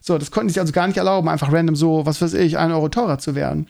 So, 0.01 0.17
das 0.17 0.31
konnten 0.31 0.49
sie 0.49 0.53
sich 0.53 0.61
also 0.61 0.73
gar 0.73 0.87
nicht 0.87 0.97
erlauben, 0.97 1.29
einfach 1.29 1.53
random 1.53 1.75
so, 1.75 2.07
was 2.07 2.23
weiß 2.23 2.33
ich, 2.33 2.57
ein 2.57 2.71
Euro 2.71 2.89
teurer 2.89 3.19
zu 3.19 3.35
werden. 3.35 3.67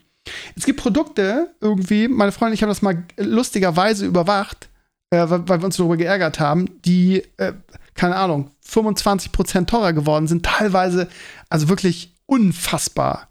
Es 0.55 0.65
gibt 0.65 0.79
Produkte 0.79 1.53
irgendwie, 1.59 2.07
meine 2.07 2.31
Freundin, 2.31 2.53
ich 2.53 2.61
habe 2.61 2.71
das 2.71 2.81
mal 2.81 3.03
lustigerweise 3.17 4.05
überwacht, 4.05 4.69
äh, 5.09 5.25
weil, 5.27 5.49
weil, 5.49 5.59
wir 5.59 5.65
uns 5.65 5.75
darüber 5.75 5.97
geärgert 5.97 6.39
haben, 6.39 6.69
die, 6.85 7.23
äh, 7.35 7.51
keine 7.97 8.15
Ahnung, 8.15 8.51
25% 8.65 9.65
teurer 9.65 9.91
geworden 9.91 10.27
sind, 10.27 10.45
teilweise 10.45 11.09
also 11.49 11.67
wirklich 11.67 12.15
unfassbar 12.25 13.27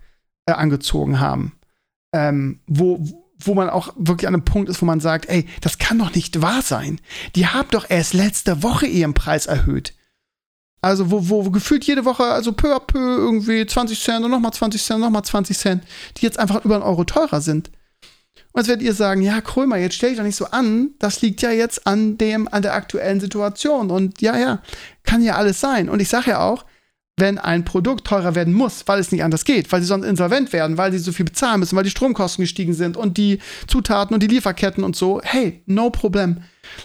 äh, 0.47 0.53
angezogen 0.53 1.21
haben. 1.21 1.53
Ähm, 2.13 2.61
wo, 2.67 3.01
wo 3.39 3.55
man 3.55 3.71
auch 3.71 3.95
wirklich 3.97 4.27
an 4.27 4.35
einem 4.35 4.45
Punkt 4.45 4.69
ist, 4.69 4.83
wo 4.83 4.87
man 4.87 5.01
sagt, 5.01 5.29
ey, 5.29 5.47
das 5.61 5.79
kann 5.79 5.99
doch 5.99 6.15
nicht 6.15 6.43
wahr 6.43 6.63
sein. 6.63 7.01
Die 7.35 7.47
haben 7.47 7.69
doch 7.71 7.89
erst 7.89 8.13
letzte 8.13 8.63
Woche 8.63 8.87
ihren 8.87 9.15
Preis 9.15 9.47
erhöht. 9.47 9.95
Also 10.83 11.11
wo, 11.11 11.29
wo, 11.29 11.47
wo 11.47 11.51
gefühlt 11.51 11.85
jede 11.85 12.05
Woche, 12.05 12.25
also 12.25 12.53
peu 12.53 12.75
à 12.75 12.81
peu 12.81 12.99
irgendwie 12.99 13.67
20 13.67 14.01
Cent 14.01 14.25
und 14.25 14.31
nochmal 14.31 14.53
20 14.53 14.83
Cent, 14.83 15.01
nochmal 15.01 15.25
20 15.25 15.57
Cent, 15.57 15.85
die 16.17 16.23
jetzt 16.23 16.39
einfach 16.39 16.65
über 16.65 16.77
einen 16.77 16.85
Euro 16.85 17.05
teurer 17.05 17.41
sind. 17.41 17.71
Und 18.57 18.63
jetzt 18.63 18.69
werdet 18.69 18.87
ihr 18.87 18.95
sagen, 18.95 19.21
ja, 19.21 19.43
Krömer, 19.43 19.77
jetzt 19.77 19.97
stell 19.97 20.09
dich 20.09 20.19
doch 20.19 20.25
nicht 20.25 20.35
so 20.35 20.47
an, 20.47 20.93
das 20.99 21.21
liegt 21.21 21.43
ja 21.43 21.51
jetzt 21.51 21.87
an 21.87 22.17
dem, 22.17 22.49
an 22.49 22.63
der 22.63 22.73
aktuellen 22.73 23.21
Situation. 23.21 23.91
Und 23.91 24.23
ja, 24.23 24.39
ja, 24.39 24.63
kann 25.05 25.21
ja 25.23 25.35
alles 25.35 25.61
sein. 25.61 25.91
Und 25.91 26.01
ich 26.01 26.09
sage 26.09 26.31
ja 26.31 26.41
auch, 26.41 26.65
wenn 27.19 27.37
ein 27.37 27.67
Produkt 27.67 28.07
teurer 28.07 28.35
werden 28.35 28.55
muss, 28.55 28.89
weil 28.89 28.99
es 28.99 29.13
nicht 29.13 29.23
anders 29.23 29.45
geht, 29.45 29.71
weil 29.73 29.83
sie 29.83 29.87
sonst 29.87 30.07
insolvent 30.07 30.55
werden, 30.55 30.79
weil 30.79 30.91
sie 30.91 30.99
so 30.99 31.13
viel 31.13 31.27
bezahlen 31.27 31.61
müssen, 31.61 31.77
weil 31.77 31.85
die 31.85 31.91
Stromkosten 31.91 32.45
gestiegen 32.45 32.73
sind 32.73 32.97
und 32.97 33.19
die 33.19 33.41
Zutaten 33.67 34.15
und 34.15 34.23
die 34.23 34.27
Lieferketten 34.27 34.83
und 34.83 34.97
so, 34.97 35.21
hey, 35.23 35.63
no 35.67 35.91
problem. 35.91 36.39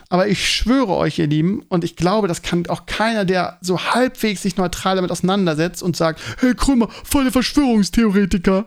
Aber 0.10 0.28
ich 0.28 0.50
schwöre 0.50 0.98
euch, 0.98 1.20
ihr 1.20 1.28
Lieben, 1.28 1.64
und 1.70 1.86
ich 1.86 1.96
glaube, 1.96 2.28
das 2.28 2.42
kann 2.42 2.68
auch 2.68 2.86
keiner, 2.86 3.24
der 3.24 3.60
so 3.62 3.80
halbwegs 3.80 4.42
sich 4.42 4.58
neutral 4.58 4.98
damit 4.98 5.12
auseinandersetzt 5.12 5.82
und 5.82 5.96
sagt, 5.96 6.20
hey 6.42 6.54
Krümmer, 6.54 6.90
volle 7.06 7.32
Verschwörungstheoretiker, 7.32 8.66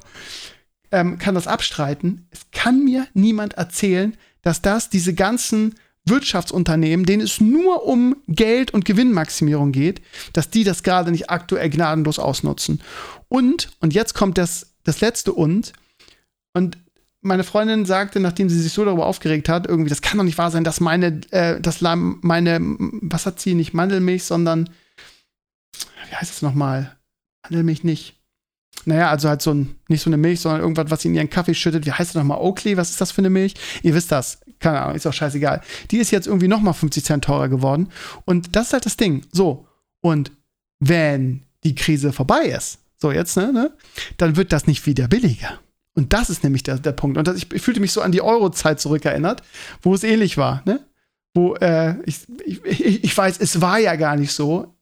ähm, 0.94 1.18
kann 1.18 1.34
das 1.34 1.48
abstreiten. 1.48 2.28
Es 2.30 2.46
kann 2.52 2.84
mir 2.84 3.06
niemand 3.14 3.54
erzählen, 3.54 4.16
dass 4.42 4.62
das 4.62 4.90
diese 4.90 5.12
ganzen 5.12 5.74
Wirtschaftsunternehmen, 6.04 7.04
denen 7.04 7.22
es 7.22 7.40
nur 7.40 7.84
um 7.84 8.16
Geld 8.28 8.72
und 8.72 8.84
Gewinnmaximierung 8.84 9.72
geht, 9.72 10.02
dass 10.34 10.50
die 10.50 10.62
das 10.62 10.84
gerade 10.84 11.10
nicht 11.10 11.30
aktuell 11.30 11.68
gnadenlos 11.68 12.18
ausnutzen. 12.20 12.80
Und, 13.28 13.70
und 13.80 13.92
jetzt 13.92 14.14
kommt 14.14 14.38
das, 14.38 14.74
das 14.84 15.00
letzte 15.00 15.32
und, 15.32 15.72
und 16.52 16.78
meine 17.22 17.42
Freundin 17.42 17.86
sagte, 17.86 18.20
nachdem 18.20 18.48
sie 18.48 18.60
sich 18.60 18.72
so 18.72 18.84
darüber 18.84 19.06
aufgeregt 19.06 19.48
hat, 19.48 19.66
irgendwie, 19.66 19.88
das 19.88 20.02
kann 20.02 20.18
doch 20.18 20.24
nicht 20.24 20.38
wahr 20.38 20.50
sein, 20.50 20.62
dass 20.62 20.78
meine, 20.78 21.22
äh, 21.30 21.60
dass 21.60 21.80
meine, 21.80 22.60
was 22.60 23.26
hat 23.26 23.40
sie, 23.40 23.54
nicht 23.54 23.72
Mandelmilch, 23.72 24.24
sondern, 24.24 24.68
wie 26.08 26.14
heißt 26.14 26.30
es 26.30 26.42
nochmal? 26.42 26.94
Mandelmilch 27.42 27.82
nicht. 27.82 28.23
Naja, 28.86 29.08
also 29.08 29.28
halt 29.28 29.40
so 29.40 29.52
ein, 29.52 29.76
nicht 29.88 30.02
so 30.02 30.10
eine 30.10 30.16
Milch, 30.16 30.40
sondern 30.40 30.60
irgendwas, 30.60 30.90
was 30.90 31.02
sie 31.02 31.08
in 31.08 31.14
ihren 31.14 31.30
Kaffee 31.30 31.54
schüttet. 31.54 31.86
Wie 31.86 31.92
heißt 31.92 32.10
das 32.10 32.16
nochmal? 32.16 32.38
Oakley, 32.38 32.76
was 32.76 32.90
ist 32.90 33.00
das 33.00 33.12
für 33.12 33.22
eine 33.22 33.30
Milch? 33.30 33.54
Ihr 33.82 33.94
wisst 33.94 34.12
das. 34.12 34.40
Keine 34.58 34.80
Ahnung, 34.80 34.96
ist 34.96 35.06
auch 35.06 35.12
scheißegal. 35.12 35.62
Die 35.90 35.98
ist 35.98 36.10
jetzt 36.10 36.26
irgendwie 36.26 36.48
nochmal 36.48 36.74
50 36.74 37.04
Cent 37.04 37.24
teurer 37.24 37.48
geworden. 37.48 37.88
Und 38.24 38.56
das 38.56 38.68
ist 38.68 38.72
halt 38.72 38.86
das 38.86 38.96
Ding. 38.96 39.26
So. 39.32 39.66
Und 40.00 40.32
wenn 40.80 41.42
die 41.64 41.74
Krise 41.74 42.12
vorbei 42.12 42.44
ist, 42.44 42.78
so 42.98 43.10
jetzt, 43.10 43.36
ne, 43.36 43.52
ne, 43.52 43.72
dann 44.16 44.36
wird 44.36 44.52
das 44.52 44.66
nicht 44.66 44.86
wieder 44.86 45.08
billiger. 45.08 45.60
Und 45.94 46.12
das 46.12 46.28
ist 46.30 46.42
nämlich 46.42 46.62
der, 46.62 46.78
der 46.78 46.92
Punkt. 46.92 47.16
Und 47.16 47.28
das, 47.28 47.36
ich, 47.36 47.52
ich, 47.52 47.62
fühlte 47.62 47.80
mich 47.80 47.92
so 47.92 48.00
an 48.00 48.12
die 48.12 48.22
Euro-Zeit 48.22 48.80
zurückerinnert, 48.80 49.42
wo 49.82 49.94
es 49.94 50.02
ähnlich 50.02 50.36
war, 50.36 50.62
ne? 50.64 50.80
Wo, 51.34 51.54
äh, 51.56 51.96
ich, 52.04 52.20
ich, 52.44 53.04
ich 53.04 53.16
weiß, 53.16 53.38
es 53.40 53.60
war 53.60 53.78
ja 53.78 53.96
gar 53.96 54.16
nicht 54.16 54.32
so. 54.32 54.73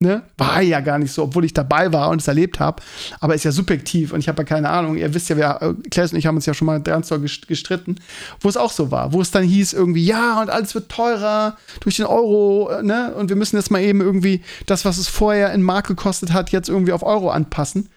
Ne? 0.00 0.22
War 0.36 0.62
ja 0.62 0.78
gar 0.78 1.00
nicht 1.00 1.12
so, 1.12 1.24
obwohl 1.24 1.44
ich 1.44 1.54
dabei 1.54 1.92
war 1.92 2.10
und 2.10 2.20
es 2.20 2.28
erlebt 2.28 2.60
habe. 2.60 2.80
Aber 3.18 3.34
ist 3.34 3.44
ja 3.44 3.50
subjektiv 3.50 4.12
und 4.12 4.20
ich 4.20 4.28
habe 4.28 4.42
ja 4.42 4.44
keine 4.44 4.68
Ahnung. 4.68 4.96
Ihr 4.96 5.12
wisst 5.12 5.28
ja, 5.28 5.36
wir, 5.36 5.58
äh, 5.60 5.88
Klaas 5.90 6.12
und 6.12 6.18
ich 6.20 6.26
haben 6.26 6.36
uns 6.36 6.46
ja 6.46 6.54
schon 6.54 6.66
mal 6.66 6.80
doll 6.80 7.02
gestritten, 7.48 7.96
wo 8.40 8.48
es 8.48 8.56
auch 8.56 8.70
so 8.70 8.92
war. 8.92 9.12
Wo 9.12 9.20
es 9.20 9.32
dann 9.32 9.42
hieß 9.42 9.72
irgendwie, 9.72 10.04
ja, 10.04 10.40
und 10.40 10.50
alles 10.50 10.76
wird 10.76 10.88
teurer 10.88 11.56
durch 11.80 11.96
den 11.96 12.06
Euro, 12.06 12.70
äh, 12.70 12.82
ne? 12.84 13.12
Und 13.14 13.28
wir 13.28 13.34
müssen 13.34 13.56
jetzt 13.56 13.72
mal 13.72 13.82
eben 13.82 14.00
irgendwie 14.00 14.42
das, 14.66 14.84
was 14.84 14.98
es 14.98 15.08
vorher 15.08 15.52
in 15.52 15.62
Mark 15.62 15.88
gekostet 15.88 16.32
hat, 16.32 16.50
jetzt 16.50 16.68
irgendwie 16.68 16.92
auf 16.92 17.02
Euro 17.02 17.30
anpassen. 17.30 17.88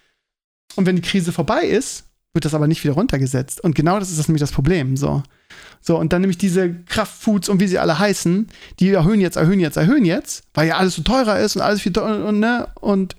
Und 0.75 0.87
wenn 0.87 0.95
die 0.95 1.03
Krise 1.03 1.31
vorbei 1.31 1.65
ist, 1.65 2.05
wird 2.33 2.45
das 2.45 2.53
aber 2.53 2.67
nicht 2.67 2.83
wieder 2.83 2.93
runtergesetzt. 2.93 3.61
Und 3.61 3.75
genau 3.75 3.99
das 3.99 4.09
ist 4.09 4.19
das 4.19 4.27
nämlich 4.27 4.41
das 4.41 4.51
Problem. 4.51 4.95
So. 4.95 5.23
So, 5.81 5.97
und 5.97 6.13
dann 6.13 6.21
nämlich 6.21 6.37
diese 6.37 6.73
Kraftfoods 6.85 7.49
und 7.49 7.59
wie 7.59 7.67
sie 7.67 7.79
alle 7.79 7.97
heißen, 7.97 8.47
die 8.79 8.89
erhöhen 8.89 9.19
jetzt, 9.19 9.35
erhöhen 9.35 9.59
jetzt, 9.59 9.77
erhöhen 9.77 10.05
jetzt, 10.05 10.43
weil 10.53 10.67
ja 10.67 10.77
alles 10.77 10.95
so 10.95 11.01
teurer 11.01 11.39
ist 11.39 11.55
und 11.55 11.61
alles 11.61 11.81
viel 11.81 11.91
teurer 11.91 12.25
und, 12.25 12.39
ne, 12.39 12.67
und 12.79 13.15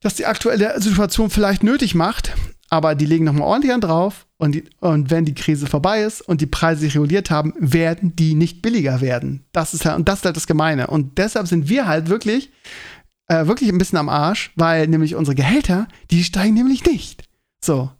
dass 0.00 0.14
die 0.14 0.26
aktuelle 0.26 0.80
Situation 0.80 1.28
vielleicht 1.28 1.62
nötig 1.62 1.94
macht, 1.94 2.32
aber 2.70 2.94
die 2.94 3.04
legen 3.04 3.24
nochmal 3.24 3.48
ordentlich 3.48 3.72
an 3.72 3.80
drauf 3.80 4.26
und, 4.38 4.54
die, 4.54 4.64
und 4.78 5.10
wenn 5.10 5.24
die 5.24 5.34
Krise 5.34 5.66
vorbei 5.66 6.02
ist 6.02 6.22
und 6.22 6.40
die 6.40 6.46
Preise 6.46 6.82
sich 6.82 6.94
reguliert 6.94 7.30
haben, 7.30 7.52
werden 7.58 8.14
die 8.16 8.34
nicht 8.34 8.62
billiger 8.62 9.00
werden. 9.00 9.44
Das 9.52 9.74
ist 9.74 9.84
halt, 9.84 9.96
und 9.96 10.08
das 10.08 10.20
ist 10.20 10.24
halt 10.24 10.36
das 10.36 10.46
Gemeine. 10.46 10.86
Und 10.86 11.18
deshalb 11.18 11.48
sind 11.48 11.68
wir 11.68 11.86
halt 11.86 12.08
wirklich, 12.08 12.50
äh, 13.26 13.46
wirklich 13.46 13.70
ein 13.70 13.78
bisschen 13.78 13.98
am 13.98 14.08
Arsch, 14.08 14.52
weil 14.54 14.86
nämlich 14.86 15.16
unsere 15.16 15.34
Gehälter, 15.34 15.88
die 16.10 16.24
steigen 16.24 16.54
nämlich 16.54 16.84
nicht. 16.86 17.24
So. 17.60 17.90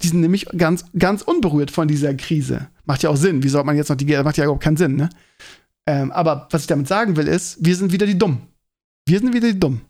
Die 0.00 0.08
sind 0.08 0.20
nämlich 0.20 0.46
ganz, 0.56 0.84
ganz 0.96 1.22
unberührt 1.22 1.70
von 1.70 1.88
dieser 1.88 2.14
Krise. 2.14 2.68
Macht 2.84 3.02
ja 3.02 3.10
auch 3.10 3.16
Sinn. 3.16 3.42
Wie 3.42 3.48
soll 3.48 3.64
man 3.64 3.76
jetzt 3.76 3.88
noch 3.88 3.96
die 3.96 4.06
Gelder? 4.06 4.24
Macht 4.24 4.36
ja 4.36 4.44
überhaupt 4.44 4.62
keinen 4.62 4.76
Sinn, 4.76 4.96
ne? 4.96 5.10
Ähm, 5.86 6.12
aber 6.12 6.46
was 6.50 6.62
ich 6.62 6.66
damit 6.68 6.86
sagen 6.86 7.16
will, 7.16 7.26
ist, 7.26 7.56
wir 7.60 7.74
sind 7.74 7.92
wieder 7.92 8.06
die 8.06 8.18
Dummen. 8.18 8.42
Wir 9.06 9.18
sind 9.18 9.34
wieder 9.34 9.48
die 9.48 9.58
Dummen. 9.58 9.82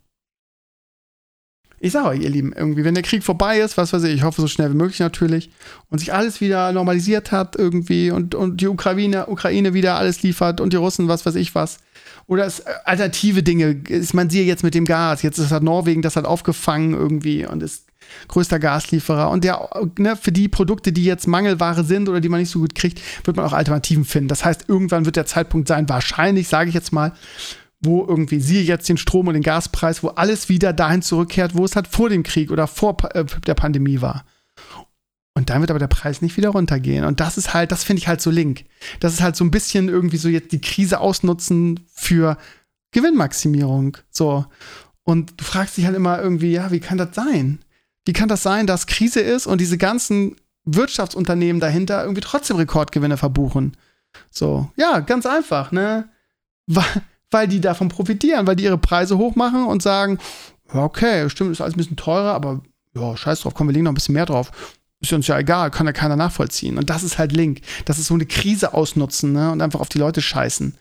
Ich 1.85 1.93
sage 1.93 2.09
euch, 2.09 2.21
ihr 2.21 2.31
Lieben, 2.31 2.53
irgendwie, 2.53 2.85
wenn 2.85 2.95
der 2.95 3.03
Krieg 3.03 3.25
vorbei 3.25 3.59
ist, 3.59 3.77
was 3.77 3.93
weiß 3.93 4.05
ich, 4.05 4.15
ich 4.15 4.23
hoffe 4.23 4.41
so 4.41 4.47
schnell 4.47 4.71
wie 4.71 4.77
möglich 4.77 5.01
natürlich, 5.01 5.51
und 5.91 5.99
sich 5.99 6.15
alles 6.15 6.41
wieder 6.41 6.71
normalisiert 6.71 7.33
hat 7.33 7.57
irgendwie 7.57 8.13
und, 8.13 8.37
und 8.37 8.61
die 8.61 8.69
Ukraine, 8.69 9.27
Ukraine 9.27 9.75
wieder 9.75 9.97
alles 9.97 10.23
liefert 10.23 10.61
und 10.61 10.73
die 10.73 10.77
Russen, 10.77 11.09
was 11.09 11.27
weiß 11.27 11.35
ich 11.35 11.57
was. 11.57 11.79
Oder 12.29 12.47
es 12.47 12.61
äh, 12.61 12.73
alternative 12.85 13.43
Dinge, 13.43 13.83
ist 13.89 14.15
man 14.15 14.31
sieht 14.31 14.47
jetzt 14.47 14.63
mit 14.63 14.75
dem 14.75 14.85
Gas, 14.85 15.23
jetzt 15.23 15.39
ist 15.39 15.51
halt 15.51 15.65
Norwegen 15.65 16.03
das 16.03 16.15
hat 16.15 16.25
aufgefangen 16.25 16.95
irgendwie 16.95 17.47
und 17.47 17.65
ist 17.65 17.87
größter 18.29 18.59
Gaslieferer. 18.59 19.31
Und 19.31 19.44
der, 19.44 19.68
ne, 19.98 20.16
für 20.16 20.33
die 20.33 20.48
Produkte, 20.48 20.92
die 20.92 21.05
jetzt 21.05 21.27
Mangelware 21.27 21.85
sind 21.85 22.09
oder 22.09 22.20
die 22.20 22.29
man 22.29 22.40
nicht 22.40 22.51
so 22.51 22.61
gut 22.61 22.75
kriegt, 22.75 23.01
wird 23.25 23.37
man 23.37 23.46
auch 23.46 23.53
Alternativen 23.53 24.05
finden. 24.05 24.29
Das 24.29 24.44
heißt, 24.44 24.64
irgendwann 24.68 25.05
wird 25.05 25.16
der 25.16 25.27
Zeitpunkt 25.27 25.68
sein, 25.68 25.88
wahrscheinlich, 25.88 26.48
sage 26.48 26.68
ich 26.68 26.75
jetzt 26.75 26.92
mal, 26.92 27.12
wo 27.81 28.07
irgendwie 28.07 28.40
siehe 28.40 28.62
jetzt 28.62 28.88
den 28.88 28.96
Strom 28.96 29.27
und 29.27 29.35
den 29.35 29.42
Gaspreis, 29.42 30.03
wo 30.03 30.09
alles 30.09 30.48
wieder 30.48 30.72
dahin 30.72 31.03
zurückkehrt, 31.03 31.57
wo 31.57 31.64
es 31.64 31.75
halt 31.75 31.88
vor 31.88 32.09
dem 32.09 32.22
Krieg 32.22 32.51
oder 32.51 32.66
vor 32.66 32.96
äh, 33.14 33.25
der 33.46 33.55
Pandemie 33.55 34.01
war. 34.01 34.25
Und 35.35 35.51
dann 35.51 35.61
wird 35.61 35.70
aber 35.70 35.79
der 35.79 35.88
Preis 35.88 36.20
nicht 36.20 36.37
wieder 36.37 36.51
runtergehen. 36.51 37.05
Und 37.05 37.20
das 37.20 37.38
ist 37.38 37.55
halt, 37.55 37.72
das 37.72 37.85
finde 37.85 38.01
ich 38.01 38.09
halt 38.09 38.20
so 38.20 38.31
link. 38.31 38.64
Das 39.01 39.14
ist 39.14 39.22
halt 39.22 39.35
so 39.35 39.44
ein 39.44 39.51
bisschen 39.51 39.88
irgendwie 39.88 40.18
so 40.18 40.29
jetzt 40.29 40.53
die 40.53 40.61
Krise 40.61 41.01
ausnutzen 41.01 41.81
für 41.92 42.37
Gewinnmaximierung. 42.92 43.96
So. 44.11 44.44
Und 45.05 45.40
du 45.40 45.44
fragst 45.44 45.77
dich 45.77 45.87
halt 45.87 45.96
immer 45.96 46.20
irgendwie, 46.20 46.53
ja, 46.53 46.70
wie 46.70 46.81
kann 46.81 46.98
das 46.98 47.14
sein? 47.14 47.61
Wie 48.05 48.12
kann 48.12 48.29
das 48.29 48.43
sein, 48.43 48.67
dass 48.67 48.87
Krise 48.87 49.21
ist 49.21 49.47
und 49.47 49.61
diese 49.61 49.79
ganzen 49.79 50.37
Wirtschaftsunternehmen 50.65 51.61
dahinter 51.61 52.03
irgendwie 52.03 52.21
trotzdem 52.21 52.57
Rekordgewinne 52.57 53.17
verbuchen? 53.17 53.77
So, 54.31 54.71
ja, 54.77 55.01
ganz 55.01 55.27
einfach, 55.27 55.73
ne? 55.73 56.09
Weil, 57.31 57.49
die 57.49 57.61
davon 57.61 57.88
profitieren, 57.88 58.47
weil 58.47 58.57
die 58.57 58.65
ihre 58.65 58.79
Preise 58.79 59.19
hochmachen 59.19 59.65
und 59.65 59.83
sagen, 59.83 60.19
okay, 60.73 61.29
stimmt, 61.31 61.53
ist 61.53 61.61
alles 61.61 61.75
ein 61.75 61.79
bisschen 61.79 61.97
teurer, 61.97 62.35
aber 62.35 62.61
ja, 62.95 63.17
scheiß 63.17 63.41
drauf, 63.41 63.55
komm, 63.55 63.69
wir 63.69 63.73
legen 63.73 63.85
noch 63.85 63.93
ein 63.93 63.97
bisschen 63.97 64.15
mehr 64.15 64.27
drauf. 64.27 64.51
Ist 65.01 65.12
uns 65.12 65.27
ja 65.27 65.38
egal, 65.38 65.71
kann 65.71 65.87
ja 65.87 65.93
keiner 65.93 66.17
nachvollziehen. 66.17 66.79
Und 66.79 66.91
das 66.91 67.03
ist 67.03 67.19
halt 67.19 67.33
Link. 67.33 67.62
Das 67.87 67.99
ist 67.99 68.07
so 68.07 68.15
eine 68.15 68.27
Krise 68.27 68.75
ausnutzen, 68.75 69.33
ne? 69.33 69.51
Und 69.51 69.61
einfach 69.62 69.81
auf 69.81 69.88
die 69.88 69.99
Leute 69.99 70.23
scheißen 70.23 70.77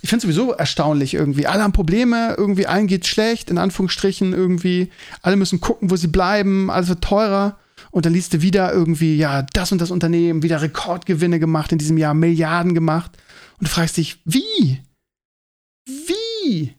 ich 0.00 0.10
finde 0.10 0.22
sowieso 0.22 0.52
erstaunlich 0.52 1.14
irgendwie. 1.14 1.46
Alle 1.46 1.62
haben 1.62 1.72
Probleme, 1.72 2.34
irgendwie 2.36 2.66
allen 2.66 2.86
geht's 2.86 3.08
schlecht, 3.08 3.50
in 3.50 3.58
Anführungsstrichen 3.58 4.32
irgendwie. 4.32 4.90
Alle 5.22 5.36
müssen 5.36 5.60
gucken, 5.60 5.90
wo 5.90 5.96
sie 5.96 6.08
bleiben, 6.08 6.70
alles 6.70 6.88
wird 6.88 7.02
teurer. 7.02 7.58
Und 7.90 8.06
dann 8.06 8.12
liest 8.12 8.34
du 8.34 8.42
wieder 8.42 8.72
irgendwie, 8.72 9.16
ja, 9.16 9.42
das 9.42 9.72
und 9.72 9.80
das 9.80 9.90
Unternehmen, 9.90 10.42
wieder 10.42 10.62
Rekordgewinne 10.62 11.40
gemacht 11.40 11.72
in 11.72 11.78
diesem 11.78 11.96
Jahr, 11.96 12.14
Milliarden 12.14 12.74
gemacht. 12.74 13.16
Und 13.58 13.66
du 13.66 13.70
fragst 13.70 13.96
dich, 13.96 14.20
wie? 14.24 14.82
Wie? 15.86 16.74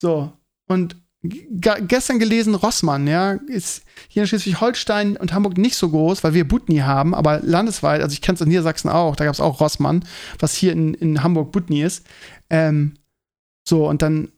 So. 0.00 0.32
Und 0.68 0.96
gestern 1.22 2.18
gelesen, 2.18 2.54
Rossmann, 2.54 3.06
ja, 3.06 3.32
ist 3.46 3.82
hier 4.08 4.22
in 4.22 4.26
Schleswig-Holstein 4.26 5.16
und 5.16 5.34
Hamburg 5.34 5.58
nicht 5.58 5.76
so 5.76 5.90
groß, 5.90 6.24
weil 6.24 6.32
wir 6.32 6.48
Butni 6.48 6.78
haben, 6.78 7.14
aber 7.14 7.40
landesweit, 7.40 8.00
also 8.00 8.14
ich 8.14 8.22
kenne 8.22 8.36
es 8.36 8.40
in 8.40 8.48
Niedersachsen 8.48 8.88
auch, 8.88 9.16
da 9.16 9.24
gab 9.24 9.34
es 9.34 9.40
auch 9.40 9.60
Rossmann, 9.60 10.04
was 10.38 10.54
hier 10.54 10.72
in, 10.72 10.94
in 10.94 11.22
Hamburg 11.22 11.52
Butni 11.52 11.82
ist. 11.82 12.06
Ähm, 12.48 12.94
so, 13.68 13.86
und 13.86 14.00
dann 14.00 14.28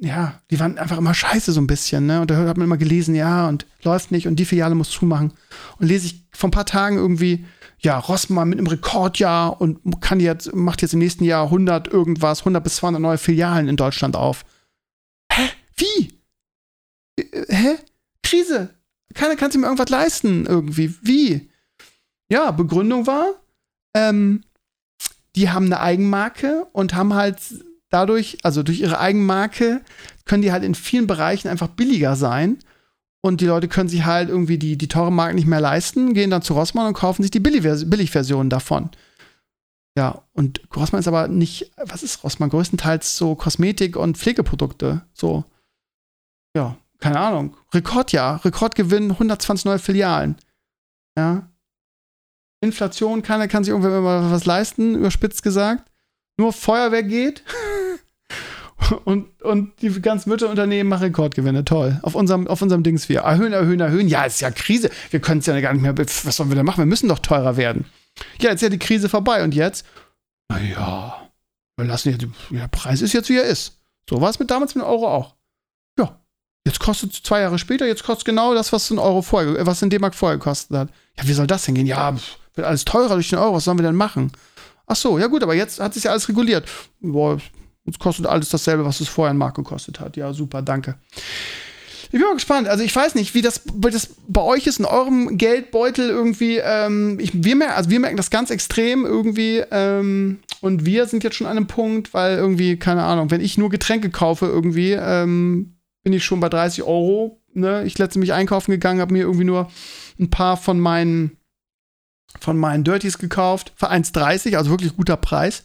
ja, 0.00 0.40
die 0.50 0.58
waren 0.58 0.78
einfach 0.78 0.98
immer 0.98 1.14
scheiße 1.14 1.52
so 1.52 1.60
ein 1.60 1.66
bisschen, 1.66 2.06
ne? 2.06 2.20
Und 2.20 2.30
da 2.30 2.36
hat 2.36 2.56
man 2.56 2.66
immer 2.66 2.76
gelesen, 2.76 3.14
ja, 3.14 3.48
und 3.48 3.66
läuft 3.82 4.10
nicht 4.10 4.26
und 4.26 4.36
die 4.36 4.44
Filiale 4.44 4.74
muss 4.74 4.90
zumachen. 4.90 5.32
Und 5.78 5.86
lese 5.86 6.06
ich 6.06 6.24
vor 6.32 6.48
ein 6.48 6.52
paar 6.52 6.66
Tagen 6.66 6.96
irgendwie, 6.96 7.44
ja, 7.80 7.98
Rossmann 7.98 8.48
mit 8.48 8.58
einem 8.58 8.66
Rekordjahr 8.66 9.60
und 9.60 10.00
kann 10.00 10.20
jetzt, 10.20 10.54
macht 10.54 10.82
jetzt 10.82 10.94
im 10.94 10.98
nächsten 10.98 11.24
Jahr 11.24 11.44
100 11.44 11.88
irgendwas, 11.88 12.40
100 12.40 12.62
bis 12.62 12.76
200 12.76 13.00
neue 13.00 13.18
Filialen 13.18 13.68
in 13.68 13.76
Deutschland 13.76 14.16
auf. 14.16 14.44
Hä? 15.32 15.48
Wie? 15.76 16.17
Hä? 17.48 17.76
Krise. 18.22 18.74
Keiner 19.14 19.36
kann 19.36 19.50
sich 19.50 19.60
mir 19.60 19.66
irgendwas 19.66 19.88
leisten 19.88 20.46
irgendwie. 20.46 20.94
Wie? 21.02 21.50
Ja, 22.30 22.50
Begründung 22.50 23.06
war, 23.06 23.34
ähm, 23.94 24.44
die 25.34 25.50
haben 25.50 25.66
eine 25.66 25.80
Eigenmarke 25.80 26.66
und 26.72 26.94
haben 26.94 27.14
halt 27.14 27.38
dadurch, 27.90 28.38
also 28.42 28.62
durch 28.62 28.80
ihre 28.80 28.98
Eigenmarke, 28.98 29.80
können 30.24 30.42
die 30.42 30.52
halt 30.52 30.64
in 30.64 30.74
vielen 30.74 31.06
Bereichen 31.06 31.48
einfach 31.48 31.68
billiger 31.68 32.16
sein. 32.16 32.58
Und 33.20 33.40
die 33.40 33.46
Leute 33.46 33.66
können 33.66 33.88
sich 33.88 34.04
halt 34.04 34.28
irgendwie 34.28 34.58
die, 34.58 34.76
die 34.76 34.88
teure 34.88 35.10
Marke 35.10 35.34
nicht 35.34 35.46
mehr 35.46 35.60
leisten, 35.60 36.14
gehen 36.14 36.30
dann 36.30 36.42
zu 36.42 36.54
Rossmann 36.54 36.86
und 36.86 36.94
kaufen 36.94 37.22
sich 37.22 37.30
die 37.30 37.40
Billigversion 37.40 38.50
davon. 38.50 38.90
Ja, 39.96 40.22
und 40.32 40.60
Rossmann 40.76 41.00
ist 41.00 41.08
aber 41.08 41.26
nicht, 41.26 41.72
was 41.76 42.04
ist 42.04 42.22
Rossmann? 42.22 42.50
Größtenteils 42.50 43.16
so 43.16 43.34
Kosmetik 43.34 43.96
und 43.96 44.16
Pflegeprodukte. 44.16 45.02
So, 45.12 45.44
ja, 46.56 46.76
keine 47.00 47.20
Ahnung. 47.20 47.56
Rekordjahr, 47.72 48.44
Rekordgewinn, 48.44 49.12
120 49.12 49.64
neue 49.64 49.78
Filialen. 49.78 50.36
Ja. 51.16 51.48
Inflation, 52.60 53.22
keiner 53.22 53.46
kann 53.48 53.64
sich 53.64 53.70
irgendwann 53.70 54.02
mal 54.02 54.30
was 54.30 54.44
leisten, 54.44 54.96
überspitzt 54.96 55.42
gesagt. 55.42 55.90
Nur 56.38 56.52
Feuerwehr 56.52 57.04
geht. 57.04 57.44
und, 59.04 59.42
und 59.42 59.80
die 59.82 59.90
ganzen 60.00 60.30
Mütterunternehmen 60.30 60.88
machen 60.88 61.04
Rekordgewinne. 61.04 61.64
Toll. 61.64 61.98
Auf 62.02 62.14
unserem, 62.14 62.46
auf 62.46 62.62
unserem 62.62 62.82
Dings 62.82 63.08
wir. 63.08 63.20
Erhöhen, 63.20 63.52
erhöhen, 63.52 63.80
erhöhen. 63.80 64.08
Ja, 64.08 64.24
ist 64.24 64.40
ja 64.40 64.50
Krise. 64.50 64.90
Wir 65.10 65.20
können 65.20 65.40
es 65.40 65.46
ja 65.46 65.60
gar 65.60 65.72
nicht 65.72 65.82
mehr. 65.82 65.96
Was 65.96 66.36
sollen 66.36 66.50
wir 66.50 66.56
denn 66.56 66.66
machen? 66.66 66.78
Wir 66.78 66.86
müssen 66.86 67.08
doch 67.08 67.20
teurer 67.20 67.56
werden. 67.56 67.84
Ja, 68.40 68.50
jetzt 68.50 68.56
ist 68.56 68.62
ja 68.62 68.68
die 68.68 68.78
Krise 68.78 69.08
vorbei. 69.08 69.44
Und 69.44 69.54
jetzt? 69.54 69.86
Naja, 70.48 71.28
wir 71.76 71.86
lassen 71.86 72.10
jetzt, 72.10 72.26
der 72.50 72.68
Preis 72.68 73.02
ist 73.02 73.12
jetzt, 73.12 73.28
wie 73.28 73.36
er 73.36 73.44
ist. 73.44 73.78
So 74.08 74.20
war 74.20 74.30
es 74.30 74.38
mit 74.38 74.50
damals 74.50 74.74
mit 74.74 74.84
Euro 74.84 75.08
auch. 75.08 75.34
Jetzt 76.66 76.80
kostet 76.80 77.12
es 77.12 77.22
zwei 77.22 77.40
Jahre 77.40 77.58
später, 77.58 77.86
jetzt 77.86 78.04
kostet 78.04 78.26
genau 78.26 78.54
das, 78.54 78.72
was 78.72 78.90
ein 78.90 78.98
Euro 78.98 79.22
vorher, 79.22 79.66
was 79.66 79.80
in 79.80 79.90
D-Mark 79.90 80.14
vorher 80.14 80.38
gekostet 80.38 80.76
hat. 80.76 80.88
Ja, 81.16 81.26
wie 81.26 81.32
soll 81.32 81.46
das 81.46 81.64
denn 81.64 81.74
gehen? 81.74 81.86
Ja, 81.86 82.14
wird 82.54 82.66
alles 82.66 82.84
teurer 82.84 83.14
durch 83.14 83.30
den 83.30 83.38
Euro. 83.38 83.54
Was 83.54 83.64
sollen 83.64 83.78
wir 83.78 83.84
denn 83.84 83.94
machen? 83.94 84.32
Ach 84.86 84.96
so, 84.96 85.18
ja 85.18 85.26
gut, 85.28 85.42
aber 85.42 85.54
jetzt 85.54 85.80
hat 85.80 85.94
sich 85.94 86.04
ja 86.04 86.10
alles 86.10 86.28
reguliert. 86.28 86.68
Boah, 87.00 87.38
Jetzt 87.88 88.00
kostet 88.00 88.26
alles 88.26 88.50
dasselbe, 88.50 88.84
was 88.84 89.00
es 89.00 89.08
vorher 89.08 89.30
in 89.30 89.38
Mark 89.38 89.56
gekostet 89.56 89.98
hat. 89.98 90.18
Ja, 90.18 90.34
super, 90.34 90.60
danke. 90.60 90.96
Ich 92.04 92.10
bin 92.10 92.20
mal 92.20 92.34
gespannt. 92.34 92.68
Also 92.68 92.84
ich 92.84 92.94
weiß 92.94 93.14
nicht, 93.14 93.34
wie 93.34 93.40
das, 93.40 93.62
wie 93.74 93.90
das 93.90 94.10
bei 94.28 94.42
euch 94.42 94.66
ist 94.66 94.78
in 94.78 94.84
eurem 94.84 95.38
Geldbeutel 95.38 96.10
irgendwie. 96.10 96.58
Ähm, 96.58 97.18
ich, 97.18 97.30
wir, 97.32 97.56
merken, 97.56 97.74
also 97.74 97.88
wir 97.88 98.00
merken 98.00 98.18
das 98.18 98.28
ganz 98.28 98.50
extrem 98.50 99.06
irgendwie. 99.06 99.62
Ähm, 99.70 100.40
und 100.60 100.84
wir 100.84 101.06
sind 101.06 101.24
jetzt 101.24 101.36
schon 101.36 101.46
an 101.46 101.56
einem 101.56 101.66
Punkt, 101.66 102.12
weil 102.12 102.36
irgendwie, 102.36 102.76
keine 102.76 103.04
Ahnung, 103.04 103.30
wenn 103.30 103.40
ich 103.40 103.56
nur 103.56 103.70
Getränke 103.70 104.10
kaufe 104.10 104.44
irgendwie, 104.44 104.92
ähm, 104.92 105.77
bin 106.08 106.14
ich 106.14 106.24
schon 106.24 106.40
bei 106.40 106.48
30 106.48 106.84
Euro. 106.84 107.38
Ne? 107.52 107.84
Ich 107.84 107.98
letzte 107.98 108.18
mich 108.18 108.32
einkaufen 108.32 108.70
gegangen, 108.70 109.02
habe 109.02 109.12
mir 109.12 109.24
irgendwie 109.24 109.44
nur 109.44 109.70
ein 110.18 110.30
paar 110.30 110.56
von 110.56 110.80
meinen 110.80 111.36
von 112.40 112.56
meinen 112.56 112.82
Dirties 112.82 113.18
gekauft 113.18 113.72
für 113.76 113.90
1,30, 113.90 114.56
also 114.56 114.70
wirklich 114.70 114.96
guter 114.96 115.18
Preis. 115.18 115.64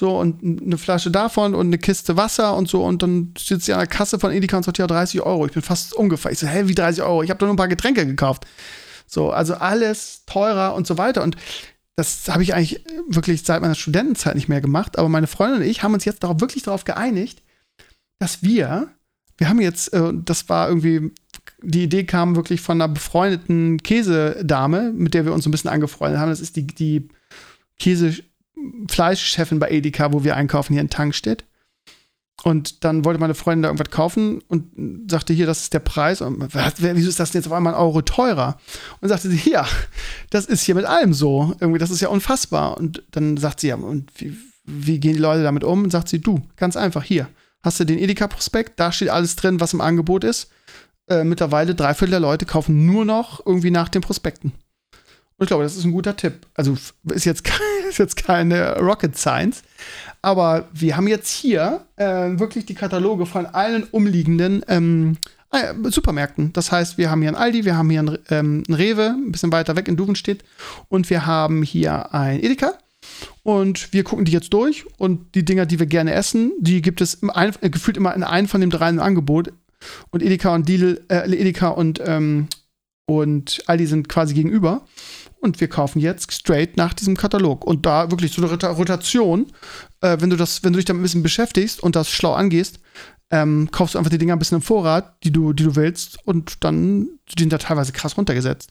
So, 0.00 0.18
und 0.18 0.42
eine 0.42 0.76
Flasche 0.76 1.12
davon 1.12 1.54
und 1.54 1.68
eine 1.68 1.78
Kiste 1.78 2.16
Wasser 2.16 2.56
und 2.56 2.68
so. 2.68 2.84
Und 2.84 3.04
dann 3.04 3.32
sitzt 3.38 3.66
sie 3.66 3.72
an 3.72 3.78
der 3.78 3.86
Kasse 3.86 4.18
von 4.18 4.32
Edeka 4.32 4.56
und 4.56 4.64
sagt, 4.64 4.78
ja, 4.78 4.88
30 4.88 5.20
Euro. 5.22 5.46
Ich 5.46 5.52
bin 5.52 5.62
fast 5.62 5.94
umgefallen. 5.94 6.32
Ich 6.32 6.40
so, 6.40 6.48
hä, 6.48 6.62
wie 6.66 6.74
30 6.74 7.04
Euro? 7.04 7.22
Ich 7.22 7.30
habe 7.30 7.38
doch 7.38 7.46
nur 7.46 7.54
ein 7.54 7.58
paar 7.58 7.68
Getränke 7.68 8.04
gekauft. 8.06 8.46
So, 9.06 9.30
also 9.30 9.54
alles 9.54 10.24
teurer 10.26 10.74
und 10.74 10.84
so 10.84 10.98
weiter. 10.98 11.22
Und 11.22 11.36
das 11.94 12.28
habe 12.28 12.42
ich 12.42 12.54
eigentlich 12.54 12.84
wirklich 13.08 13.44
seit 13.44 13.62
meiner 13.62 13.76
Studentenzeit 13.76 14.34
nicht 14.34 14.48
mehr 14.48 14.60
gemacht. 14.60 14.98
Aber 14.98 15.08
meine 15.08 15.28
Freundin 15.28 15.60
und 15.60 15.68
ich 15.68 15.84
haben 15.84 15.94
uns 15.94 16.04
jetzt 16.04 16.24
darauf, 16.24 16.40
wirklich 16.40 16.64
darauf 16.64 16.82
geeinigt, 16.82 17.42
dass 18.18 18.42
wir, 18.42 18.88
wir 19.40 19.48
haben 19.48 19.60
jetzt, 19.60 19.92
äh, 19.94 20.12
das 20.12 20.50
war 20.50 20.68
irgendwie, 20.68 21.12
die 21.62 21.84
Idee 21.84 22.04
kam 22.04 22.36
wirklich 22.36 22.60
von 22.60 22.80
einer 22.80 22.92
befreundeten 22.92 23.78
Käsedame, 23.82 24.92
mit 24.94 25.14
der 25.14 25.24
wir 25.24 25.32
uns 25.32 25.44
so 25.44 25.48
ein 25.48 25.50
bisschen 25.50 25.70
angefreundet 25.70 26.20
haben. 26.20 26.28
Das 26.28 26.40
ist 26.40 26.56
die, 26.56 26.66
die 26.66 27.08
Käse, 27.78 28.16
Fleischchefin 28.88 29.58
bei 29.58 29.70
Edeka, 29.70 30.12
wo 30.12 30.24
wir 30.24 30.36
einkaufen, 30.36 30.74
hier 30.74 30.82
in 30.82 30.90
Tankstedt. 30.90 31.46
Und 32.42 32.84
dann 32.84 33.06
wollte 33.06 33.18
meine 33.18 33.34
Freundin 33.34 33.62
da 33.62 33.68
irgendwas 33.70 33.90
kaufen 33.90 34.42
und 34.48 35.10
sagte, 35.10 35.32
hier, 35.32 35.46
das 35.46 35.62
ist 35.62 35.72
der 35.72 35.80
Preis. 35.80 36.20
Und 36.20 36.46
wieso 36.78 37.08
ist 37.08 37.18
das 37.18 37.30
denn 37.30 37.40
jetzt 37.40 37.46
auf 37.46 37.54
einmal 37.54 37.72
ein 37.74 37.80
Euro 37.80 38.02
teurer? 38.02 38.58
Und 39.00 39.08
sagte 39.08 39.30
sie, 39.30 39.50
ja, 39.50 39.66
das 40.28 40.44
ist 40.44 40.64
hier 40.64 40.74
mit 40.74 40.84
allem 40.84 41.14
so. 41.14 41.54
Irgendwie, 41.60 41.78
das 41.78 41.90
ist 41.90 42.02
ja 42.02 42.08
unfassbar. 42.08 42.76
Und 42.76 43.02
dann 43.10 43.38
sagt 43.38 43.60
sie, 43.60 43.68
ja, 43.68 43.76
und 43.76 44.10
wie, 44.16 44.36
wie 44.66 45.00
gehen 45.00 45.14
die 45.14 45.18
Leute 45.18 45.42
damit 45.42 45.64
um? 45.64 45.84
Und 45.84 45.90
sagt 45.90 46.10
sie, 46.10 46.20
du, 46.20 46.42
ganz 46.56 46.76
einfach, 46.76 47.02
hier, 47.02 47.26
hast 47.62 47.80
du 47.80 47.84
den 47.84 47.98
Edeka-Prospekt, 47.98 48.78
da 48.78 48.92
steht 48.92 49.10
alles 49.10 49.36
drin, 49.36 49.60
was 49.60 49.72
im 49.72 49.80
Angebot 49.80 50.24
ist. 50.24 50.50
Äh, 51.08 51.24
mittlerweile 51.24 51.74
drei 51.74 51.94
Viertel 51.94 52.12
der 52.12 52.20
Leute 52.20 52.46
kaufen 52.46 52.86
nur 52.86 53.04
noch 53.04 53.44
irgendwie 53.44 53.70
nach 53.70 53.88
den 53.88 54.02
Prospekten. 54.02 54.52
Und 55.36 55.44
ich 55.44 55.48
glaube, 55.48 55.62
das 55.62 55.76
ist 55.76 55.84
ein 55.84 55.92
guter 55.92 56.16
Tipp. 56.16 56.46
Also 56.54 56.76
ist 57.12 57.24
jetzt, 57.24 57.50
ist 57.88 57.98
jetzt 57.98 58.16
keine 58.16 58.78
Rocket 58.78 59.16
Science. 59.16 59.62
Aber 60.22 60.68
wir 60.72 60.96
haben 60.96 61.08
jetzt 61.08 61.30
hier 61.30 61.86
äh, 61.96 62.38
wirklich 62.38 62.66
die 62.66 62.74
Kataloge 62.74 63.24
von 63.24 63.46
allen 63.46 63.84
umliegenden 63.84 64.62
ähm, 64.68 65.16
äh, 65.50 65.72
Supermärkten. 65.90 66.52
Das 66.52 66.70
heißt, 66.70 66.98
wir 66.98 67.10
haben 67.10 67.22
hier 67.22 67.30
ein 67.30 67.36
Aldi, 67.36 67.64
wir 67.64 67.76
haben 67.76 67.90
hier 67.90 68.02
ein, 68.02 68.18
ähm, 68.28 68.62
ein 68.68 68.74
Rewe, 68.74 69.14
ein 69.16 69.32
bisschen 69.32 69.50
weiter 69.50 69.76
weg 69.76 69.88
in 69.88 69.96
Duvenstedt. 69.96 70.44
Und 70.88 71.08
wir 71.10 71.26
haben 71.26 71.62
hier 71.62 72.14
ein 72.14 72.42
Edeka. 72.42 72.74
Und 73.42 73.92
wir 73.92 74.04
gucken 74.04 74.24
die 74.24 74.32
jetzt 74.32 74.52
durch. 74.52 74.84
Und 74.98 75.34
die 75.34 75.44
Dinger, 75.44 75.66
die 75.66 75.78
wir 75.78 75.86
gerne 75.86 76.12
essen, 76.12 76.52
die 76.60 76.82
gibt 76.82 77.00
es 77.00 77.14
im 77.14 77.30
ein, 77.30 77.52
äh, 77.60 77.70
gefühlt 77.70 77.96
immer 77.96 78.14
in 78.14 78.22
einem 78.22 78.48
von 78.48 78.60
den 78.60 78.70
dreien 78.70 78.96
im 78.96 79.02
Angebot. 79.02 79.52
Und 80.10 80.22
Edeka 80.22 80.54
und 80.54 80.68
Lidl, 80.68 81.04
äh, 81.08 81.30
Edeka 81.30 81.68
und, 81.68 82.00
ähm, 82.04 82.48
und 83.06 83.62
Aldi 83.66 83.86
sind 83.86 84.08
quasi 84.08 84.34
gegenüber 84.34 84.84
und 85.40 85.60
wir 85.60 85.68
kaufen 85.68 86.00
jetzt 86.00 86.32
straight 86.32 86.76
nach 86.76 86.92
diesem 86.94 87.16
Katalog. 87.16 87.64
Und 87.64 87.86
da 87.86 88.10
wirklich 88.10 88.32
so 88.32 88.46
eine 88.46 88.70
Rotation, 88.70 89.46
äh, 90.00 90.18
wenn 90.20 90.30
du 90.30 90.36
das, 90.36 90.62
wenn 90.62 90.72
du 90.72 90.76
dich 90.76 90.84
damit 90.84 91.00
ein 91.00 91.04
bisschen 91.04 91.22
beschäftigst 91.22 91.82
und 91.82 91.96
das 91.96 92.10
schlau 92.10 92.34
angehst, 92.34 92.78
ähm, 93.30 93.68
kaufst 93.70 93.94
du 93.94 93.98
einfach 93.98 94.10
die 94.10 94.18
Dinger 94.18 94.34
ein 94.34 94.38
bisschen 94.38 94.58
im 94.58 94.62
Vorrat, 94.62 95.16
die 95.24 95.32
du, 95.32 95.52
die 95.52 95.64
du 95.64 95.76
willst, 95.76 96.18
und 96.26 96.64
dann 96.64 97.08
sind 97.38 97.52
da 97.52 97.58
teilweise 97.58 97.92
krass 97.92 98.16
runtergesetzt. 98.16 98.70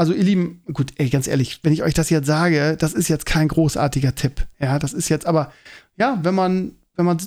Also, 0.00 0.14
ihr 0.14 0.24
Lieben, 0.24 0.62
gut, 0.72 0.94
ey, 0.96 1.10
ganz 1.10 1.26
ehrlich, 1.28 1.60
wenn 1.62 1.74
ich 1.74 1.82
euch 1.82 1.92
das 1.92 2.08
jetzt 2.08 2.24
sage, 2.24 2.74
das 2.78 2.94
ist 2.94 3.08
jetzt 3.08 3.26
kein 3.26 3.48
großartiger 3.48 4.14
Tipp. 4.14 4.46
Ja, 4.58 4.78
das 4.78 4.94
ist 4.94 5.10
jetzt, 5.10 5.26
aber 5.26 5.52
ja, 5.98 6.18
wenn 6.22 6.34
man, 6.34 6.72
wenn 6.96 7.04
man 7.04 7.18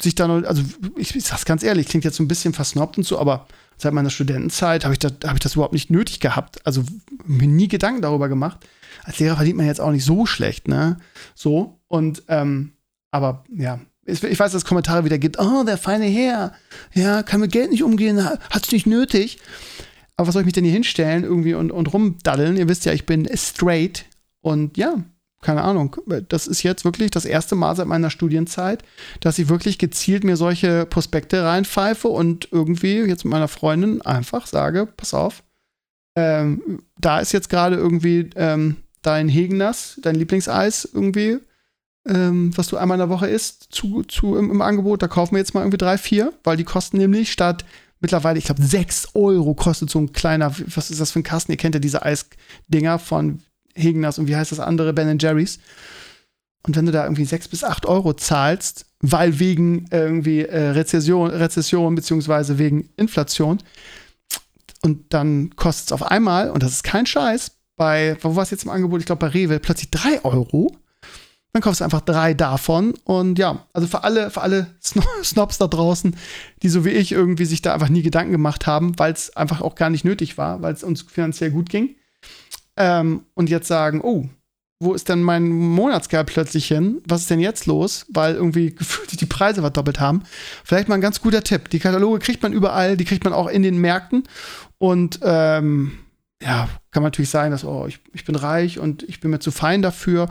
sich 0.00 0.16
dann, 0.16 0.44
also 0.44 0.60
ich, 0.96 1.14
ich 1.14 1.24
sag's 1.24 1.44
ganz 1.44 1.62
ehrlich, 1.62 1.86
klingt 1.86 2.04
jetzt 2.04 2.16
so 2.16 2.24
ein 2.24 2.26
bisschen 2.26 2.52
versnobbt 2.52 2.98
und 2.98 3.04
so, 3.04 3.16
aber 3.20 3.46
seit 3.76 3.92
meiner 3.92 4.10
Studentenzeit 4.10 4.82
habe 4.82 4.94
ich, 4.94 4.98
das, 4.98 5.12
hab 5.24 5.34
ich 5.34 5.38
das 5.38 5.54
überhaupt 5.54 5.72
nicht 5.72 5.88
nötig 5.88 6.18
gehabt. 6.18 6.66
Also 6.66 6.82
mir 7.26 7.46
nie 7.46 7.68
Gedanken 7.68 8.02
darüber 8.02 8.28
gemacht. 8.28 8.66
Als 9.04 9.20
Lehrer 9.20 9.36
verdient 9.36 9.58
man 9.58 9.66
jetzt 9.66 9.80
auch 9.80 9.92
nicht 9.92 10.04
so 10.04 10.26
schlecht, 10.26 10.66
ne? 10.66 10.96
So. 11.36 11.78
Und, 11.86 12.24
ähm, 12.26 12.72
aber 13.12 13.44
ja, 13.56 13.78
ich, 14.04 14.20
weiß, 14.20 14.50
dass 14.50 14.54
es 14.54 14.64
Kommentare 14.64 15.04
wieder 15.04 15.18
gibt, 15.18 15.38
oh, 15.38 15.62
der 15.62 15.78
feine 15.78 16.06
Herr, 16.06 16.54
ja, 16.92 17.22
kann 17.22 17.38
mit 17.38 17.52
Geld 17.52 17.70
nicht 17.70 17.84
umgehen, 17.84 18.20
hat's 18.50 18.72
nicht 18.72 18.88
nötig. 18.88 19.38
Aber 20.16 20.28
was 20.28 20.34
soll 20.34 20.42
ich 20.42 20.46
mich 20.46 20.54
denn 20.54 20.64
hier 20.64 20.72
hinstellen 20.72 21.24
irgendwie 21.24 21.54
und, 21.54 21.72
und 21.72 21.92
rumdaddeln? 21.92 22.56
Ihr 22.56 22.68
wisst 22.68 22.84
ja, 22.84 22.92
ich 22.92 23.06
bin 23.06 23.28
straight. 23.36 24.04
Und 24.40 24.76
ja, 24.76 25.02
keine 25.44 25.62
Ahnung, 25.62 25.96
das 26.28 26.46
ist 26.46 26.62
jetzt 26.62 26.84
wirklich 26.84 27.10
das 27.10 27.24
erste 27.24 27.54
Mal 27.54 27.76
seit 27.76 27.86
meiner 27.86 28.10
Studienzeit, 28.10 28.82
dass 29.20 29.38
ich 29.38 29.48
wirklich 29.48 29.78
gezielt 29.78 30.24
mir 30.24 30.36
solche 30.36 30.86
Prospekte 30.86 31.44
reinpfeife 31.44 32.08
und 32.08 32.48
irgendwie 32.50 33.00
jetzt 33.00 33.24
mit 33.24 33.32
meiner 33.32 33.48
Freundin 33.48 34.00
einfach 34.02 34.46
sage, 34.46 34.86
pass 34.86 35.14
auf, 35.14 35.42
ähm, 36.16 36.82
da 36.98 37.18
ist 37.18 37.32
jetzt 37.32 37.50
gerade 37.50 37.76
irgendwie 37.76 38.30
ähm, 38.36 38.76
dein 39.02 39.28
Hegeners, 39.28 39.98
dein 40.02 40.14
Lieblingseis 40.14 40.88
irgendwie, 40.92 41.38
ähm, 42.06 42.56
was 42.56 42.68
du 42.68 42.76
einmal 42.76 42.96
in 42.96 43.06
der 43.06 43.14
Woche 43.14 43.26
isst, 43.26 43.68
zu, 43.70 44.02
zu 44.02 44.36
im, 44.36 44.50
im, 44.50 44.62
Angebot. 44.62 45.02
Da 45.02 45.08
kaufen 45.08 45.34
wir 45.34 45.40
jetzt 45.40 45.54
mal 45.54 45.60
irgendwie 45.60 45.78
drei, 45.78 45.98
vier, 45.98 46.32
weil 46.44 46.56
die 46.56 46.64
kosten 46.64 46.98
nämlich 46.98 47.32
statt 47.32 47.64
mittlerweile, 48.04 48.38
ich 48.38 48.44
glaube, 48.44 48.62
sechs 48.62 49.08
Euro 49.14 49.54
kostet 49.54 49.88
so 49.88 49.98
ein 49.98 50.12
kleiner, 50.12 50.54
was 50.74 50.90
ist 50.90 51.00
das 51.00 51.10
für 51.10 51.20
ein 51.20 51.24
Kasten? 51.24 51.52
Ihr 51.52 51.56
kennt 51.56 51.74
ja 51.74 51.80
diese 51.80 52.02
Eisdinger 52.02 52.98
von 52.98 53.40
Hegeners 53.74 54.18
und 54.18 54.28
wie 54.28 54.36
heißt 54.36 54.52
das 54.52 54.60
andere, 54.60 54.92
Ben 54.92 55.18
Jerry's. 55.18 55.58
Und 56.66 56.76
wenn 56.76 56.84
du 56.84 56.92
da 56.92 57.04
irgendwie 57.04 57.24
sechs 57.24 57.48
bis 57.48 57.64
acht 57.64 57.86
Euro 57.86 58.12
zahlst, 58.12 58.84
weil 59.00 59.38
wegen 59.38 59.86
irgendwie 59.90 60.42
äh, 60.42 60.68
Rezession, 60.70 61.30
Rezession 61.30 61.94
beziehungsweise 61.94 62.58
wegen 62.58 62.90
Inflation, 62.96 63.58
und 64.82 65.14
dann 65.14 65.56
kostet 65.56 65.86
es 65.86 65.92
auf 65.92 66.02
einmal, 66.02 66.50
und 66.50 66.62
das 66.62 66.72
ist 66.72 66.84
kein 66.84 67.06
Scheiß, 67.06 67.52
bei, 67.76 68.18
wo 68.20 68.36
war 68.36 68.42
es 68.42 68.50
jetzt 68.50 68.64
im 68.64 68.70
Angebot? 68.70 69.00
Ich 69.00 69.06
glaube 69.06 69.20
bei 69.20 69.28
Rewe 69.28 69.58
plötzlich 69.58 69.90
drei 69.90 70.22
Euro. 70.24 70.76
Dann 71.54 71.62
kaufst 71.62 71.80
du 71.80 71.84
einfach 71.84 72.00
drei 72.00 72.34
davon. 72.34 72.94
Und 73.04 73.38
ja, 73.38 73.64
also 73.72 73.86
für 73.86 74.02
alle, 74.02 74.30
für 74.30 74.42
alle 74.42 74.66
Snobs 75.22 75.58
da 75.58 75.68
draußen, 75.68 76.16
die 76.62 76.68
so 76.68 76.84
wie 76.84 76.90
ich 76.90 77.12
irgendwie 77.12 77.44
sich 77.44 77.62
da 77.62 77.72
einfach 77.72 77.88
nie 77.88 78.02
Gedanken 78.02 78.32
gemacht 78.32 78.66
haben, 78.66 78.98
weil 78.98 79.12
es 79.12 79.34
einfach 79.36 79.60
auch 79.60 79.76
gar 79.76 79.88
nicht 79.88 80.04
nötig 80.04 80.36
war, 80.36 80.62
weil 80.62 80.74
es 80.74 80.82
uns 80.82 81.02
finanziell 81.02 81.52
gut 81.52 81.70
ging. 81.70 81.94
Ähm, 82.76 83.22
und 83.34 83.50
jetzt 83.50 83.68
sagen, 83.68 84.00
oh, 84.02 84.28
wo 84.80 84.94
ist 84.94 85.08
denn 85.08 85.22
mein 85.22 85.48
Monatsgeld 85.48 86.26
plötzlich 86.26 86.66
hin? 86.66 87.00
Was 87.06 87.20
ist 87.20 87.30
denn 87.30 87.38
jetzt 87.38 87.66
los? 87.66 88.04
Weil 88.08 88.34
irgendwie 88.34 88.74
gefühlt 88.74 89.20
die 89.20 89.26
Preise 89.26 89.60
verdoppelt 89.60 90.00
haben. 90.00 90.24
Vielleicht 90.64 90.88
mal 90.88 90.96
ein 90.96 91.00
ganz 91.00 91.20
guter 91.20 91.44
Tipp. 91.44 91.70
Die 91.70 91.78
Kataloge 91.78 92.18
kriegt 92.18 92.42
man 92.42 92.52
überall, 92.52 92.96
die 92.96 93.04
kriegt 93.04 93.22
man 93.22 93.32
auch 93.32 93.46
in 93.46 93.62
den 93.62 93.78
Märkten. 93.78 94.24
Und 94.78 95.20
ähm, 95.22 95.92
ja, 96.42 96.68
kann 96.90 97.02
man 97.02 97.04
natürlich 97.04 97.30
sagen, 97.30 97.52
dass, 97.52 97.64
oh, 97.64 97.86
ich, 97.86 98.00
ich 98.12 98.24
bin 98.24 98.34
reich 98.34 98.80
und 98.80 99.04
ich 99.04 99.20
bin 99.20 99.30
mir 99.30 99.38
zu 99.38 99.52
fein 99.52 99.82
dafür 99.82 100.28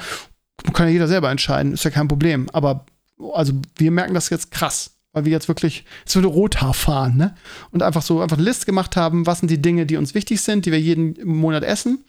kann 0.74 0.88
ja 0.88 0.94
jeder 0.94 1.08
selber 1.08 1.30
entscheiden, 1.30 1.74
ist 1.74 1.86
ja 1.86 1.92
kein 1.92 2.08
Problem. 2.08 2.50
Aber 2.52 2.86
also 3.34 3.54
wir 3.78 3.92
merken 3.92 4.14
das 4.14 4.30
jetzt 4.30 4.52
krass, 4.52 4.92
weil 5.12 5.26
wir 5.26 5.32
jetzt 5.32 5.48
wirklich 5.48 5.86
so 6.06 6.20
eine 6.20 6.28
Rothaar 6.28 6.74
fahren, 6.74 7.18
ne? 7.18 7.36
Und 7.72 7.84
einfach 7.84 8.02
so 8.02 8.22
einfach 8.22 8.38
eine 8.38 8.46
Liste 8.46 8.66
gemacht 8.66 8.96
haben, 8.96 9.26
was 9.26 9.40
sind 9.40 9.50
die 9.50 9.62
Dinge, 9.62 9.86
die 9.86 9.98
uns 9.98 10.14
wichtig 10.14 10.42
sind, 10.42 10.66
die 10.66 10.72
wir 10.72 10.80
jeden 10.80 11.16
Monat 11.26 11.64
essen. 11.64 12.04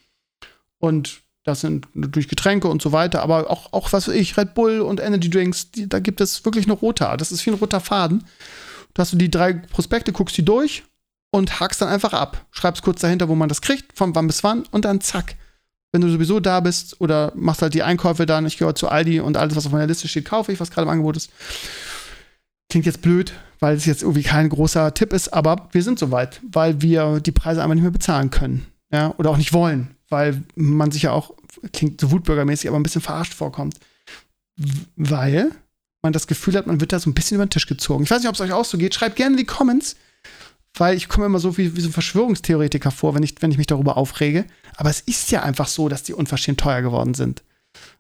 Und 0.79 1.23
das 1.45 1.61
sind 1.61 1.87
durch 1.95 2.29
Getränke 2.29 2.69
und 2.69 2.81
so 2.81 2.93
weiter, 2.93 3.23
aber 3.23 3.51
auch, 3.51 3.73
auch 3.73 3.93
was 3.93 4.09
weiß 4.09 4.15
ich, 4.15 4.37
Red 4.37 4.55
Bull 4.55 4.81
und 4.81 5.01
Energy 5.01 5.29
Drinks, 5.29 5.71
die, 5.71 5.89
da 5.89 5.99
gibt 5.99 6.23
es 6.23 6.45
wirklich 6.45 6.65
eine 6.65 6.73
Rothaar. 6.73 7.19
Das 7.19 7.33
ist 7.33 7.45
wie 7.45 7.51
ein 7.51 7.57
roter 7.57 7.81
Faden. 7.81 8.25
Da 8.95 9.03
hast 9.03 9.13
du 9.13 9.17
die 9.17 9.31
drei 9.31 9.53
Prospekte, 9.53 10.13
guckst 10.13 10.37
die 10.39 10.45
durch 10.45 10.85
und 11.31 11.61
hakst 11.61 11.83
dann 11.83 11.89
einfach 11.89 12.15
ab. 12.15 12.47
Schreibst 12.51 12.83
kurz 12.83 13.01
dahinter, 13.01 13.29
wo 13.29 13.35
man 13.35 13.51
das 13.51 13.61
kriegt, 13.61 13.97
von 13.97 14.15
wann 14.15 14.27
bis 14.27 14.43
wann 14.43 14.65
und 14.71 14.87
dann 14.87 15.01
zack 15.03 15.37
wenn 15.95 16.01
du 16.01 16.11
sowieso 16.11 16.41
da 16.41 16.59
bist 16.59 17.01
oder 17.01 17.31
machst 17.37 17.63
halt 17.63 17.73
die 17.73 17.85
Einkäufe 17.85 18.27
dann, 18.27 18.47
ich 18.47 18.59
gehe 18.59 18.75
zu 18.75 18.89
Aldi 18.89 19.21
und 19.21 19.37
alles, 19.37 19.55
was 19.55 19.65
auf 19.65 19.71
meiner 19.71 19.87
Liste 19.87 20.09
steht, 20.09 20.25
kaufe 20.25 20.51
ich, 20.51 20.59
was 20.59 20.73
gerade 20.73 20.87
im 20.87 20.89
Angebot 20.91 21.17
ist. 21.17 21.31
Klingt 22.69 22.85
jetzt 22.85 23.01
blöd, 23.01 23.33
weil 23.61 23.77
es 23.77 23.87
jetzt 23.87 24.03
irgendwie 24.03 24.25
kein 24.25 24.49
großer 24.49 24.93
Tipp 24.95 25.13
ist, 25.13 25.29
aber 25.29 25.69
wir 25.71 25.85
sind 25.85 26.01
soweit, 26.01 26.41
weil 26.51 26.83
wir 26.83 27.21
die 27.21 27.31
Preise 27.31 27.63
einfach 27.63 27.77
nicht 27.77 27.85
mehr 27.85 27.93
bezahlen 27.93 28.31
können. 28.31 28.67
Ja, 28.93 29.15
oder 29.19 29.31
auch 29.31 29.37
nicht 29.37 29.53
wollen, 29.53 29.95
weil 30.09 30.43
man 30.57 30.91
sich 30.91 31.03
ja 31.03 31.13
auch, 31.13 31.31
klingt 31.73 32.01
so 32.01 32.11
wutbürgermäßig, 32.11 32.69
aber 32.69 32.81
ein 32.81 32.83
bisschen 32.83 33.01
verarscht 33.01 33.35
vorkommt. 33.35 33.79
Weil 34.97 35.53
man 36.03 36.13
das 36.13 36.27
Gefühl 36.27 36.57
hat, 36.57 36.67
man 36.67 36.81
wird 36.81 36.93
da 36.93 36.99
so 36.99 37.09
ein 37.09 37.15
bisschen 37.15 37.37
über 37.37 37.47
den 37.47 37.51
Tisch 37.51 37.69
gezogen. 37.69 38.03
Ich 38.03 38.11
weiß 38.11 38.19
nicht, 38.19 38.29
ob 38.29 38.35
es 38.35 38.41
euch 38.41 38.53
auch 38.53 38.65
so 38.65 38.79
geht. 38.79 38.97
Schreibt 38.97 39.15
gerne 39.15 39.35
in 39.35 39.39
die 39.39 39.47
Comments, 39.47 39.95
weil 40.77 40.97
ich 40.97 41.09
komme 41.09 41.27
immer 41.27 41.39
so 41.39 41.57
wie, 41.57 41.77
wie 41.77 41.81
so 41.81 41.89
ein 41.89 41.93
Verschwörungstheoretiker 41.93 42.91
vor, 42.91 43.15
wenn 43.15 43.23
ich, 43.23 43.35
wenn 43.41 43.51
ich 43.51 43.59
mich 43.59 43.67
darüber 43.67 43.97
aufrege. 43.97 44.45
Aber 44.77 44.91
es 44.91 45.01
ist 45.01 45.31
ja 45.31 45.43
einfach 45.43 45.69
so, 45.69 45.89
dass 45.89 46.03
die 46.03 46.15
unverschämt 46.15 46.61
teuer 46.61 46.83
geworden 46.83 47.15
sind. 47.15 47.43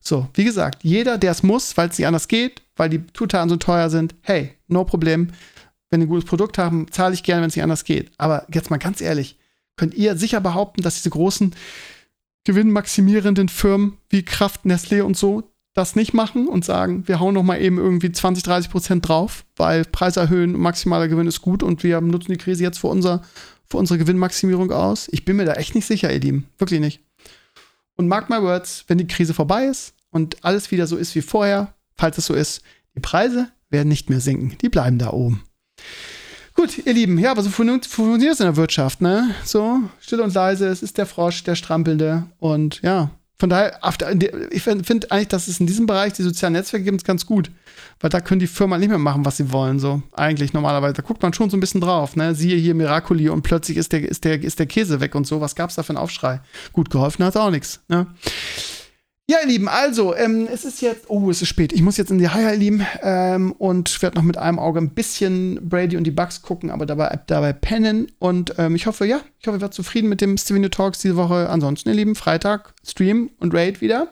So, 0.00 0.28
wie 0.34 0.44
gesagt, 0.44 0.82
jeder, 0.82 1.18
der 1.18 1.32
es 1.32 1.42
muss, 1.42 1.76
weil 1.76 1.88
es 1.88 1.98
nicht 1.98 2.06
anders 2.06 2.28
geht, 2.28 2.62
weil 2.76 2.90
die 2.90 3.06
Zutaten 3.12 3.48
so 3.48 3.56
teuer 3.56 3.90
sind, 3.90 4.14
hey, 4.22 4.54
no 4.68 4.84
problem. 4.84 5.28
Wenn 5.90 6.00
die 6.00 6.06
ein 6.06 6.10
gutes 6.10 6.28
Produkt 6.28 6.58
haben, 6.58 6.90
zahle 6.90 7.14
ich 7.14 7.22
gerne, 7.22 7.42
wenn 7.42 7.48
es 7.48 7.56
nicht 7.56 7.62
anders 7.62 7.84
geht. 7.84 8.10
Aber 8.18 8.46
jetzt 8.52 8.70
mal 8.70 8.78
ganz 8.78 9.00
ehrlich, 9.00 9.38
könnt 9.76 9.94
ihr 9.94 10.16
sicher 10.16 10.40
behaupten, 10.40 10.82
dass 10.82 10.96
diese 10.96 11.10
großen 11.10 11.54
gewinnmaximierenden 12.44 13.48
Firmen 13.48 13.98
wie 14.10 14.24
Kraft, 14.24 14.64
Nestlé 14.64 15.02
und 15.02 15.16
so 15.16 15.53
das 15.74 15.96
nicht 15.96 16.14
machen 16.14 16.46
und 16.48 16.64
sagen, 16.64 17.06
wir 17.08 17.18
hauen 17.20 17.34
noch 17.34 17.42
mal 17.42 17.60
eben 17.60 17.78
irgendwie 17.78 18.10
20, 18.10 18.44
30 18.44 18.70
Prozent 18.70 19.08
drauf, 19.08 19.44
weil 19.56 19.84
Preis 19.84 20.16
erhöhen, 20.16 20.52
maximaler 20.58 21.08
Gewinn 21.08 21.26
ist 21.26 21.42
gut 21.42 21.62
und 21.62 21.82
wir 21.82 22.00
nutzen 22.00 22.32
die 22.32 22.38
Krise 22.38 22.62
jetzt 22.62 22.78
für, 22.78 22.86
unser, 22.86 23.22
für 23.66 23.78
unsere 23.78 23.98
Gewinnmaximierung 23.98 24.70
aus. 24.70 25.08
Ich 25.10 25.24
bin 25.24 25.36
mir 25.36 25.44
da 25.44 25.54
echt 25.54 25.74
nicht 25.74 25.86
sicher, 25.86 26.12
ihr 26.12 26.20
Lieben. 26.20 26.48
Wirklich 26.58 26.80
nicht. 26.80 27.00
Und 27.96 28.06
mark 28.06 28.30
my 28.30 28.40
words, 28.40 28.84
wenn 28.86 28.98
die 28.98 29.06
Krise 29.06 29.34
vorbei 29.34 29.66
ist 29.66 29.94
und 30.10 30.44
alles 30.44 30.70
wieder 30.70 30.86
so 30.86 30.96
ist 30.96 31.14
wie 31.16 31.22
vorher, 31.22 31.74
falls 31.96 32.18
es 32.18 32.26
so 32.26 32.34
ist, 32.34 32.62
die 32.94 33.00
Preise 33.00 33.48
werden 33.68 33.88
nicht 33.88 34.08
mehr 34.10 34.20
sinken. 34.20 34.56
Die 34.62 34.68
bleiben 34.68 34.98
da 34.98 35.10
oben. 35.10 35.42
Gut, 36.54 36.86
ihr 36.86 36.92
Lieben, 36.92 37.18
ja, 37.18 37.32
aber 37.32 37.42
so 37.42 37.50
funktioniert 37.50 38.34
es 38.34 38.40
in 38.40 38.46
der 38.46 38.56
Wirtschaft, 38.56 39.00
ne? 39.00 39.34
So, 39.44 39.80
still 39.98 40.20
und 40.20 40.32
leise, 40.34 40.68
es 40.68 40.84
ist 40.84 40.98
der 40.98 41.06
Frosch, 41.06 41.42
der 41.42 41.56
Strampelnde 41.56 42.26
und 42.38 42.80
ja, 42.82 43.10
von 43.44 43.50
daher, 43.50 43.78
ich 44.52 44.62
finde 44.62 45.10
eigentlich, 45.10 45.28
dass 45.28 45.48
es 45.48 45.60
in 45.60 45.66
diesem 45.66 45.84
Bereich 45.84 46.14
die 46.14 46.22
sozialen 46.22 46.54
Netzwerke 46.54 46.86
gibt, 46.86 47.04
ganz 47.04 47.26
gut. 47.26 47.50
Weil 48.00 48.08
da 48.08 48.22
können 48.22 48.40
die 48.40 48.46
Firmen 48.46 48.80
nicht 48.80 48.88
mehr 48.88 48.96
machen, 48.96 49.26
was 49.26 49.36
sie 49.36 49.52
wollen, 49.52 49.78
so. 49.78 50.00
Eigentlich 50.14 50.54
normalerweise. 50.54 50.94
Da 50.94 51.02
guckt 51.02 51.22
man 51.22 51.34
schon 51.34 51.50
so 51.50 51.56
ein 51.58 51.60
bisschen 51.60 51.82
drauf, 51.82 52.16
ne? 52.16 52.34
Siehe 52.34 52.56
hier 52.56 52.74
Miracoli 52.74 53.28
und 53.28 53.42
plötzlich 53.42 53.76
ist 53.76 53.92
der, 53.92 54.08
ist 54.08 54.24
der, 54.24 54.42
ist 54.42 54.60
der 54.60 54.64
Käse 54.64 55.00
weg 55.00 55.14
und 55.14 55.26
so. 55.26 55.42
Was 55.42 55.54
gab's 55.54 55.74
da 55.74 55.82
für 55.82 55.90
einen 55.90 55.98
Aufschrei? 55.98 56.40
Gut, 56.72 56.88
geholfen 56.88 57.22
hat 57.22 57.36
auch 57.36 57.50
nichts, 57.50 57.80
ne? 57.88 58.06
Ja, 59.26 59.38
ihr 59.40 59.48
Lieben, 59.48 59.68
also, 59.68 60.14
ähm, 60.14 60.46
es 60.52 60.66
ist 60.66 60.82
jetzt, 60.82 61.08
oh, 61.08 61.30
es 61.30 61.40
ist 61.40 61.48
spät. 61.48 61.72
Ich 61.72 61.80
muss 61.80 61.96
jetzt 61.96 62.10
in 62.10 62.18
die 62.18 62.28
Haie, 62.28 62.52
ihr 62.52 62.58
Lieben, 62.58 62.86
ähm, 63.00 63.52
und 63.52 64.02
werde 64.02 64.18
noch 64.18 64.22
mit 64.22 64.36
einem 64.36 64.58
Auge 64.58 64.80
ein 64.80 64.90
bisschen 64.90 65.66
Brady 65.66 65.96
und 65.96 66.04
die 66.04 66.10
Bugs 66.10 66.42
gucken, 66.42 66.70
aber 66.70 66.84
dabei, 66.84 67.20
dabei 67.26 67.54
pennen. 67.54 68.12
Und 68.18 68.54
ähm, 68.58 68.74
ich 68.74 68.86
hoffe, 68.86 69.06
ja, 69.06 69.22
ich 69.40 69.46
hoffe, 69.46 69.56
ihr 69.56 69.62
werdet 69.62 69.72
zufrieden 69.72 70.10
mit 70.10 70.20
dem 70.20 70.36
Stevenio 70.36 70.68
Talks 70.68 70.98
diese 70.98 71.16
Woche. 71.16 71.48
Ansonsten, 71.48 71.88
ihr 71.88 71.94
Lieben, 71.94 72.16
Freitag, 72.16 72.74
Stream 72.86 73.30
und 73.38 73.54
Raid 73.54 73.80
wieder. 73.80 74.08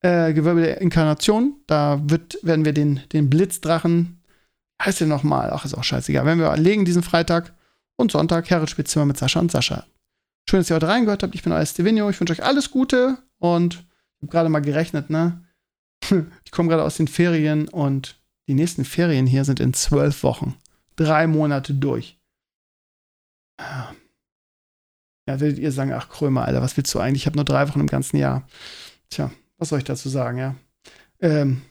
Äh, 0.00 0.32
Gewölbe 0.32 0.62
der 0.62 0.80
Inkarnation. 0.80 1.56
Da 1.66 2.00
wird, 2.06 2.38
werden 2.42 2.64
wir 2.64 2.72
den, 2.72 3.00
den 3.12 3.28
Blitzdrachen, 3.28 4.22
heißt 4.82 5.00
der 5.00 5.06
nochmal, 5.06 5.50
ach, 5.52 5.66
ist 5.66 5.74
auch 5.74 5.84
scheißegal, 5.84 6.24
werden 6.24 6.40
wir 6.40 6.56
legen 6.56 6.86
diesen 6.86 7.02
Freitag 7.02 7.52
und 7.96 8.10
Sonntag, 8.10 8.48
Herren 8.48 8.68
Spitzzimmer 8.68 9.04
mit 9.04 9.18
Sascha 9.18 9.38
und 9.38 9.52
Sascha. 9.52 9.84
Schön, 10.48 10.60
dass 10.60 10.70
ihr 10.70 10.76
heute 10.76 10.88
reingehört 10.88 11.22
habt. 11.22 11.34
Ich 11.34 11.42
bin 11.42 11.52
euer 11.52 11.66
Stevenio. 11.66 12.08
Ich 12.08 12.20
wünsche 12.20 12.32
euch 12.32 12.44
alles 12.44 12.70
Gute 12.70 13.18
und 13.38 13.85
habe 14.26 14.32
gerade 14.32 14.48
mal 14.48 14.60
gerechnet, 14.60 15.10
ne? 15.10 15.42
Ich 16.44 16.52
komme 16.52 16.68
gerade 16.68 16.84
aus 16.84 16.96
den 16.96 17.08
Ferien 17.08 17.68
und 17.68 18.20
die 18.48 18.54
nächsten 18.54 18.84
Ferien 18.84 19.26
hier 19.26 19.44
sind 19.44 19.60
in 19.60 19.74
zwölf 19.74 20.22
Wochen. 20.22 20.54
Drei 20.94 21.26
Monate 21.26 21.74
durch. 21.74 22.18
Ja, 23.60 25.40
werdet 25.40 25.58
ihr 25.58 25.72
sagen, 25.72 25.92
ach 25.92 26.08
Krömer, 26.08 26.44
Alter, 26.44 26.62
was 26.62 26.76
willst 26.76 26.94
du 26.94 27.00
eigentlich? 27.00 27.22
Ich 27.22 27.26
habe 27.26 27.36
nur 27.36 27.44
drei 27.44 27.68
Wochen 27.68 27.80
im 27.80 27.88
ganzen 27.88 28.16
Jahr. 28.16 28.46
Tja, 29.10 29.30
was 29.58 29.70
soll 29.70 29.78
ich 29.78 29.84
dazu 29.84 30.08
sagen, 30.08 30.38
ja? 30.38 30.54
Ähm, 31.20 31.62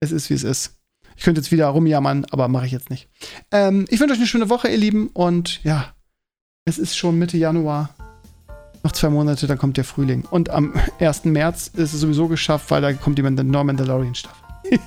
es 0.00 0.12
ist, 0.12 0.28
wie 0.28 0.34
es 0.34 0.44
ist. 0.44 0.78
Ich 1.16 1.24
könnte 1.24 1.40
jetzt 1.40 1.50
wieder 1.50 1.66
rumjammern, 1.68 2.26
aber 2.30 2.48
mache 2.48 2.66
ich 2.66 2.72
jetzt 2.72 2.90
nicht. 2.90 3.08
Ähm, 3.50 3.86
ich 3.88 3.98
wünsche 3.98 4.12
euch 4.12 4.20
eine 4.20 4.28
schöne 4.28 4.50
Woche, 4.50 4.68
ihr 4.68 4.76
Lieben. 4.76 5.08
Und 5.08 5.62
ja, 5.64 5.94
es 6.64 6.78
ist 6.78 6.96
schon 6.96 7.18
Mitte 7.18 7.38
Januar. 7.38 7.94
Noch 8.82 8.92
zwei 8.92 9.10
Monate, 9.10 9.46
dann 9.46 9.58
kommt 9.58 9.76
der 9.76 9.84
Frühling. 9.84 10.24
Und 10.30 10.50
am 10.50 10.72
1. 11.00 11.24
März 11.24 11.70
ist 11.74 11.94
es 11.94 12.00
sowieso 12.00 12.28
geschafft, 12.28 12.70
weil 12.70 12.82
da 12.82 12.92
kommt 12.92 13.18
die 13.18 13.22
neue 13.22 13.64
Mandalorian-Staffel. 13.64 14.48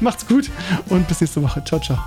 Macht's 0.00 0.26
gut 0.26 0.50
und 0.88 1.06
bis 1.08 1.20
nächste 1.20 1.42
Woche. 1.42 1.62
Ciao, 1.64 1.80
ciao. 1.80 1.98